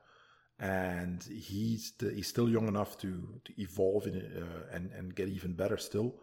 and 0.64 1.22
he's 1.24 1.92
he's 2.00 2.28
still 2.28 2.50
young 2.50 2.70
enough 2.70 2.98
to 2.98 3.12
to 3.44 3.62
evolve 3.62 4.08
in 4.08 4.16
uh, 4.16 4.76
and 4.76 4.90
and 4.98 5.14
get 5.14 5.28
even 5.28 5.52
better 5.52 5.78
still. 5.78 6.16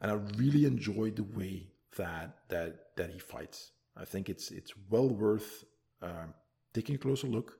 And 0.00 0.10
I 0.10 0.14
really 0.36 0.64
enjoy 0.64 1.12
the 1.12 1.22
way 1.22 1.68
that 1.96 2.36
that 2.48 2.96
that 2.96 3.10
he 3.10 3.20
fights. 3.20 3.70
I 3.96 4.04
think 4.04 4.28
it's 4.28 4.50
it's 4.50 4.72
well 4.90 5.08
worth 5.08 5.64
uh, 6.02 6.26
taking 6.74 6.96
a 6.96 6.98
closer 6.98 7.28
look 7.28 7.58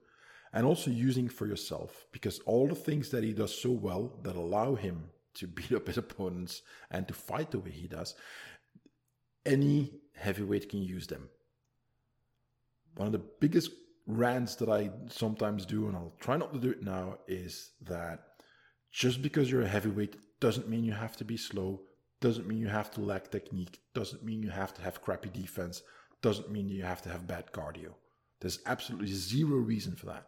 and 0.52 0.66
also 0.66 0.90
using 0.90 1.28
for 1.28 1.46
yourself 1.46 2.06
because 2.10 2.40
all 2.40 2.66
the 2.66 2.74
things 2.74 3.10
that 3.10 3.22
he 3.22 3.32
does 3.32 3.54
so 3.54 3.70
well 3.70 4.18
that 4.24 4.34
allow 4.34 4.74
him 4.74 5.10
to 5.34 5.46
beat 5.56 5.72
up 5.72 5.86
his 5.86 5.98
opponents 5.98 6.62
and 6.90 7.06
to 7.06 7.14
fight 7.14 7.52
the 7.52 7.60
way 7.60 7.70
he 7.70 7.86
does, 7.86 8.16
any 9.46 9.92
heavyweight 10.16 10.68
can 10.68 10.82
use 10.82 11.06
them. 11.06 11.28
One 12.96 13.06
of 13.06 13.12
the 13.12 13.26
biggest 13.38 13.70
rants 14.16 14.54
that 14.56 14.68
I 14.68 14.90
sometimes 15.08 15.66
do, 15.66 15.86
and 15.86 15.96
I'll 15.96 16.14
try 16.20 16.36
not 16.36 16.52
to 16.52 16.58
do 16.58 16.70
it 16.70 16.82
now, 16.82 17.18
is 17.26 17.70
that 17.82 18.20
just 18.90 19.22
because 19.22 19.50
you're 19.50 19.62
a 19.62 19.68
heavyweight 19.68 20.16
doesn't 20.40 20.68
mean 20.68 20.84
you 20.84 20.92
have 20.92 21.16
to 21.18 21.24
be 21.24 21.36
slow, 21.36 21.80
doesn't 22.20 22.46
mean 22.46 22.58
you 22.58 22.68
have 22.68 22.90
to 22.92 23.00
lack 23.00 23.30
technique, 23.30 23.80
doesn't 23.94 24.24
mean 24.24 24.42
you 24.42 24.50
have 24.50 24.74
to 24.74 24.82
have 24.82 25.02
crappy 25.02 25.30
defense, 25.30 25.82
doesn't 26.22 26.50
mean 26.50 26.68
you 26.68 26.82
have 26.82 27.02
to 27.02 27.08
have 27.08 27.26
bad 27.26 27.50
cardio. 27.52 27.94
There's 28.40 28.60
absolutely 28.66 29.08
zero 29.08 29.56
reason 29.56 29.94
for 29.96 30.06
that. 30.06 30.26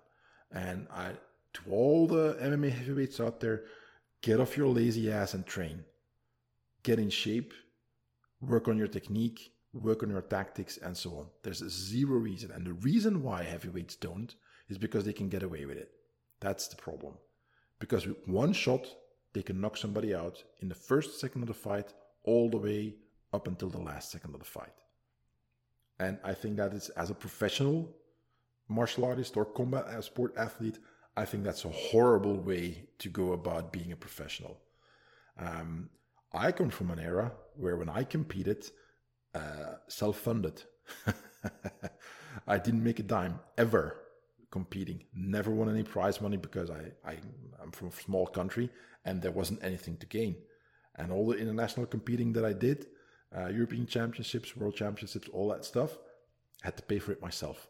And 0.51 0.87
I, 0.91 1.13
to 1.55 1.61
all 1.71 2.07
the 2.07 2.35
MMA 2.41 2.71
heavyweights 2.71 3.21
out 3.21 3.41
there, 3.41 3.65
get 4.21 4.41
off 4.41 4.57
your 4.57 4.69
lazy 4.69 5.11
ass 5.11 5.35
and 5.35 5.47
train. 5.47 5.85
Get 6.83 6.99
in 6.99 7.11
shape, 7.11 7.53
work 8.41 8.69
on 8.69 8.77
your 8.77 8.89
technique, 8.89 9.52
work 9.73 10.03
on 10.03 10.11
your 10.11 10.23
tactics, 10.23 10.79
and 10.79 10.97
so 10.97 11.11
on. 11.11 11.27
There's 11.43 11.67
zero 11.69 12.19
reason. 12.19 12.51
And 12.51 12.67
the 12.67 12.75
reason 12.75 13.23
why 13.23 13.43
heavyweights 13.43 13.97
don't 13.97 14.35
is 14.69 14.79
because 14.79 15.05
they 15.05 15.13
can 15.13 15.29
get 15.29 15.43
away 15.43 15.65
with 15.65 15.77
it. 15.77 15.91
That's 16.41 16.69
the 16.69 16.77
problem. 16.77 17.15
Because 17.79 18.07
with 18.07 18.29
one 18.29 18.53
shot, 18.53 18.87
they 19.33 19.43
can 19.43 19.61
knock 19.61 19.77
somebody 19.77 20.15
out 20.15 20.43
in 20.61 20.69
the 20.69 20.75
first 20.75 21.21
second 21.21 21.43
of 21.43 21.49
the 21.49 21.55
fight, 21.55 21.95
all 22.25 22.51
the 22.51 22.59
way 22.59 22.95
up 23.33 23.49
until 23.49 23.71
the 23.71 23.79
last 23.79 24.11
second 24.11 24.35
of 24.35 24.41
the 24.41 24.47
fight. 24.47 24.75
And 25.99 26.19
I 26.25 26.35
think 26.35 26.57
that 26.57 26.75
is, 26.75 26.91
as 26.91 27.11
a 27.11 27.15
professional 27.15 27.89
martial 28.69 29.05
artist 29.05 29.37
or 29.37 29.45
combat 29.45 30.05
sport 30.05 30.35
athlete, 30.37 30.79
I 31.17 31.25
think 31.25 31.45
that's 31.45 31.65
a 31.65 31.69
horrible 31.69 32.39
way 32.39 32.85
to 32.99 33.09
go 33.09 33.33
about 33.33 33.73
being 33.73 33.93
a 33.93 33.97
professional. 33.97 34.59
Um, 35.39 35.91
I 36.33 36.53
come 36.53 36.71
from 36.71 36.91
an 36.91 36.99
era 36.99 37.33
where 37.57 37.77
when 37.77 37.89
I 37.89 38.05
competed, 38.05 38.71
uh, 39.35 39.75
self-funded. 39.89 40.63
I 42.47 42.59
didn't 42.59 42.85
make 42.85 42.99
a 42.99 43.03
dime 43.03 43.41
ever 43.59 43.97
competing. 44.51 45.05
Never 45.15 45.51
won 45.51 45.69
any 45.71 45.83
prize 45.83 46.21
money 46.21 46.37
because 46.37 46.71
I, 46.71 46.93
I 47.05 47.17
I'm 47.63 47.71
from 47.73 47.89
a 47.89 47.93
small 47.93 48.27
country 48.27 48.71
and 49.05 49.21
there 49.23 49.31
wasn't 49.33 49.63
anything 49.63 49.97
to 49.99 50.07
gain. 50.07 50.37
And 50.97 51.11
all 51.11 51.27
the 51.29 51.39
international 51.39 51.87
competing 51.87 52.33
that 52.35 52.45
I 52.45 52.53
did, 52.53 52.87
uh, 53.37 53.49
European 53.49 53.87
championships, 53.87 54.57
world 54.57 54.77
championships, 54.77 55.29
all 55.33 55.49
that 55.49 55.65
stuff, 55.65 55.97
I 56.63 56.67
had 56.67 56.77
to 56.77 56.83
pay 56.83 56.99
for 56.99 57.13
it 57.13 57.23
myself. 57.23 57.69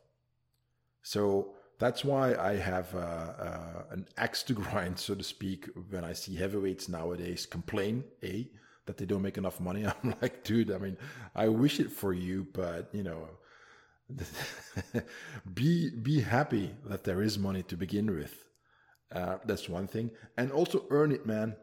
So 1.02 1.54
That's 1.82 2.04
why 2.04 2.36
I 2.36 2.54
have 2.58 2.94
uh, 2.94 2.98
uh, 2.98 3.82
an 3.90 4.06
axe 4.16 4.44
to 4.44 4.52
grind, 4.62 4.96
so 5.00 5.16
to 5.16 5.24
speak, 5.24 5.68
when 5.90 6.04
I 6.04 6.12
see 6.12 6.36
heavyweights 6.36 6.88
nowadays 6.88 7.44
complain, 7.44 8.04
A, 8.22 8.48
that 8.86 8.96
they 8.96 9.04
don't 9.04 9.22
make 9.22 9.38
enough 9.38 9.60
money. 9.60 9.86
I'm 10.04 10.14
like, 10.20 10.44
dude, 10.44 10.70
I 10.70 10.78
mean, 10.78 10.96
I 11.34 11.48
wish 11.48 11.80
it 11.80 11.90
for 11.90 12.12
you, 12.12 12.46
but, 12.52 12.88
you 12.92 13.02
know, 13.02 13.28
be 15.54 15.90
be 15.90 16.20
happy 16.20 16.74
that 16.86 17.04
there 17.04 17.22
is 17.22 17.38
money 17.38 17.62
to 17.64 17.76
begin 17.76 18.14
with. 18.14 18.44
Uh, 19.14 19.38
that's 19.44 19.68
one 19.68 19.86
thing, 19.86 20.10
and 20.36 20.50
also 20.50 20.86
earn 20.90 21.12
it, 21.12 21.26
man. 21.26 21.54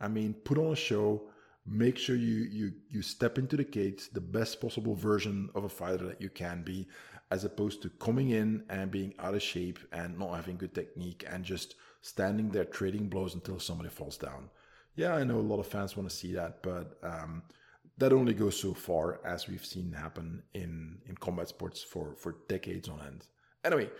I 0.00 0.08
mean, 0.08 0.34
put 0.34 0.58
on 0.58 0.72
a 0.72 0.76
show. 0.76 1.22
Make 1.66 1.96
sure 1.96 2.16
you 2.16 2.46
you 2.50 2.72
you 2.90 3.02
step 3.02 3.38
into 3.38 3.56
the 3.56 3.64
cage 3.64 4.10
the 4.12 4.20
best 4.20 4.60
possible 4.60 4.94
version 4.94 5.48
of 5.54 5.64
a 5.64 5.68
fighter 5.68 6.06
that 6.06 6.20
you 6.20 6.28
can 6.28 6.62
be, 6.62 6.86
as 7.30 7.44
opposed 7.44 7.80
to 7.82 7.88
coming 7.88 8.30
in 8.30 8.64
and 8.68 8.90
being 8.90 9.14
out 9.18 9.34
of 9.34 9.42
shape 9.42 9.78
and 9.92 10.18
not 10.18 10.34
having 10.34 10.58
good 10.58 10.74
technique 10.74 11.24
and 11.30 11.44
just 11.44 11.74
standing 12.02 12.50
there 12.50 12.66
trading 12.66 13.08
blows 13.08 13.34
until 13.34 13.58
somebody 13.58 13.88
falls 13.88 14.18
down. 14.18 14.50
Yeah, 14.96 15.14
I 15.14 15.24
know 15.24 15.38
a 15.38 15.40
lot 15.40 15.58
of 15.58 15.66
fans 15.66 15.96
want 15.96 16.08
to 16.08 16.14
see 16.14 16.32
that, 16.34 16.62
but 16.62 16.98
um, 17.02 17.42
that 17.98 18.12
only 18.12 18.34
goes 18.34 18.58
so 18.58 18.74
far 18.74 19.20
as 19.24 19.48
we've 19.48 19.64
seen 19.64 19.92
happen 19.92 20.42
in 20.54 20.98
in 21.06 21.16
combat 21.16 21.48
sports 21.48 21.82
for 21.82 22.14
for 22.16 22.36
decades 22.48 22.88
on 22.88 23.00
end. 23.00 23.26
Anyway, 23.64 23.90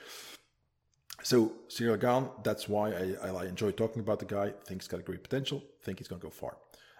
so 1.22 1.52
Ciryl 1.68 2.00
Gane, 2.00 2.28
that's 2.42 2.68
why 2.68 2.92
I, 2.92 3.28
I 3.28 3.46
enjoy 3.46 3.70
talking 3.70 4.00
about 4.00 4.18
the 4.18 4.26
guy. 4.26 4.52
Think 4.66 4.82
he's 4.82 4.88
got 4.88 5.00
a 5.00 5.02
great 5.02 5.22
potential. 5.22 5.62
Think 5.82 5.98
he's 5.98 6.08
going 6.08 6.20
to 6.20 6.26
go 6.26 6.30
far. 6.30 6.56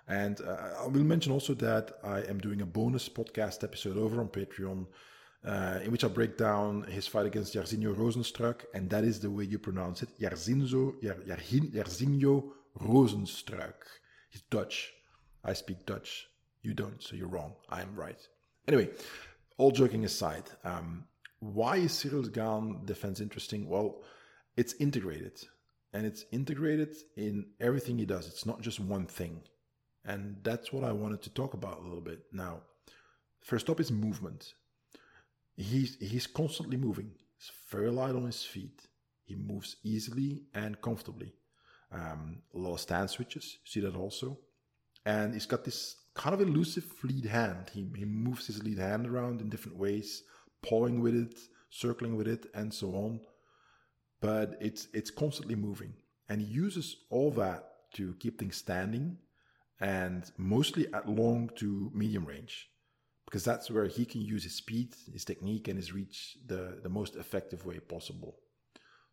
And 0.06 0.40
uh, 0.40 0.82
I 0.82 0.86
will 0.86 1.04
mention 1.04 1.32
also 1.32 1.54
that 1.54 1.92
I 2.02 2.20
am 2.22 2.38
doing 2.38 2.60
a 2.60 2.66
bonus 2.66 3.08
podcast 3.08 3.64
episode 3.64 3.96
over 3.96 4.20
on 4.20 4.28
Patreon, 4.28 4.86
uh, 5.44 5.78
in 5.82 5.90
which 5.90 6.04
I 6.04 6.08
break 6.08 6.36
down 6.36 6.82
his 6.84 7.06
fight 7.06 7.26
against 7.26 7.54
Jairzinho 7.54 7.94
Rozenstruik, 7.94 8.64
and 8.74 8.88
that 8.90 9.04
is 9.04 9.20
the 9.20 9.30
way 9.30 9.44
you 9.44 9.58
pronounce 9.58 10.02
it, 10.02 10.10
Jairzinho, 10.20 10.94
Jairzinho 11.02 12.44
Rozenstruik. 12.80 13.74
He's 14.30 14.42
Dutch. 14.42 14.92
I 15.44 15.52
speak 15.52 15.86
Dutch. 15.86 16.28
You 16.62 16.74
don't, 16.74 17.02
so 17.02 17.14
you're 17.14 17.28
wrong. 17.28 17.54
I'm 17.68 17.94
right. 17.94 18.20
Anyway, 18.66 18.88
all 19.58 19.70
joking 19.70 20.04
aside, 20.04 20.44
um, 20.64 21.04
why 21.40 21.76
is 21.76 21.92
Ciryl 21.92 22.32
Gane 22.32 22.84
defense 22.84 23.20
interesting? 23.20 23.68
Well, 23.68 24.02
it's 24.56 24.74
integrated, 24.80 25.40
and 25.92 26.06
it's 26.06 26.24
integrated 26.32 26.94
in 27.16 27.46
everything 27.60 27.98
he 27.98 28.06
does. 28.06 28.26
It's 28.26 28.46
not 28.46 28.62
just 28.62 28.80
one 28.80 29.06
thing, 29.06 29.42
and 30.04 30.36
that's 30.42 30.72
what 30.72 30.84
I 30.84 30.92
wanted 30.92 31.22
to 31.22 31.30
talk 31.30 31.54
about 31.54 31.80
a 31.80 31.82
little 31.82 32.00
bit. 32.00 32.20
Now, 32.32 32.62
first 33.42 33.68
up 33.68 33.80
is 33.80 33.92
movement. 33.92 34.54
He's 35.56 35.96
he's 36.00 36.26
constantly 36.26 36.78
moving. 36.78 37.12
He's 37.36 37.52
very 37.70 37.90
light 37.90 38.14
on 38.16 38.24
his 38.24 38.42
feet. 38.42 38.80
He 39.24 39.34
moves 39.34 39.76
easily 39.84 40.44
and 40.54 40.80
comfortably. 40.80 41.34
Um, 41.92 42.42
of 42.54 42.80
stand 42.80 43.08
switches. 43.10 43.58
See 43.64 43.80
that 43.80 43.94
also, 43.94 44.38
and 45.06 45.32
he's 45.32 45.46
got 45.46 45.64
this 45.64 45.96
kind 46.14 46.34
of 46.34 46.40
elusive 46.40 46.86
lead 47.02 47.26
hand. 47.26 47.70
He, 47.72 47.86
he 47.96 48.04
moves 48.04 48.46
his 48.46 48.62
lead 48.62 48.78
hand 48.78 49.06
around 49.06 49.40
in 49.40 49.48
different 49.48 49.78
ways, 49.78 50.24
pawing 50.62 51.00
with 51.00 51.14
it, 51.14 51.38
circling 51.70 52.16
with 52.16 52.26
it, 52.26 52.46
and 52.54 52.72
so 52.74 52.88
on. 52.94 53.20
But 54.20 54.56
it's 54.60 54.88
it's 54.92 55.10
constantly 55.10 55.54
moving, 55.54 55.94
and 56.28 56.40
he 56.40 56.46
uses 56.46 56.96
all 57.10 57.30
that 57.32 57.64
to 57.94 58.14
keep 58.18 58.38
things 58.38 58.56
standing, 58.56 59.18
and 59.80 60.30
mostly 60.36 60.92
at 60.92 61.08
long 61.08 61.50
to 61.56 61.90
medium 61.94 62.24
range, 62.24 62.68
because 63.26 63.44
that's 63.44 63.70
where 63.70 63.86
he 63.86 64.04
can 64.04 64.22
use 64.22 64.42
his 64.42 64.56
speed, 64.56 64.94
his 65.12 65.24
technique, 65.24 65.68
and 65.68 65.76
his 65.76 65.92
reach 65.92 66.38
the 66.46 66.80
the 66.82 66.88
most 66.88 67.14
effective 67.16 67.66
way 67.66 67.78
possible. 67.78 68.36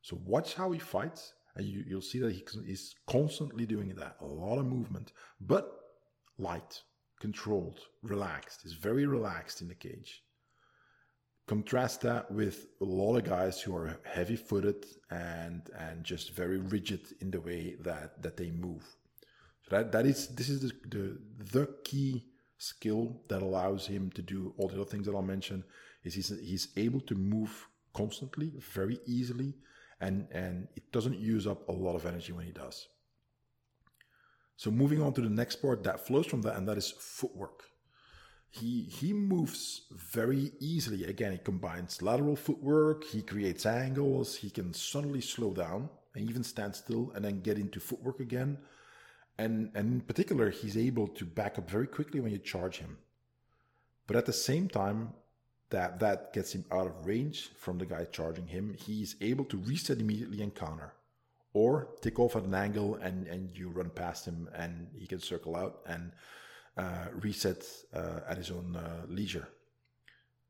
So 0.02 0.18
watch 0.26 0.56
how 0.56 0.72
he 0.72 0.80
fights, 0.80 1.34
and 1.56 1.66
you, 1.66 1.84
you'll 1.88 2.02
see 2.02 2.20
that 2.20 2.32
he, 2.32 2.44
he's 2.66 2.96
constantly 3.08 3.66
doing 3.66 3.94
that. 3.96 4.16
A 4.22 4.26
lot 4.26 4.58
of 4.58 4.66
movement, 4.66 5.14
but 5.40 5.80
light 6.38 6.82
controlled, 7.20 7.80
relaxed. 8.04 8.62
He's 8.64 8.74
very 8.74 9.06
relaxed 9.06 9.62
in 9.62 9.68
the 9.68 9.76
cage. 9.76 10.24
Contrast 11.48 12.02
that 12.02 12.32
with 12.32 12.68
a 12.82 12.86
lot 12.86 13.18
of 13.18 13.24
guys 13.24 13.62
who 13.62 13.76
are 13.76 14.00
heavy 14.04 14.36
footed 14.36 14.86
and 15.10 15.70
and 15.78 16.04
just 16.04 16.34
very 16.34 16.58
rigid 16.58 17.02
in 17.20 17.30
the 17.32 17.42
way 17.42 17.76
that 17.82 18.22
that 18.22 18.38
they 18.38 18.52
move. 18.52 18.84
So 19.64 19.76
that 19.76 19.92
that 19.92 20.06
is 20.06 20.30
this 20.30 20.50
is 20.50 20.62
the 20.62 20.72
the, 20.90 21.18
the 21.52 21.68
key 21.84 22.26
skill 22.58 23.22
that 23.28 23.42
allows 23.42 23.86
him 23.88 24.12
to 24.12 24.22
do 24.22 24.54
all 24.58 24.68
the 24.68 24.76
other 24.76 24.86
things 24.86 25.08
that 25.08 25.16
I'll 25.16 25.22
mention. 25.22 25.64
Is 26.04 26.14
he's 26.14 26.30
he's 26.40 26.70
able 26.78 27.02
to 27.02 27.16
move 27.16 27.68
constantly, 27.94 28.54
very 28.74 29.00
easily, 29.06 29.56
and 30.02 30.28
and 30.32 30.68
it 30.76 30.92
doesn't 30.92 31.20
use 31.20 31.48
up 31.48 31.70
a 31.70 31.72
lot 31.72 31.96
of 31.96 32.06
energy 32.06 32.34
when 32.34 32.46
he 32.46 32.52
does. 32.52 32.88
So 34.58 34.70
moving 34.70 35.02
on 35.02 35.14
to 35.14 35.22
the 35.22 35.30
next 35.30 35.58
part 35.58 35.84
that 35.84 36.06
flows 36.06 36.26
from 36.26 36.42
that, 36.42 36.58
and 36.58 36.68
that 36.68 36.78
is 36.78 36.92
footwork. 36.92 37.64
He 38.50 38.84
he 38.84 39.14
moves 39.14 39.84
very 39.92 40.52
easily. 40.60 41.06
Again, 41.06 41.32
he 41.32 41.38
combines 41.38 42.02
lateral 42.02 42.36
footwork. 42.36 43.06
He 43.06 43.22
creates 43.22 43.66
angles. 43.66 44.36
He 44.36 44.50
can 44.50 44.74
suddenly 44.74 45.22
slow 45.22 45.54
down 45.54 45.90
and 46.14 46.30
even 46.30 46.44
stand 46.44 46.76
still, 46.76 47.12
and 47.16 47.24
then 47.24 47.42
get 47.42 47.58
into 47.58 47.80
footwork 47.80 48.20
again. 48.20 48.58
And 49.38 49.72
and 49.74 49.94
in 49.94 50.02
particular, 50.02 50.50
he's 50.50 50.76
able 50.76 51.08
to 51.08 51.26
back 51.26 51.58
up 51.58 51.70
very 51.70 51.88
quickly 51.88 52.20
when 52.20 52.32
you 52.32 52.40
charge 52.40 52.80
him. 52.80 52.98
But 54.08 54.18
at 54.18 54.26
the 54.26 54.34
same 54.34 54.68
time, 54.68 55.14
that 55.72 56.00
that 56.00 56.34
gets 56.34 56.54
him 56.54 56.64
out 56.72 56.88
of 56.88 57.06
range 57.06 57.50
from 57.58 57.78
the 57.78 57.86
guy 57.86 58.06
charging 58.06 58.48
him. 58.48 58.76
He 58.78 59.02
is 59.02 59.16
able 59.22 59.46
to 59.46 59.58
reset 59.58 60.00
immediately 60.00 60.42
and 60.42 60.54
counter 60.54 60.94
or 61.54 61.90
take 62.02 62.20
off 62.20 62.36
at 62.36 62.44
an 62.44 62.54
angle 62.54 62.96
and, 62.96 63.28
and 63.28 63.58
you 63.58 63.70
run 63.70 63.90
past 63.90 64.26
him 64.26 64.50
and 64.56 64.88
he 64.98 65.08
can 65.08 65.20
circle 65.20 65.56
out 65.56 65.80
and 65.88 66.12
uh, 66.78 67.08
reset 67.14 67.66
uh, 67.94 68.20
at 68.30 68.38
his 68.38 68.52
own 68.52 68.76
uh, 68.76 69.06
leisure. 69.08 69.48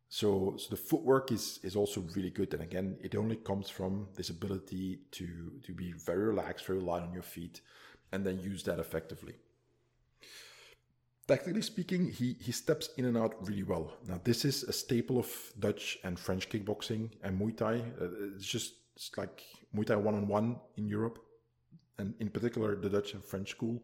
So, 0.10 0.56
so 0.58 0.70
the 0.70 0.76
footwork 0.76 1.32
is, 1.32 1.60
is 1.64 1.76
also 1.76 2.02
really 2.16 2.30
good. 2.30 2.54
And 2.54 2.62
again, 2.62 2.98
it 3.02 3.16
only 3.16 3.38
comes 3.38 3.70
from 3.70 4.08
this 4.16 4.30
ability 4.30 5.00
to, 5.12 5.28
to 5.64 5.74
be 5.74 5.94
very 5.94 6.26
relaxed, 6.26 6.66
very 6.66 6.82
light 6.82 7.02
on 7.02 7.14
your 7.14 7.24
feet, 7.24 7.62
and 8.12 8.26
then 8.26 8.38
use 8.40 8.62
that 8.64 8.78
effectively. 8.78 9.36
Technically 11.32 11.62
speaking, 11.62 12.12
he, 12.12 12.36
he 12.42 12.52
steps 12.52 12.90
in 12.98 13.06
and 13.06 13.18
out 13.18 13.36
really 13.48 13.64
well. 13.64 13.94
Now, 14.06 14.20
this 14.22 14.44
is 14.44 14.64
a 14.64 14.74
staple 14.74 15.18
of 15.18 15.30
Dutch 15.58 15.98
and 16.04 16.20
French 16.20 16.50
kickboxing 16.50 17.10
and 17.24 17.40
Muay 17.40 17.56
Thai. 17.56 17.76
Uh, 18.02 18.36
it's 18.36 18.46
just 18.46 18.74
it's 18.98 19.12
like 19.16 19.42
Muay 19.74 19.86
Thai 19.86 19.96
one 19.96 20.16
on 20.16 20.28
one 20.28 20.60
in 20.76 20.90
Europe, 20.90 21.20
and 21.98 22.16
in 22.20 22.28
particular 22.28 22.76
the 22.76 22.90
Dutch 22.90 23.14
and 23.14 23.24
French 23.24 23.52
school, 23.52 23.82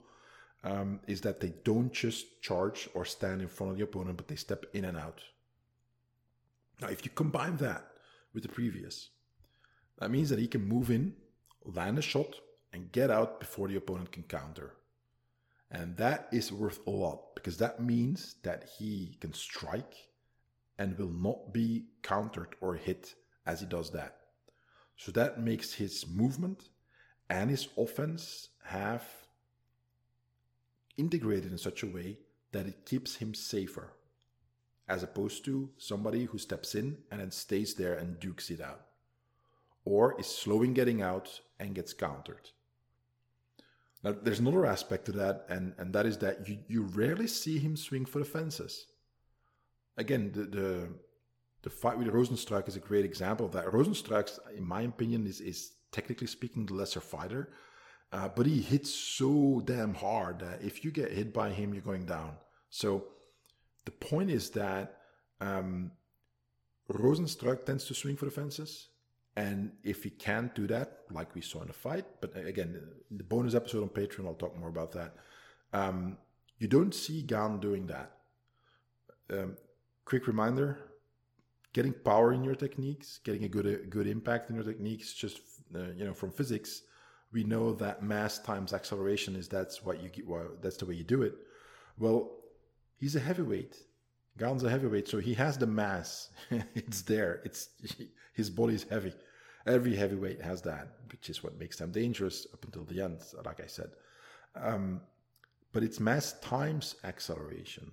um, 0.65 0.99
is 1.07 1.21
that 1.21 1.39
they 1.39 1.53
don't 1.63 1.93
just 1.93 2.41
charge 2.41 2.89
or 2.93 3.05
stand 3.05 3.41
in 3.41 3.47
front 3.47 3.71
of 3.71 3.77
the 3.77 3.85
opponent, 3.85 4.17
but 4.17 4.27
they 4.27 4.35
step 4.35 4.65
in 4.73 4.83
and 4.83 4.97
out. 4.97 5.21
Now, 6.81 6.89
if 6.89 7.05
you 7.05 7.11
combine 7.11 7.55
that 7.57 7.91
with 8.33 8.43
the 8.43 8.49
previous, 8.49 9.11
that 9.99 10.11
means 10.11 10.29
that 10.31 10.39
he 10.39 10.49
can 10.49 10.67
move 10.67 10.91
in, 10.91 11.13
land 11.63 11.97
a 11.97 12.01
shot, 12.01 12.35
and 12.73 12.91
get 12.91 13.09
out 13.09 13.39
before 13.39 13.69
the 13.69 13.77
opponent 13.77 14.11
can 14.11 14.23
counter. 14.23 14.73
And 15.69 15.97
that 15.97 16.29
is 16.31 16.51
worth 16.51 16.85
a 16.87 16.91
lot 16.91 17.35
because 17.35 17.57
that 17.57 17.81
means 17.81 18.35
that 18.43 18.69
he 18.77 19.17
can 19.19 19.33
strike 19.33 19.95
and 20.77 20.97
will 20.97 21.09
not 21.09 21.53
be 21.53 21.85
countered 22.03 22.55
or 22.61 22.75
hit 22.75 23.15
as 23.45 23.59
he 23.59 23.65
does 23.65 23.91
that. 23.91 24.17
So 24.95 25.11
that 25.11 25.41
makes 25.41 25.73
his 25.73 26.07
movement 26.07 26.69
and 27.29 27.49
his 27.49 27.67
offense 27.77 28.49
have 28.63 29.05
integrated 30.97 31.51
in 31.51 31.57
such 31.57 31.83
a 31.83 31.87
way 31.87 32.17
that 32.51 32.65
it 32.65 32.85
keeps 32.85 33.17
him 33.17 33.33
safer, 33.33 33.93
as 34.87 35.03
opposed 35.03 35.43
to 35.45 35.69
somebody 35.77 36.25
who 36.25 36.37
steps 36.37 36.75
in 36.75 36.97
and 37.11 37.19
then 37.19 37.31
stays 37.31 37.75
there 37.75 37.93
and 37.93 38.19
dukes 38.19 38.49
it 38.49 38.61
out, 38.61 38.85
or 39.85 40.19
is 40.19 40.27
slow 40.27 40.63
in 40.63 40.73
getting 40.73 41.01
out 41.01 41.41
and 41.59 41.75
gets 41.75 41.93
countered. 41.93 42.49
Now, 44.03 44.15
there's 44.21 44.39
another 44.39 44.65
aspect 44.65 45.05
to 45.05 45.11
that, 45.13 45.45
and, 45.49 45.73
and 45.77 45.93
that 45.93 46.05
is 46.05 46.17
that 46.19 46.47
you, 46.47 46.59
you 46.67 46.83
rarely 46.83 47.27
see 47.27 47.57
him 47.57 47.75
swing 47.75 48.05
for 48.05 48.19
the 48.19 48.25
fences. 48.25 48.85
Again, 49.97 50.31
the, 50.33 50.43
the 50.43 50.89
the 51.63 51.69
fight 51.69 51.97
with 51.97 52.07
Rozenstruik 52.07 52.67
is 52.67 52.75
a 52.75 52.79
great 52.79 53.03
example 53.03 53.45
of 53.45 53.51
that. 53.53 53.65
Rozenstruik, 53.65 54.29
in 54.55 54.65
my 54.65 54.83
opinion, 54.83 55.25
is, 55.25 55.41
is 55.41 55.71
technically 55.91 56.27
speaking 56.27 56.65
the 56.65 56.73
lesser 56.73 57.01
fighter, 57.01 57.49
uh, 58.13 58.29
but 58.29 58.45
he 58.45 58.61
hits 58.61 58.89
so 58.89 59.61
damn 59.65 59.93
hard 59.93 60.39
that 60.39 60.61
if 60.61 60.85
you 60.85 60.91
get 60.91 61.11
hit 61.11 61.33
by 61.33 61.49
him, 61.49 61.73
you're 61.73 61.83
going 61.83 62.05
down. 62.05 62.37
So 62.69 63.07
the 63.85 63.91
point 63.91 64.29
is 64.29 64.51
that 64.51 64.97
um, 65.41 65.91
Rozenstruik 66.89 67.65
tends 67.65 67.85
to 67.85 67.93
swing 67.93 68.15
for 68.15 68.25
the 68.25 68.31
fences. 68.31 68.89
And 69.37 69.71
if 69.83 70.03
he 70.03 70.09
can't 70.09 70.53
do 70.55 70.65
that, 70.67 71.03
like 71.11 71.33
we 71.35 71.41
saw 71.41 71.61
in 71.61 71.67
the 71.67 71.73
fight, 71.73 72.05
but 72.21 72.35
again, 72.35 72.81
the 73.11 73.23
bonus 73.23 73.53
episode 73.53 73.83
on 73.83 73.89
Patreon, 73.89 74.25
I'll 74.25 74.33
talk 74.33 74.57
more 74.57 74.69
about 74.69 74.91
that. 74.93 75.15
Um, 75.71 76.17
you 76.57 76.67
don't 76.67 76.93
see 76.93 77.21
Gane 77.21 77.59
doing 77.59 77.87
that. 77.87 78.11
Um, 79.31 79.55
quick 80.05 80.27
reminder 80.27 80.79
getting 81.77 81.93
power 81.93 82.33
in 82.33 82.43
your 82.43 82.55
techniques, 82.55 83.19
getting 83.23 83.43
a 83.43 83.47
good 83.47 83.67
a 83.67 83.75
good 83.75 84.07
impact 84.07 84.49
in 84.49 84.55
your 84.55 84.65
techniques, 84.65 85.13
just 85.13 85.39
uh, 85.75 85.91
you 85.95 86.05
know 86.05 86.13
from 86.13 86.31
physics, 86.31 86.81
we 87.31 87.43
know 87.43 87.73
that 87.73 88.01
mass 88.01 88.39
times 88.39 88.73
acceleration 88.73 89.35
is 89.35 89.47
that's 89.47 89.83
what 89.85 90.01
you 90.01 90.09
get. 90.09 90.27
Well, 90.27 90.47
that's 90.61 90.77
the 90.77 90.87
way 90.87 90.95
you 90.95 91.03
do 91.03 91.21
it. 91.21 91.35
Well, 91.99 92.31
he's 92.97 93.15
a 93.15 93.19
heavyweight. 93.19 93.75
Gane's 94.39 94.63
a 94.63 94.69
heavyweight, 94.69 95.07
so 95.07 95.19
he 95.19 95.35
has 95.35 95.57
the 95.57 95.67
mass. 95.67 96.29
it's 96.73 97.01
there. 97.03 97.41
It's 97.43 97.69
his 98.33 98.49
body's 98.49 98.85
heavy. 98.89 99.13
Every 99.67 99.95
heavyweight 99.95 100.41
has 100.41 100.61
that, 100.63 100.87
which 101.11 101.29
is 101.29 101.43
what 101.43 101.59
makes 101.59 101.77
them 101.77 101.91
dangerous 101.91 102.47
up 102.53 102.63
until 102.63 102.85
the 102.85 103.01
end, 103.01 103.19
like 103.45 103.59
I 103.61 103.67
said. 103.67 103.91
Um, 104.55 105.01
but 105.73 105.83
it's 105.83 105.99
mass 105.99 106.33
times 106.39 106.95
acceleration. 107.03 107.91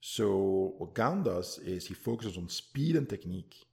So 0.00 0.74
what 0.78 0.94
Gane 0.94 1.22
does 1.22 1.58
is 1.58 1.86
he 1.86 1.94
focuses 1.94 2.38
on 2.38 2.48
speed 2.48 2.96
and 2.96 3.08
technique. 3.08 3.66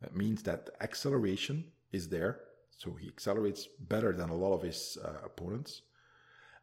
That 0.00 0.16
means 0.16 0.42
that 0.44 0.70
acceleration 0.80 1.64
is 1.92 2.08
there, 2.08 2.40
so 2.76 2.92
he 2.94 3.08
accelerates 3.08 3.68
better 3.78 4.12
than 4.12 4.30
a 4.30 4.34
lot 4.34 4.54
of 4.54 4.62
his 4.62 4.96
uh, 5.04 5.24
opponents. 5.24 5.82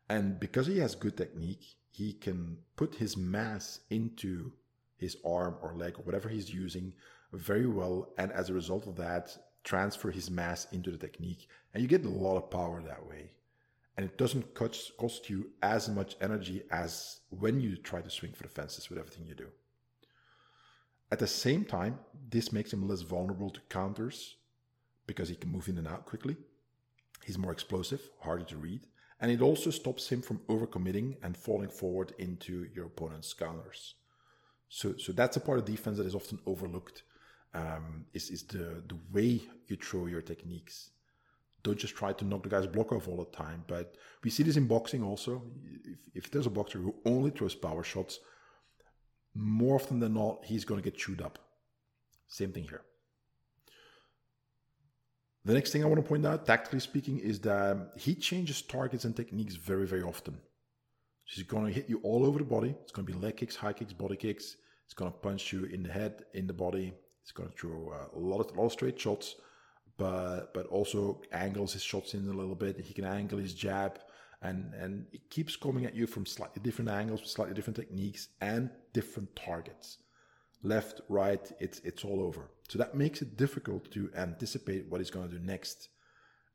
And 0.10 0.40
because 0.40 0.66
he 0.66 0.80
has 0.80 0.96
good 0.96 1.16
technique, 1.16 1.64
he 1.92 2.14
can 2.14 2.58
put 2.76 2.96
his 2.96 3.16
mass 3.16 3.82
into 3.92 4.52
his 4.98 5.18
arm 5.24 5.58
or 5.62 5.76
leg 5.76 6.00
or 6.00 6.04
whatever 6.04 6.30
he's 6.30 6.52
using 6.52 6.94
very 7.34 7.68
well. 7.68 8.14
And 8.18 8.32
as 8.32 8.50
a 8.50 8.54
result 8.54 8.88
of 8.88 8.96
that, 8.96 9.38
transfer 9.64 10.12
his 10.12 10.30
mass 10.30 10.68
into 10.72 10.92
the 10.92 10.98
technique. 10.98 11.48
And 11.74 11.82
you 11.82 11.90
get 11.90 12.06
a 12.06 12.10
lot 12.10 12.38
of 12.38 12.50
power 12.50 12.82
that 12.82 13.06
way 13.06 13.32
and 13.98 14.06
it 14.06 14.18
doesn't 14.18 14.54
cost, 14.54 15.30
you 15.30 15.50
as 15.64 15.90
much 15.90 16.16
energy 16.22 16.62
as 16.72 17.22
when 17.30 17.60
you 17.60 17.76
try 17.76 18.00
to 18.00 18.10
swing 18.10 18.32
for 18.32 18.44
the 18.44 18.50
fences 18.50 18.90
with 18.90 19.00
everything 19.00 19.26
you 19.26 19.34
do. 19.34 19.48
At 21.12 21.20
the 21.20 21.28
same 21.28 21.66
time, 21.66 21.98
this 22.30 22.54
makes 22.54 22.72
him 22.72 22.88
less 22.88 23.02
vulnerable 23.02 23.50
to 23.50 23.60
counters 23.70 24.36
because 25.08 25.30
he 25.30 25.36
can 25.36 25.52
move 25.52 25.68
in 25.68 25.80
and 25.80 25.88
out 25.88 26.06
quickly. 26.06 26.36
He's 27.26 27.40
more 27.40 27.52
explosive, 27.52 28.02
harder 28.20 28.44
to 28.46 28.58
read, 28.58 28.82
and 29.20 29.32
it 29.32 29.42
also 29.42 29.72
stops 29.72 30.10
him 30.10 30.22
from 30.22 30.42
overcommitting 30.48 31.16
and 31.24 31.36
falling 31.36 31.70
forward 31.70 32.14
into 32.20 32.68
your 32.76 32.86
opponent's 32.86 33.34
counters. 33.34 33.96
So, 34.70 34.96
so 34.98 35.12
that's 35.12 35.38
a 35.38 35.42
part 35.42 35.58
of 35.58 35.66
defense 35.66 35.98
that 35.98 36.06
is 36.06 36.14
often 36.14 36.40
overlooked. 36.46 37.02
Um, 37.58 38.06
is 38.14 38.30
is 38.30 38.44
the 38.44 38.66
the 38.92 39.00
way 39.14 39.42
you 39.68 39.76
throw 39.88 40.06
your 40.06 40.22
techniques 40.22 40.92
don't 41.68 41.78
just 41.78 41.96
try 41.96 42.14
to 42.14 42.26
knock 42.26 42.44
the 42.44 42.50
guy's 42.50 42.68
block 42.68 42.92
off 42.92 43.08
all 43.08 43.18
the 43.18 43.38
time. 43.38 43.64
But 43.68 43.96
we 44.24 44.30
see 44.30 44.44
this 44.44 44.58
in 44.58 44.68
boxing 44.68 45.04
also. 45.04 45.44
If, 45.84 46.00
if 46.16 46.32
there's 46.32 46.46
a 46.46 46.52
boxer 46.52 46.80
who 46.80 46.96
only 47.06 47.32
throws 47.32 47.56
power 47.56 47.84
shots, 47.84 48.20
more 49.34 49.76
often 49.76 50.00
than 50.00 50.14
not, 50.14 50.46
he's 50.46 50.66
going 50.66 50.82
to 50.82 50.90
get 50.90 50.98
chewed 50.98 51.22
up. 51.22 51.40
Same 52.28 52.52
thing 52.52 52.64
here. 52.64 52.84
The 55.46 55.54
next 55.54 55.72
thing 55.72 55.84
I 55.84 55.88
want 55.88 56.02
to 56.02 56.08
point 56.08 56.26
out, 56.26 56.46
tactically 56.46 56.80
speaking, 56.80 57.20
is 57.20 57.40
that 57.42 57.92
he 57.98 58.16
changes 58.16 58.62
targets 58.62 59.06
and 59.06 59.16
techniques 59.16 59.56
very, 59.56 59.88
very 59.88 60.04
often. 60.04 60.38
He's 61.24 61.44
going 61.44 61.66
to 61.66 61.72
hit 61.72 61.90
you 61.90 62.00
all 62.04 62.26
over 62.26 62.40
the 62.40 62.46
body. 62.46 62.76
It's 62.82 62.92
going 62.92 63.06
to 63.06 63.14
be 63.14 63.18
leg 63.18 63.38
kicks, 63.38 63.56
high 63.56 63.74
kicks, 63.74 63.94
body 63.94 64.16
kicks. 64.16 64.58
It's 64.86 64.94
going 64.94 65.12
to 65.12 65.18
punch 65.18 65.52
you 65.52 65.66
in 65.66 65.84
the 65.84 65.92
head, 65.92 66.24
in 66.34 66.48
the 66.48 66.54
body. 66.54 66.94
It's 67.28 67.34
going 67.34 67.50
to 67.50 67.56
throw 67.56 67.92
uh, 67.92 68.18
a 68.18 68.20
lot 68.20 68.40
of, 68.40 68.56
a 68.56 68.60
lot 68.60 68.68
of 68.68 68.72
straight 68.72 69.00
shots 69.00 69.36
but 69.98 70.54
but 70.54 70.68
also 70.68 71.22
angles 71.32 71.74
his 71.74 71.84
shots 71.84 72.14
in 72.14 72.28
a 72.30 72.34
little 72.34 72.56
bit. 72.56 72.80
He 72.80 72.94
can 72.94 73.06
angle 73.06 73.40
his 73.40 73.54
jab, 73.54 74.00
and 74.42 74.74
and 74.76 75.08
it 75.12 75.30
keeps 75.30 75.56
coming 75.56 75.86
at 75.86 75.96
you 75.96 76.08
from 76.08 76.26
slightly 76.26 76.62
different 76.62 76.90
angles, 76.90 77.22
slightly 77.30 77.56
different 77.56 77.78
techniques, 77.78 78.30
and 78.40 78.70
different 78.94 79.36
targets. 79.36 79.98
Left, 80.64 81.02
right, 81.10 81.52
it's 81.60 81.80
it's 81.80 82.06
all 82.06 82.22
over. 82.22 82.52
So 82.70 82.78
that 82.78 82.96
makes 82.96 83.22
it 83.22 83.38
difficult 83.38 83.92
to 83.92 84.10
anticipate 84.16 84.88
what 84.90 85.02
he's 85.02 85.12
going 85.12 85.30
to 85.30 85.38
do 85.38 85.44
next, 85.44 85.90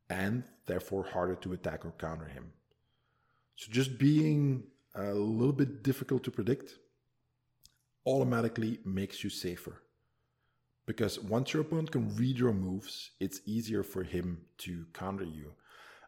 and 0.08 0.44
therefore 0.66 1.04
harder 1.04 1.36
to 1.36 1.52
attack 1.52 1.84
or 1.84 1.92
counter 1.98 2.28
him. 2.28 2.52
So 3.56 3.70
just 3.70 3.98
being 3.98 4.64
a 4.94 5.14
little 5.14 5.52
bit 5.52 5.82
difficult 5.82 6.22
to 6.24 6.30
predict 6.30 6.74
automatically 8.04 8.78
makes 8.84 9.22
you 9.22 9.30
safer 9.30 9.82
because 10.86 11.18
once 11.20 11.52
your 11.52 11.62
opponent 11.62 11.92
can 11.92 12.14
read 12.16 12.38
your 12.38 12.52
moves, 12.52 13.10
it's 13.20 13.40
easier 13.46 13.82
for 13.82 14.02
him 14.02 14.42
to 14.58 14.86
counter 14.92 15.24
you. 15.24 15.52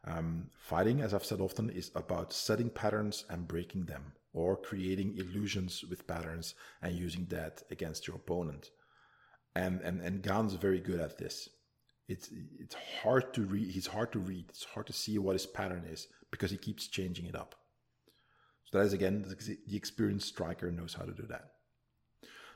Um, 0.07 0.51
fighting, 0.59 1.01
as 1.01 1.15
I've 1.15 1.25
said 1.25 1.41
often, 1.41 1.71
is 1.71 1.91
about 1.95 2.33
setting 2.33 2.69
patterns 2.69 3.25
and 3.31 3.49
breaking 3.49 3.87
them, 3.87 4.13
or 4.33 4.57
creating 4.57 5.17
illusions 5.17 5.85
with 5.89 6.07
patterns 6.07 6.55
and 6.83 6.95
using 6.95 7.27
that 7.27 7.63
against 7.71 8.07
your 8.07 8.17
opponent. 8.17 8.71
And 9.55 9.81
and 9.81 10.01
and 10.01 10.23
Gane's 10.23 10.55
very 10.55 10.81
good 10.81 11.01
at 11.01 11.17
this. 11.17 11.49
It's 12.09 12.29
it's 12.59 12.75
hard 13.03 13.33
to 13.35 13.43
read. 13.43 13.71
He's 13.71 13.87
hard 13.87 14.13
to 14.13 14.19
read. 14.19 14.47
It's 14.51 14.65
hard 14.65 14.87
to 14.89 14.93
see 14.93 15.19
what 15.19 15.35
his 15.35 15.47
pattern 15.47 15.85
is 15.89 16.09
because 16.31 16.51
he 16.51 16.59
keeps 16.59 16.89
changing 16.89 17.27
it 17.27 17.37
up. 17.37 17.55
So 18.65 18.79
that 18.79 18.85
is 18.85 18.93
again 18.93 19.25
the 19.67 19.77
experienced 19.77 20.29
striker 20.29 20.71
knows 20.71 20.95
how 20.95 21.05
to 21.05 21.13
do 21.13 21.27
that. 21.29 21.54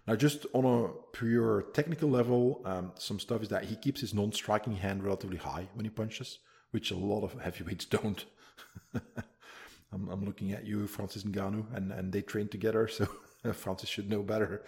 Now, 0.08 0.16
just 0.16 0.46
on 0.54 0.64
a 0.64 0.88
pure 1.12 1.66
technical 1.74 2.08
level, 2.08 2.62
um, 2.64 2.92
some 2.94 3.20
stuff 3.20 3.42
is 3.42 3.50
that 3.50 3.64
he 3.64 3.76
keeps 3.76 4.00
his 4.00 4.14
non-striking 4.14 4.76
hand 4.76 5.04
relatively 5.04 5.36
high 5.36 5.68
when 5.74 5.84
he 5.84 5.90
punches, 5.90 6.38
which 6.70 6.90
a 6.90 6.96
lot 6.96 7.24
of 7.24 7.38
heavyweights 7.38 7.84
don't. 7.96 8.24
I'm, 8.94 10.08
I'm, 10.08 10.24
looking 10.24 10.52
at 10.52 10.66
you, 10.66 10.86
Francis 10.86 11.24
Ngannou, 11.24 11.76
and, 11.76 11.92
and 11.92 12.10
they 12.10 12.22
train 12.22 12.48
together, 12.48 12.88
so 12.88 13.06
Francis 13.52 13.90
should 13.90 14.08
know 14.08 14.22
better. 14.22 14.64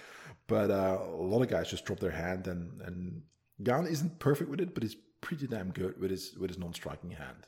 But 0.47 0.71
uh, 0.71 0.99
a 1.03 1.25
lot 1.25 1.41
of 1.41 1.49
guys 1.49 1.71
just 1.71 1.87
drop 1.87 2.01
their 2.01 2.11
hand, 2.11 2.47
and 2.47 2.83
and 2.83 3.23
Gane 3.63 3.87
isn't 3.87 4.19
perfect 4.19 4.51
with 4.51 4.61
it, 4.61 4.75
but 4.75 4.83
he's 4.83 4.97
pretty 5.23 5.47
damn 5.47 5.71
good 5.71 5.99
with 5.99 6.11
his 6.11 6.35
with 6.39 6.51
his 6.51 6.59
non-striking 6.59 7.13
hand. 7.13 7.47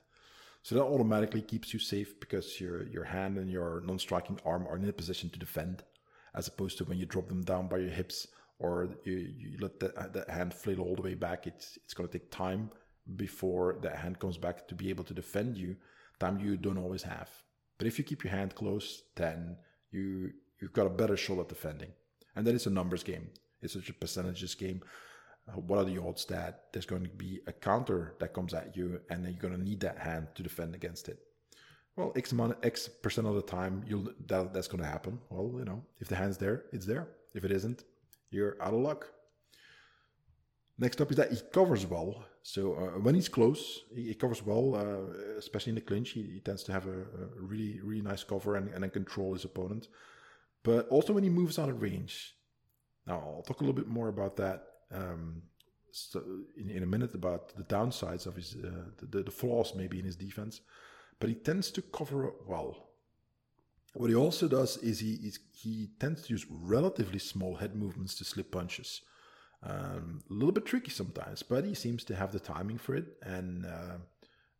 So 0.62 0.76
that 0.76 0.84
automatically 0.84 1.42
keeps 1.42 1.74
you 1.74 1.78
safe 1.78 2.18
because 2.20 2.58
your 2.58 2.86
your 2.88 3.04
hand 3.04 3.36
and 3.36 3.50
your 3.50 3.82
non-striking 3.84 4.40
arm 4.46 4.66
are 4.66 4.76
in 4.76 4.88
a 4.88 4.92
position 4.94 5.28
to 5.30 5.38
defend 5.38 5.82
as 6.34 6.48
opposed 6.48 6.78
to 6.78 6.84
when 6.84 6.98
you 6.98 7.06
drop 7.06 7.28
them 7.28 7.42
down 7.42 7.68
by 7.68 7.78
your 7.78 7.90
hips 7.90 8.26
or 8.58 8.88
you, 9.04 9.32
you 9.36 9.58
let 9.60 9.80
the 9.80 10.24
hand 10.28 10.54
flail 10.54 10.80
all 10.80 10.94
the 10.94 11.02
way 11.02 11.14
back. 11.14 11.46
It's 11.46 11.78
it's 11.84 11.94
going 11.94 12.08
to 12.08 12.18
take 12.18 12.30
time 12.30 12.70
before 13.16 13.78
that 13.82 13.96
hand 13.96 14.18
comes 14.18 14.38
back 14.38 14.68
to 14.68 14.74
be 14.74 14.88
able 14.90 15.04
to 15.04 15.14
defend 15.14 15.56
you. 15.56 15.76
Time 16.20 16.38
you 16.38 16.56
don't 16.56 16.78
always 16.78 17.02
have. 17.02 17.28
But 17.78 17.86
if 17.86 17.98
you 17.98 18.04
keep 18.04 18.22
your 18.22 18.32
hand 18.32 18.54
close, 18.54 19.02
then 19.16 19.56
you 19.90 20.32
you've 20.60 20.72
got 20.72 20.86
a 20.86 20.90
better 20.90 21.16
shot 21.16 21.40
at 21.40 21.48
defending. 21.48 21.90
And 22.36 22.46
then 22.46 22.54
it's 22.54 22.66
a 22.66 22.70
numbers 22.70 23.02
game. 23.02 23.28
It's 23.60 23.74
such 23.74 23.90
a 23.90 23.94
percentages 23.94 24.54
game. 24.54 24.80
Uh, 25.48 25.58
what 25.58 25.78
are 25.78 25.84
the 25.84 26.00
odds 26.00 26.24
that 26.26 26.66
there's 26.72 26.86
going 26.86 27.02
to 27.02 27.08
be 27.08 27.40
a 27.48 27.52
counter 27.52 28.14
that 28.20 28.32
comes 28.32 28.54
at 28.54 28.76
you, 28.76 29.00
and 29.10 29.24
then 29.24 29.32
you're 29.32 29.42
going 29.42 29.56
to 29.56 29.60
need 29.60 29.80
that 29.80 29.98
hand 29.98 30.28
to 30.36 30.42
defend 30.42 30.74
against 30.74 31.08
it? 31.08 31.18
Well, 31.96 32.12
X 32.16 32.32
amount, 32.32 32.56
X 32.62 32.88
percent 32.88 33.26
of 33.26 33.34
the 33.34 33.42
time, 33.42 33.84
you'll 33.86 34.08
that, 34.26 34.52
that's 34.52 34.68
going 34.68 34.82
to 34.82 34.88
happen. 34.88 35.18
Well, 35.30 35.58
you 35.58 35.64
know, 35.64 35.82
if 36.00 36.08
the 36.08 36.16
hand's 36.16 36.38
there, 36.38 36.64
it's 36.72 36.86
there. 36.86 37.08
If 37.34 37.44
it 37.44 37.52
isn't, 37.52 37.84
you're 38.30 38.56
out 38.60 38.74
of 38.74 38.80
luck. 38.80 39.08
Next 40.78 41.00
up 41.00 41.10
is 41.10 41.16
that 41.18 41.30
he 41.30 41.38
covers 41.52 41.86
well. 41.86 42.24
So 42.42 42.74
uh, 42.74 42.98
when 42.98 43.14
he's 43.14 43.28
close, 43.28 43.82
he, 43.94 44.08
he 44.08 44.14
covers 44.14 44.44
well, 44.44 44.74
uh, 44.74 45.36
especially 45.38 45.70
in 45.70 45.76
the 45.76 45.82
clinch. 45.82 46.10
He, 46.10 46.22
he 46.22 46.40
tends 46.40 46.64
to 46.64 46.72
have 46.72 46.86
a, 46.86 47.00
a, 47.00 47.28
really, 47.36 47.78
really 47.82 48.02
nice 48.02 48.24
cover 48.24 48.56
and, 48.56 48.68
and 48.74 48.82
then 48.82 48.90
control 48.90 49.34
his 49.34 49.44
opponent. 49.44 49.88
But 50.62 50.88
also 50.88 51.12
when 51.12 51.24
he 51.24 51.30
moves 51.30 51.58
out 51.58 51.68
of 51.68 51.82
range. 51.82 52.34
Now, 53.06 53.18
I'll 53.18 53.42
talk 53.42 53.60
a 53.60 53.64
little 53.64 53.74
bit 53.74 53.88
more 53.88 54.08
about 54.08 54.36
that 54.36 54.64
um, 54.92 55.42
so 55.90 56.22
in, 56.56 56.70
in 56.70 56.82
a 56.82 56.86
minute 56.86 57.14
about 57.14 57.54
the 57.54 57.64
downsides 57.64 58.26
of 58.26 58.36
his, 58.36 58.56
uh, 58.56 58.70
the, 59.10 59.22
the 59.22 59.30
flaws 59.30 59.74
maybe 59.74 59.98
in 59.98 60.04
his 60.04 60.16
defense 60.16 60.62
but 61.22 61.28
he 61.28 61.36
tends 61.36 61.70
to 61.70 61.80
cover 61.80 62.26
up 62.26 62.48
well. 62.48 62.88
What 63.94 64.10
he 64.10 64.16
also 64.16 64.48
does 64.48 64.76
is 64.78 64.98
he 64.98 65.32
he 65.52 65.90
tends 66.00 66.22
to 66.22 66.32
use 66.32 66.44
relatively 66.50 67.20
small 67.20 67.54
head 67.54 67.76
movements 67.76 68.16
to 68.16 68.24
slip 68.24 68.50
punches. 68.50 69.02
Um, 69.62 70.24
a 70.28 70.32
little 70.32 70.50
bit 70.50 70.66
tricky 70.66 70.90
sometimes, 70.90 71.44
but 71.44 71.64
he 71.64 71.74
seems 71.74 72.02
to 72.04 72.16
have 72.16 72.32
the 72.32 72.40
timing 72.40 72.78
for 72.78 72.96
it 72.96 73.06
and 73.22 73.64
uh, 73.64 73.98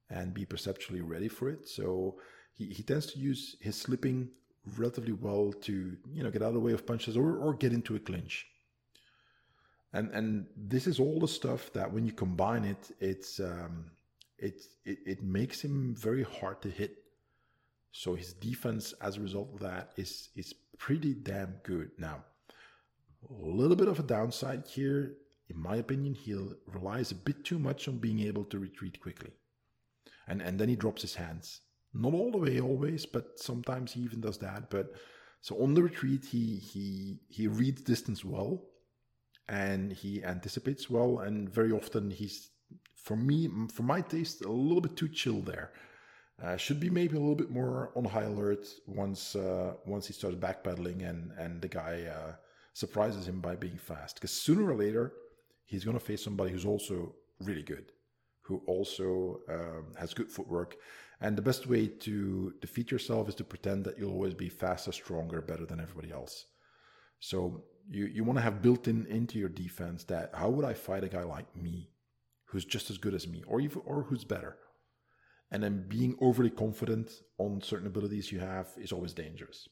and 0.08 0.32
be 0.32 0.44
perceptually 0.44 1.00
ready 1.00 1.26
for 1.26 1.48
it. 1.48 1.66
So 1.68 2.20
he, 2.54 2.66
he 2.66 2.84
tends 2.84 3.06
to 3.06 3.18
use 3.18 3.56
his 3.58 3.74
slipping 3.74 4.28
relatively 4.76 5.14
well 5.14 5.52
to 5.62 5.96
you 6.12 6.22
know 6.22 6.30
get 6.30 6.42
out 6.42 6.54
of 6.54 6.54
the 6.54 6.66
way 6.68 6.74
of 6.74 6.86
punches 6.86 7.16
or, 7.16 7.38
or 7.38 7.54
get 7.54 7.72
into 7.72 7.96
a 7.96 7.98
clinch. 7.98 8.46
And 9.92 10.12
and 10.12 10.46
this 10.56 10.86
is 10.86 11.00
all 11.00 11.18
the 11.18 11.34
stuff 11.40 11.72
that 11.72 11.92
when 11.92 12.06
you 12.06 12.12
combine 12.12 12.64
it, 12.64 12.82
it's 13.00 13.40
um, 13.40 13.90
it, 14.42 14.62
it, 14.84 14.98
it 15.06 15.22
makes 15.22 15.62
him 15.62 15.94
very 15.96 16.24
hard 16.24 16.60
to 16.62 16.70
hit. 16.70 16.98
So 17.92 18.14
his 18.14 18.32
defense, 18.32 18.94
as 19.00 19.16
a 19.16 19.20
result 19.20 19.50
of 19.54 19.60
that, 19.60 19.92
is 19.96 20.30
is 20.34 20.54
pretty 20.78 21.14
damn 21.14 21.56
good. 21.62 21.90
Now, 21.98 22.24
a 23.28 23.46
little 23.46 23.76
bit 23.76 23.88
of 23.88 23.98
a 23.98 24.02
downside 24.02 24.66
here, 24.66 25.16
in 25.48 25.58
my 25.60 25.76
opinion, 25.76 26.14
he 26.14 26.34
relies 26.66 27.10
a 27.12 27.14
bit 27.28 27.44
too 27.44 27.58
much 27.58 27.88
on 27.88 27.98
being 27.98 28.20
able 28.20 28.44
to 28.46 28.58
retreat 28.58 29.00
quickly, 29.00 29.32
and 30.26 30.40
and 30.42 30.58
then 30.58 30.68
he 30.68 30.76
drops 30.76 31.02
his 31.02 31.14
hands. 31.14 31.60
Not 31.94 32.14
all 32.14 32.30
the 32.32 32.38
way 32.38 32.60
always, 32.60 33.04
but 33.04 33.38
sometimes 33.38 33.92
he 33.92 34.00
even 34.00 34.20
does 34.22 34.38
that. 34.38 34.70
But 34.70 34.94
so 35.42 35.62
on 35.62 35.74
the 35.74 35.82
retreat, 35.82 36.24
he 36.24 36.56
he 36.56 37.20
he 37.28 37.46
reads 37.48 37.82
distance 37.82 38.24
well, 38.24 38.62
and 39.48 39.92
he 39.92 40.24
anticipates 40.24 40.88
well. 40.88 41.18
And 41.18 41.50
very 41.52 41.72
often 41.72 42.10
he's, 42.10 42.48
for 43.02 43.16
me, 43.16 43.48
for 43.72 43.82
my 43.82 44.00
taste, 44.00 44.44
a 44.44 44.50
little 44.50 44.80
bit 44.80 44.96
too 44.96 45.08
chill 45.08 45.40
there. 45.40 45.72
Uh, 46.42 46.56
should 46.56 46.80
be 46.80 46.90
maybe 46.90 47.16
a 47.16 47.20
little 47.20 47.36
bit 47.36 47.50
more 47.50 47.92
on 47.94 48.04
high 48.04 48.24
alert 48.24 48.66
once 48.86 49.36
uh, 49.36 49.74
once 49.86 50.06
he 50.06 50.12
starts 50.12 50.36
backpedaling 50.36 51.08
and 51.08 51.30
and 51.38 51.60
the 51.60 51.68
guy 51.68 52.04
uh, 52.18 52.32
surprises 52.72 53.28
him 53.28 53.40
by 53.40 53.54
being 53.54 53.78
fast. 53.78 54.16
Because 54.16 54.32
sooner 54.32 54.68
or 54.70 54.74
later 54.74 55.12
he's 55.66 55.84
going 55.84 55.98
to 55.98 56.04
face 56.04 56.24
somebody 56.24 56.50
who's 56.50 56.64
also 56.64 57.14
really 57.40 57.62
good, 57.62 57.92
who 58.42 58.62
also 58.66 59.40
um, 59.48 59.86
has 59.98 60.14
good 60.14 60.30
footwork. 60.30 60.76
And 61.20 61.36
the 61.36 61.42
best 61.42 61.68
way 61.68 61.86
to 61.86 62.52
defeat 62.60 62.90
yourself 62.90 63.28
is 63.28 63.36
to 63.36 63.44
pretend 63.44 63.84
that 63.84 63.96
you'll 63.96 64.10
always 64.12 64.34
be 64.34 64.48
faster, 64.48 64.90
stronger, 64.90 65.40
better 65.40 65.64
than 65.64 65.80
everybody 65.80 66.10
else. 66.12 66.46
So 67.20 67.62
you 67.88 68.06
you 68.06 68.24
want 68.24 68.38
to 68.38 68.42
have 68.42 68.62
built 68.62 68.88
in 68.88 69.06
into 69.06 69.38
your 69.38 69.48
defense 69.48 70.04
that 70.04 70.30
how 70.34 70.48
would 70.50 70.64
I 70.64 70.74
fight 70.74 71.04
a 71.04 71.08
guy 71.08 71.22
like 71.22 71.54
me, 71.54 71.90
who's 72.52 72.64
just 72.64 72.88
as 72.90 72.98
good 72.98 73.14
as 73.14 73.26
me, 73.26 73.42
or 73.46 73.60
even 73.60 73.82
or 73.84 74.04
who's 74.04 74.24
better 74.24 74.56
and 75.52 75.62
then 75.62 75.84
being 75.86 76.16
overly 76.20 76.50
confident 76.50 77.12
on 77.38 77.60
certain 77.60 77.86
abilities 77.86 78.32
you 78.32 78.40
have 78.40 78.68
is 78.78 78.90
always 78.90 79.12
dangerous. 79.12 79.68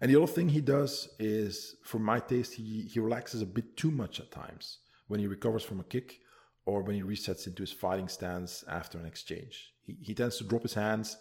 And 0.00 0.10
the 0.10 0.16
other 0.16 0.32
thing 0.32 0.48
he 0.48 0.60
does 0.60 1.08
is, 1.18 1.76
for 1.82 1.98
my 1.98 2.20
taste, 2.20 2.54
he, 2.54 2.82
he 2.82 3.00
relaxes 3.00 3.42
a 3.42 3.46
bit 3.46 3.76
too 3.76 3.90
much 3.90 4.20
at 4.20 4.30
times 4.30 4.78
when 5.08 5.18
he 5.18 5.26
recovers 5.26 5.64
from 5.64 5.80
a 5.80 5.84
kick 5.84 6.20
or 6.64 6.82
when 6.82 6.94
he 6.94 7.02
resets 7.02 7.46
into 7.48 7.62
his 7.62 7.72
fighting 7.72 8.08
stance 8.08 8.64
after 8.68 8.98
an 8.98 9.06
exchange. 9.06 9.72
He, 9.82 9.96
he 10.00 10.14
tends 10.14 10.38
to 10.38 10.44
drop 10.44 10.62
his 10.62 10.74
hands 10.74 11.16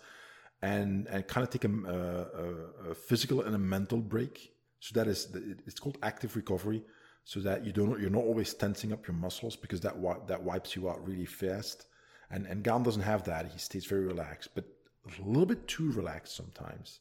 and, 0.61 1.07
and 1.07 1.27
kind 1.27 1.43
of 1.43 1.49
take 1.49 1.65
a, 1.65 1.69
a, 1.69 2.91
a 2.91 2.95
physical 2.95 3.41
and 3.41 3.55
a 3.55 3.59
mental 3.59 3.99
break. 3.99 4.53
So 4.79 4.93
that 4.99 5.07
is, 5.07 5.35
it's 5.65 5.79
called 5.79 5.97
active 6.03 6.35
recovery. 6.35 6.83
So 7.25 7.39
that 7.39 7.65
you 7.65 7.71
don't, 7.71 7.99
you're 8.01 8.09
not 8.09 8.23
always 8.23 8.53
tensing 8.53 8.91
up 8.91 9.07
your 9.07 9.15
muscles 9.15 9.55
because 9.55 9.79
that 9.81 9.95
that 10.27 10.43
wipes 10.43 10.75
you 10.75 10.89
out 10.89 11.05
really 11.07 11.25
fast 11.25 11.87
and, 12.33 12.47
and 12.47 12.63
Gane 12.63 12.81
doesn't 12.81 13.03
have 13.03 13.23
that. 13.25 13.51
He 13.51 13.59
stays 13.59 13.85
very 13.85 14.05
relaxed, 14.05 14.49
but 14.55 14.65
a 15.05 15.27
little 15.27 15.45
bit 15.45 15.67
too 15.67 15.91
relaxed 15.91 16.35
sometimes. 16.35 16.99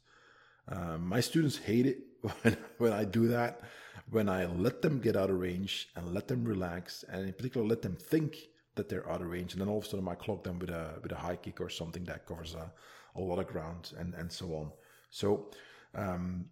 Um, 0.68 1.07
my 1.07 1.20
students 1.20 1.57
hate 1.57 1.87
it 1.87 2.01
when, 2.43 2.57
when 2.79 2.93
I 2.93 3.05
do 3.05 3.29
that, 3.29 3.62
when 4.11 4.29
I 4.29 4.45
let 4.45 4.83
them 4.83 5.01
get 5.01 5.16
out 5.16 5.31
of 5.31 5.39
range 5.39 5.89
and 5.97 6.12
let 6.12 6.29
them 6.29 6.45
relax, 6.45 7.05
and 7.09 7.27
in 7.27 7.33
particular, 7.33 7.66
let 7.66 7.81
them 7.81 7.97
think 7.97 8.37
that 8.75 8.91
they're 8.91 9.11
out 9.11 9.23
of 9.23 9.29
range. 9.29 9.55
And 9.55 9.62
then 9.62 9.68
all 9.68 9.79
of 9.79 9.85
a 9.85 9.89
sudden, 9.89 10.07
I 10.07 10.14
clock 10.14 10.45
them 10.45 10.59
with 10.59 10.70
a, 10.70 10.99
with 11.03 11.12
a 11.12 11.16
high 11.16 11.37
kick 11.37 11.61
or 11.61 11.70
something 11.70 12.05
that 12.05 12.27
covers 12.27 12.55
a, 12.55 12.70
a 13.16 13.20
lot 13.20 13.39
of 13.39 13.47
ground 13.47 13.93
and, 13.99 14.14
and 14.14 14.31
so 14.31 14.47
on. 14.55 14.70
So, 15.11 15.51
um, 15.95 16.47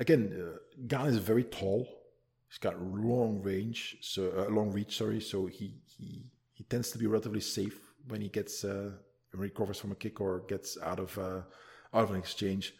again, 0.00 0.32
uh, 0.36 0.58
Gane 0.88 1.06
is 1.06 1.18
very 1.18 1.44
tall. 1.44 1.88
He's 2.56 2.70
got 2.70 2.80
long 2.82 3.42
range, 3.42 3.98
so 4.00 4.32
uh, 4.34 4.50
long 4.50 4.72
reach. 4.72 4.96
Sorry, 4.96 5.20
so 5.20 5.44
he 5.44 5.74
he 5.84 6.24
he 6.54 6.64
tends 6.64 6.90
to 6.92 6.98
be 6.98 7.06
relatively 7.06 7.42
safe 7.42 7.78
when 8.08 8.22
he 8.22 8.30
gets 8.30 8.64
uh, 8.64 8.92
recovers 9.34 9.78
from 9.78 9.92
a 9.92 9.94
kick 9.94 10.22
or 10.22 10.40
gets 10.48 10.78
out 10.82 10.98
of 10.98 11.18
uh, 11.18 11.42
out 11.92 12.04
of 12.04 12.10
an 12.12 12.16
exchange. 12.16 12.72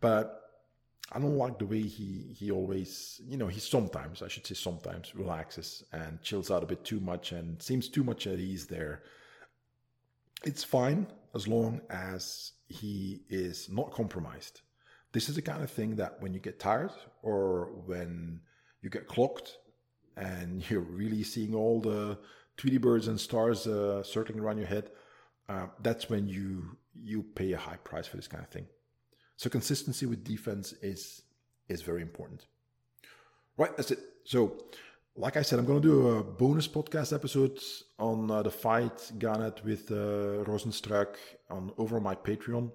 But 0.00 0.40
I 1.10 1.18
don't 1.18 1.36
like 1.36 1.58
the 1.58 1.66
way 1.66 1.82
he 1.82 2.32
he 2.38 2.52
always 2.52 3.20
you 3.26 3.36
know 3.36 3.48
he 3.48 3.58
sometimes 3.58 4.22
I 4.22 4.28
should 4.28 4.46
say 4.46 4.54
sometimes 4.54 5.16
relaxes 5.16 5.82
and 5.92 6.22
chills 6.22 6.52
out 6.52 6.62
a 6.62 6.66
bit 6.66 6.84
too 6.84 7.00
much 7.00 7.32
and 7.32 7.60
seems 7.60 7.88
too 7.88 8.04
much 8.04 8.28
at 8.28 8.38
ease 8.38 8.68
there. 8.68 9.02
It's 10.44 10.62
fine 10.62 11.08
as 11.34 11.48
long 11.48 11.80
as 11.90 12.52
he 12.68 13.22
is 13.28 13.68
not 13.68 13.90
compromised. 13.90 14.60
This 15.10 15.28
is 15.28 15.34
the 15.34 15.42
kind 15.42 15.64
of 15.64 15.72
thing 15.72 15.96
that 15.96 16.22
when 16.22 16.34
you 16.34 16.38
get 16.38 16.60
tired 16.60 16.92
or 17.22 17.72
when 17.84 18.42
you 18.82 18.90
get 18.90 19.08
clocked 19.08 19.58
and 20.16 20.68
you're 20.70 20.80
really 20.80 21.22
seeing 21.22 21.54
all 21.54 21.80
the 21.80 22.18
Tweety 22.56 22.78
birds 22.78 23.06
and 23.06 23.20
stars 23.20 23.68
uh, 23.68 24.02
circling 24.02 24.40
around 24.40 24.58
your 24.58 24.66
head, 24.66 24.90
uh, 25.48 25.66
that's 25.80 26.10
when 26.10 26.28
you 26.28 26.76
you 27.00 27.22
pay 27.22 27.52
a 27.52 27.56
high 27.56 27.76
price 27.76 28.08
for 28.08 28.16
this 28.16 28.26
kind 28.26 28.42
of 28.42 28.50
thing. 28.50 28.66
So 29.36 29.48
consistency 29.48 30.06
with 30.06 30.24
defense 30.24 30.72
is 30.82 31.22
is 31.68 31.82
very 31.82 32.02
important. 32.02 32.46
Right, 33.56 33.76
that's 33.76 33.92
it. 33.92 34.00
So, 34.24 34.64
like 35.16 35.36
I 35.36 35.42
said, 35.42 35.58
I'm 35.58 35.66
going 35.66 35.82
to 35.82 35.88
do 35.88 36.08
a 36.08 36.24
bonus 36.24 36.66
podcast 36.66 37.12
episode 37.12 37.60
on 37.98 38.30
uh, 38.30 38.42
the 38.42 38.50
fight 38.50 39.12
Garnet 39.18 39.64
with 39.64 39.90
uh, 39.90 40.44
Rozenstruik 40.44 41.14
on 41.50 41.72
over 41.78 42.00
my 42.00 42.14
Patreon. 42.14 42.70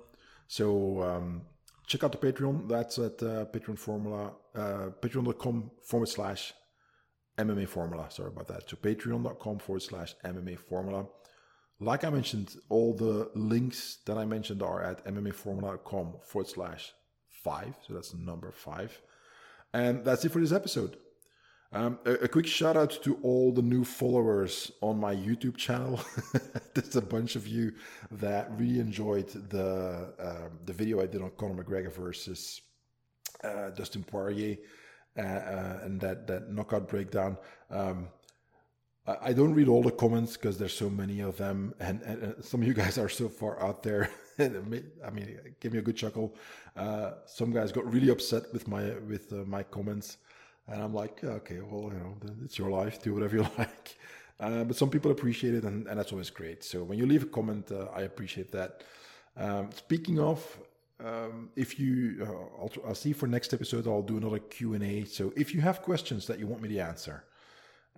So 0.48 1.02
um, 1.02 1.42
check 1.86 2.04
out 2.04 2.12
the 2.12 2.18
Patreon. 2.18 2.68
That's 2.68 2.98
at 2.98 3.22
uh, 3.24 3.46
Patreon 3.46 3.78
formula, 3.78 4.34
uh, 4.56 4.90
patreon.com 5.02 5.72
forward 5.84 6.08
slash 6.08 6.54
MMA 7.38 7.68
Formula. 7.68 8.10
Sorry 8.10 8.30
about 8.30 8.48
that. 8.48 8.70
So 8.70 8.78
patreon.com 8.78 9.60
forward 9.60 9.82
slash 9.82 10.16
MMA 10.24 10.60
Formula. 10.60 11.06
Like 11.80 12.04
I 12.04 12.10
mentioned, 12.10 12.56
all 12.70 12.94
the 12.94 13.30
links 13.36 13.98
that 14.06 14.18
I 14.18 14.26
mentioned 14.26 14.62
are 14.62 14.82
at 14.82 15.06
MMAFormula.com 15.06 16.14
forward 16.24 16.48
slash 16.48 16.94
five. 17.28 17.76
So 17.86 17.94
that's 17.94 18.14
number 18.14 18.52
five. 18.52 19.02
And 19.74 20.06
that's 20.06 20.24
it 20.24 20.32
for 20.32 20.40
this 20.40 20.52
episode. 20.52 20.98
Um, 21.76 21.98
a, 22.06 22.12
a, 22.12 22.28
quick 22.28 22.46
shout 22.46 22.78
out 22.78 23.00
to 23.02 23.18
all 23.24 23.52
the 23.52 23.64
new 23.64 23.84
followers 23.84 24.72
on 24.82 25.00
my 25.00 25.16
YouTube 25.16 25.58
channel. 25.58 26.00
There's 26.76 26.96
a 26.96 27.02
bunch 27.02 27.36
of 27.36 27.48
you 27.48 27.74
that 28.12 28.52
really 28.60 28.80
enjoyed 28.80 29.30
the 29.50 30.14
um, 30.20 30.60
the 30.66 30.74
video 30.74 31.02
I 31.02 31.08
did 31.08 31.24
on 31.24 31.32
Conor 31.32 31.64
McGregor 31.64 31.92
versus 31.92 32.62
uh, 33.44 33.72
Dustin 33.72 34.04
Poirier 34.04 34.58
uh, 35.18 35.22
uh, 35.22 35.80
and 35.84 36.00
that 36.00 36.28
that 36.28 36.52
knockout 36.52 36.88
breakdown. 36.88 37.38
Um, 37.72 38.08
I 39.06 39.34
don't 39.34 39.54
read 39.54 39.68
all 39.68 39.84
the 39.84 39.92
comments 39.92 40.38
because 40.38 40.58
there's 40.58 40.74
so 40.74 40.90
many 40.90 41.20
of 41.20 41.36
them, 41.36 41.74
and, 41.82 42.02
and, 42.04 42.36
some 42.42 42.62
of 42.62 42.68
you 42.68 42.74
guys 42.74 42.98
are 42.98 43.10
so 43.10 43.28
far 43.28 43.62
out 43.62 43.84
there. 43.84 44.10
I 44.40 44.48
mean, 44.48 45.40
give 45.60 45.74
me 45.74 45.80
a 45.80 45.82
good 45.82 45.98
chuckle. 45.98 46.36
Uh, 46.78 47.12
some 47.26 47.52
guys 47.52 47.74
got 47.74 47.92
really 47.92 48.10
upset 48.10 48.44
with 48.54 48.66
my 48.68 48.92
with 49.08 49.34
uh, 49.34 49.44
my 49.46 49.64
comments, 49.64 50.20
and 50.68 50.82
I'm 50.82 50.94
like, 50.94 51.24
okay, 51.24 51.60
well, 51.62 51.92
you 51.92 52.00
know, 52.00 52.16
it's 52.44 52.58
your 52.58 52.70
life. 52.70 53.02
Do 53.02 53.14
whatever 53.14 53.38
you 53.38 53.48
like. 53.58 53.98
Uh, 54.40 54.64
but 54.64 54.76
some 54.76 54.90
people 54.90 55.12
appreciate 55.12 55.54
it, 55.54 55.64
and, 55.64 55.88
and, 55.88 55.98
that's 55.98 56.12
always 56.12 56.30
great. 56.30 56.64
So 56.64 56.84
when 56.84 56.98
you 56.98 57.06
leave 57.06 57.24
a 57.24 57.28
comment, 57.28 57.72
uh, 57.72 57.88
I 57.96 58.02
appreciate 58.02 58.52
that. 58.52 58.84
Um, 59.38 59.70
speaking 59.76 60.20
of, 60.20 60.60
um, 61.04 61.50
if 61.56 61.80
you, 61.80 62.18
uh, 62.22 62.62
I'll, 62.62 62.72
I'll, 62.88 62.96
see 62.96 63.14
for 63.14 63.28
next 63.28 63.54
episode, 63.54 63.88
I'll 63.88 64.02
do 64.02 64.18
another 64.18 64.40
Q&A. 64.40 65.06
So 65.06 65.34
if 65.36 65.54
you 65.54 65.62
have 65.62 65.82
questions 65.82 66.28
that 66.28 66.40
you 66.40 66.48
want 66.48 66.62
me 66.62 66.70
to 66.70 66.80
answer, 66.80 67.24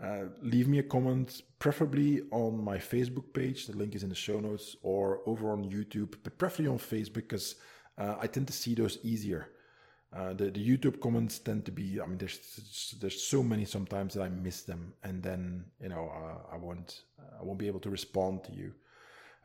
uh, 0.01 0.25
leave 0.41 0.67
me 0.67 0.79
a 0.79 0.83
comment, 0.83 1.41
preferably 1.59 2.21
on 2.31 2.61
my 2.61 2.77
Facebook 2.77 3.31
page. 3.33 3.67
The 3.67 3.77
link 3.77 3.95
is 3.95 4.03
in 4.03 4.09
the 4.09 4.15
show 4.15 4.39
notes 4.39 4.75
or 4.81 5.21
over 5.25 5.51
on 5.51 5.63
YouTube, 5.63 6.15
but 6.23 6.37
preferably 6.37 6.71
on 6.71 6.79
Facebook 6.79 7.13
because 7.13 7.55
uh, 7.97 8.15
I 8.19 8.27
tend 8.27 8.47
to 8.47 8.53
see 8.53 8.75
those 8.75 8.97
easier. 9.03 9.49
Uh, 10.15 10.33
the, 10.33 10.49
the 10.49 10.65
YouTube 10.65 11.01
comments 11.01 11.39
tend 11.39 11.65
to 11.65 11.71
be, 11.71 11.99
I 11.99 12.05
mean, 12.05 12.17
there's 12.17 12.95
there's 13.01 13.21
so 13.21 13.43
many 13.43 13.65
sometimes 13.65 14.13
that 14.13 14.23
I 14.23 14.29
miss 14.29 14.61
them, 14.61 14.93
and 15.03 15.21
then 15.21 15.65
you 15.81 15.89
know 15.89 16.09
uh, 16.09 16.55
I 16.55 16.57
won't 16.57 17.01
I 17.37 17.43
won't 17.43 17.59
be 17.59 17.67
able 17.67 17.81
to 17.81 17.89
respond 17.89 18.43
to 18.45 18.53
you. 18.53 18.71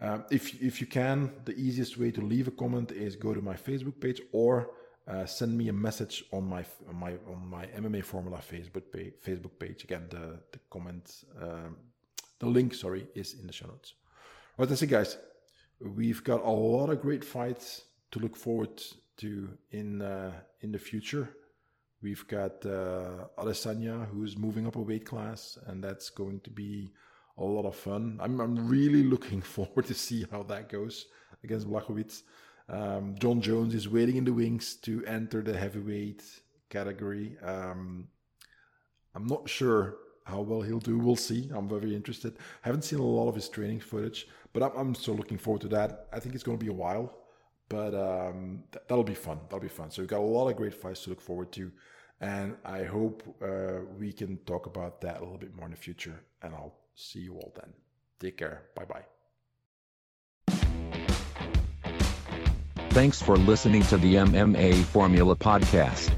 Uh, 0.01 0.19
if 0.31 0.63
if 0.63 0.81
you 0.81 0.87
can, 0.87 1.33
the 1.45 1.55
easiest 1.57 1.99
way 1.99 2.13
to 2.13 2.21
leave 2.21 2.47
a 2.47 2.53
comment 2.53 2.93
is 2.93 3.17
go 3.17 3.35
to 3.35 3.43
my 3.43 3.55
Facebook 3.55 4.01
page 4.01 4.23
or 4.33 4.71
uh, 5.09 5.27
send 5.27 5.59
me 5.59 5.69
a 5.69 5.73
message 5.73 6.25
on 6.33 6.45
my 6.45 6.65
on 6.89 6.97
my 6.97 7.13
on 7.29 7.49
my 7.49 7.67
MMA 7.67 8.05
Formula 8.05 8.39
Facebook 8.39 8.93
page. 8.93 9.15
Facebook 9.27 9.59
page 9.59 9.83
again. 9.83 10.07
The 10.09 10.39
the 10.53 10.61
comment, 10.71 11.25
um, 11.43 11.77
the 12.39 12.47
link, 12.47 12.75
sorry, 12.75 13.09
is 13.17 13.35
in 13.35 13.47
the 13.49 13.53
show 13.53 13.67
notes. 13.67 13.95
Right, 14.57 14.69
that's 14.69 14.83
it, 14.83 14.87
guys. 14.87 15.19
We've 15.81 16.23
got 16.23 16.45
a 16.45 16.51
lot 16.51 16.91
of 16.91 17.01
great 17.01 17.25
fights 17.25 17.83
to 18.13 18.21
look 18.21 18.37
forward 18.37 18.83
to 19.21 19.49
in 19.71 20.03
uh, 20.03 20.33
in 20.61 20.73
the 20.73 20.79
future. 20.79 21.29
We've 22.03 22.27
got 22.27 22.65
uh, 22.65 23.27
who's 24.11 24.37
moving 24.37 24.67
up 24.67 24.77
a 24.77 24.81
weight 24.81 25.05
class, 25.05 25.59
and 25.67 25.85
that's 25.85 26.09
going 26.09 26.41
to 26.41 26.51
be 26.51 26.93
a 27.37 27.45
lot 27.45 27.67
of 27.67 27.77
fun. 27.77 28.19
I'm, 28.21 28.41
I'm 28.41 28.69
really 28.69 29.03
looking 29.03 29.43
forward 29.57 29.87
to 29.87 29.95
see 29.95 30.27
how 30.31 30.43
that 30.45 30.69
goes 30.69 31.07
against 31.45 31.69
Blachowicz. 31.69 32.23
Um, 32.69 33.17
Jon 33.19 33.41
Jones 33.41 33.75
is 33.75 33.89
waiting 33.89 34.17
in 34.17 34.25
the 34.25 34.33
wings 34.33 34.77
to 34.77 35.05
enter 35.05 35.43
the 35.43 35.57
heavyweight 35.57 36.23
category. 36.69 37.37
Um, 37.43 38.09
I'm 39.15 39.27
not 39.27 39.49
sure 39.49 39.97
how 40.25 40.41
well 40.41 40.63
he'll 40.63 40.79
do. 40.79 40.99
We'll 40.99 41.17
see. 41.17 41.51
I'm 41.53 41.69
very 41.69 41.95
interested. 41.95 42.37
haven't 42.63 42.85
seen 42.85 43.01
a 43.01 43.05
lot 43.05 43.29
of 43.29 43.35
his 43.35 43.49
training 43.49 43.81
footage, 43.81 44.29
but 44.53 44.63
I'm, 44.63 44.73
I'm 44.77 44.95
still 44.95 45.15
looking 45.15 45.39
forward 45.39 45.63
to 45.63 45.69
that. 45.69 46.07
I 46.13 46.21
think 46.21 46.35
it's 46.35 46.45
going 46.45 46.59
to 46.59 46.65
be 46.65 46.71
a 46.71 46.75
while, 46.75 47.20
but 47.71 47.95
um, 47.95 48.65
th- 48.73 48.85
that'll 48.87 49.03
be 49.03 49.15
fun. 49.15 49.41
That'll 49.45 49.61
be 49.61 49.69
fun. 49.69 49.91
So 49.91 50.03
we've 50.03 50.09
got 50.09 50.21
a 50.21 50.33
lot 50.39 50.49
of 50.49 50.57
great 50.57 50.75
fights 50.75 51.05
to 51.05 51.11
look 51.11 51.23
forward 51.23 51.53
to. 51.53 51.73
And 52.21 52.57
I 52.67 52.83
hope 52.83 53.23
uh, 53.43 53.87
we 53.99 54.13
can 54.13 54.37
talk 54.45 54.67
about 54.67 55.01
that 55.01 55.17
a 55.17 55.21
little 55.21 55.39
bit 55.39 55.57
more 55.57 55.65
in 55.65 55.71
the 55.71 55.79
future. 55.79 56.21
And 56.43 56.55
I'll 56.55 56.75
See 57.01 57.21
you 57.21 57.35
all 57.35 57.53
then. 57.57 57.73
Take 58.21 58.37
care. 58.37 58.65
Bye 58.75 58.85
bye. 58.85 59.05
Thanks 62.91 63.23
for 63.23 63.37
listening 63.37 63.83
to 63.85 63.97
the 63.97 64.17
MMA 64.17 64.83
Formula 64.85 65.37
Podcast. 65.37 66.11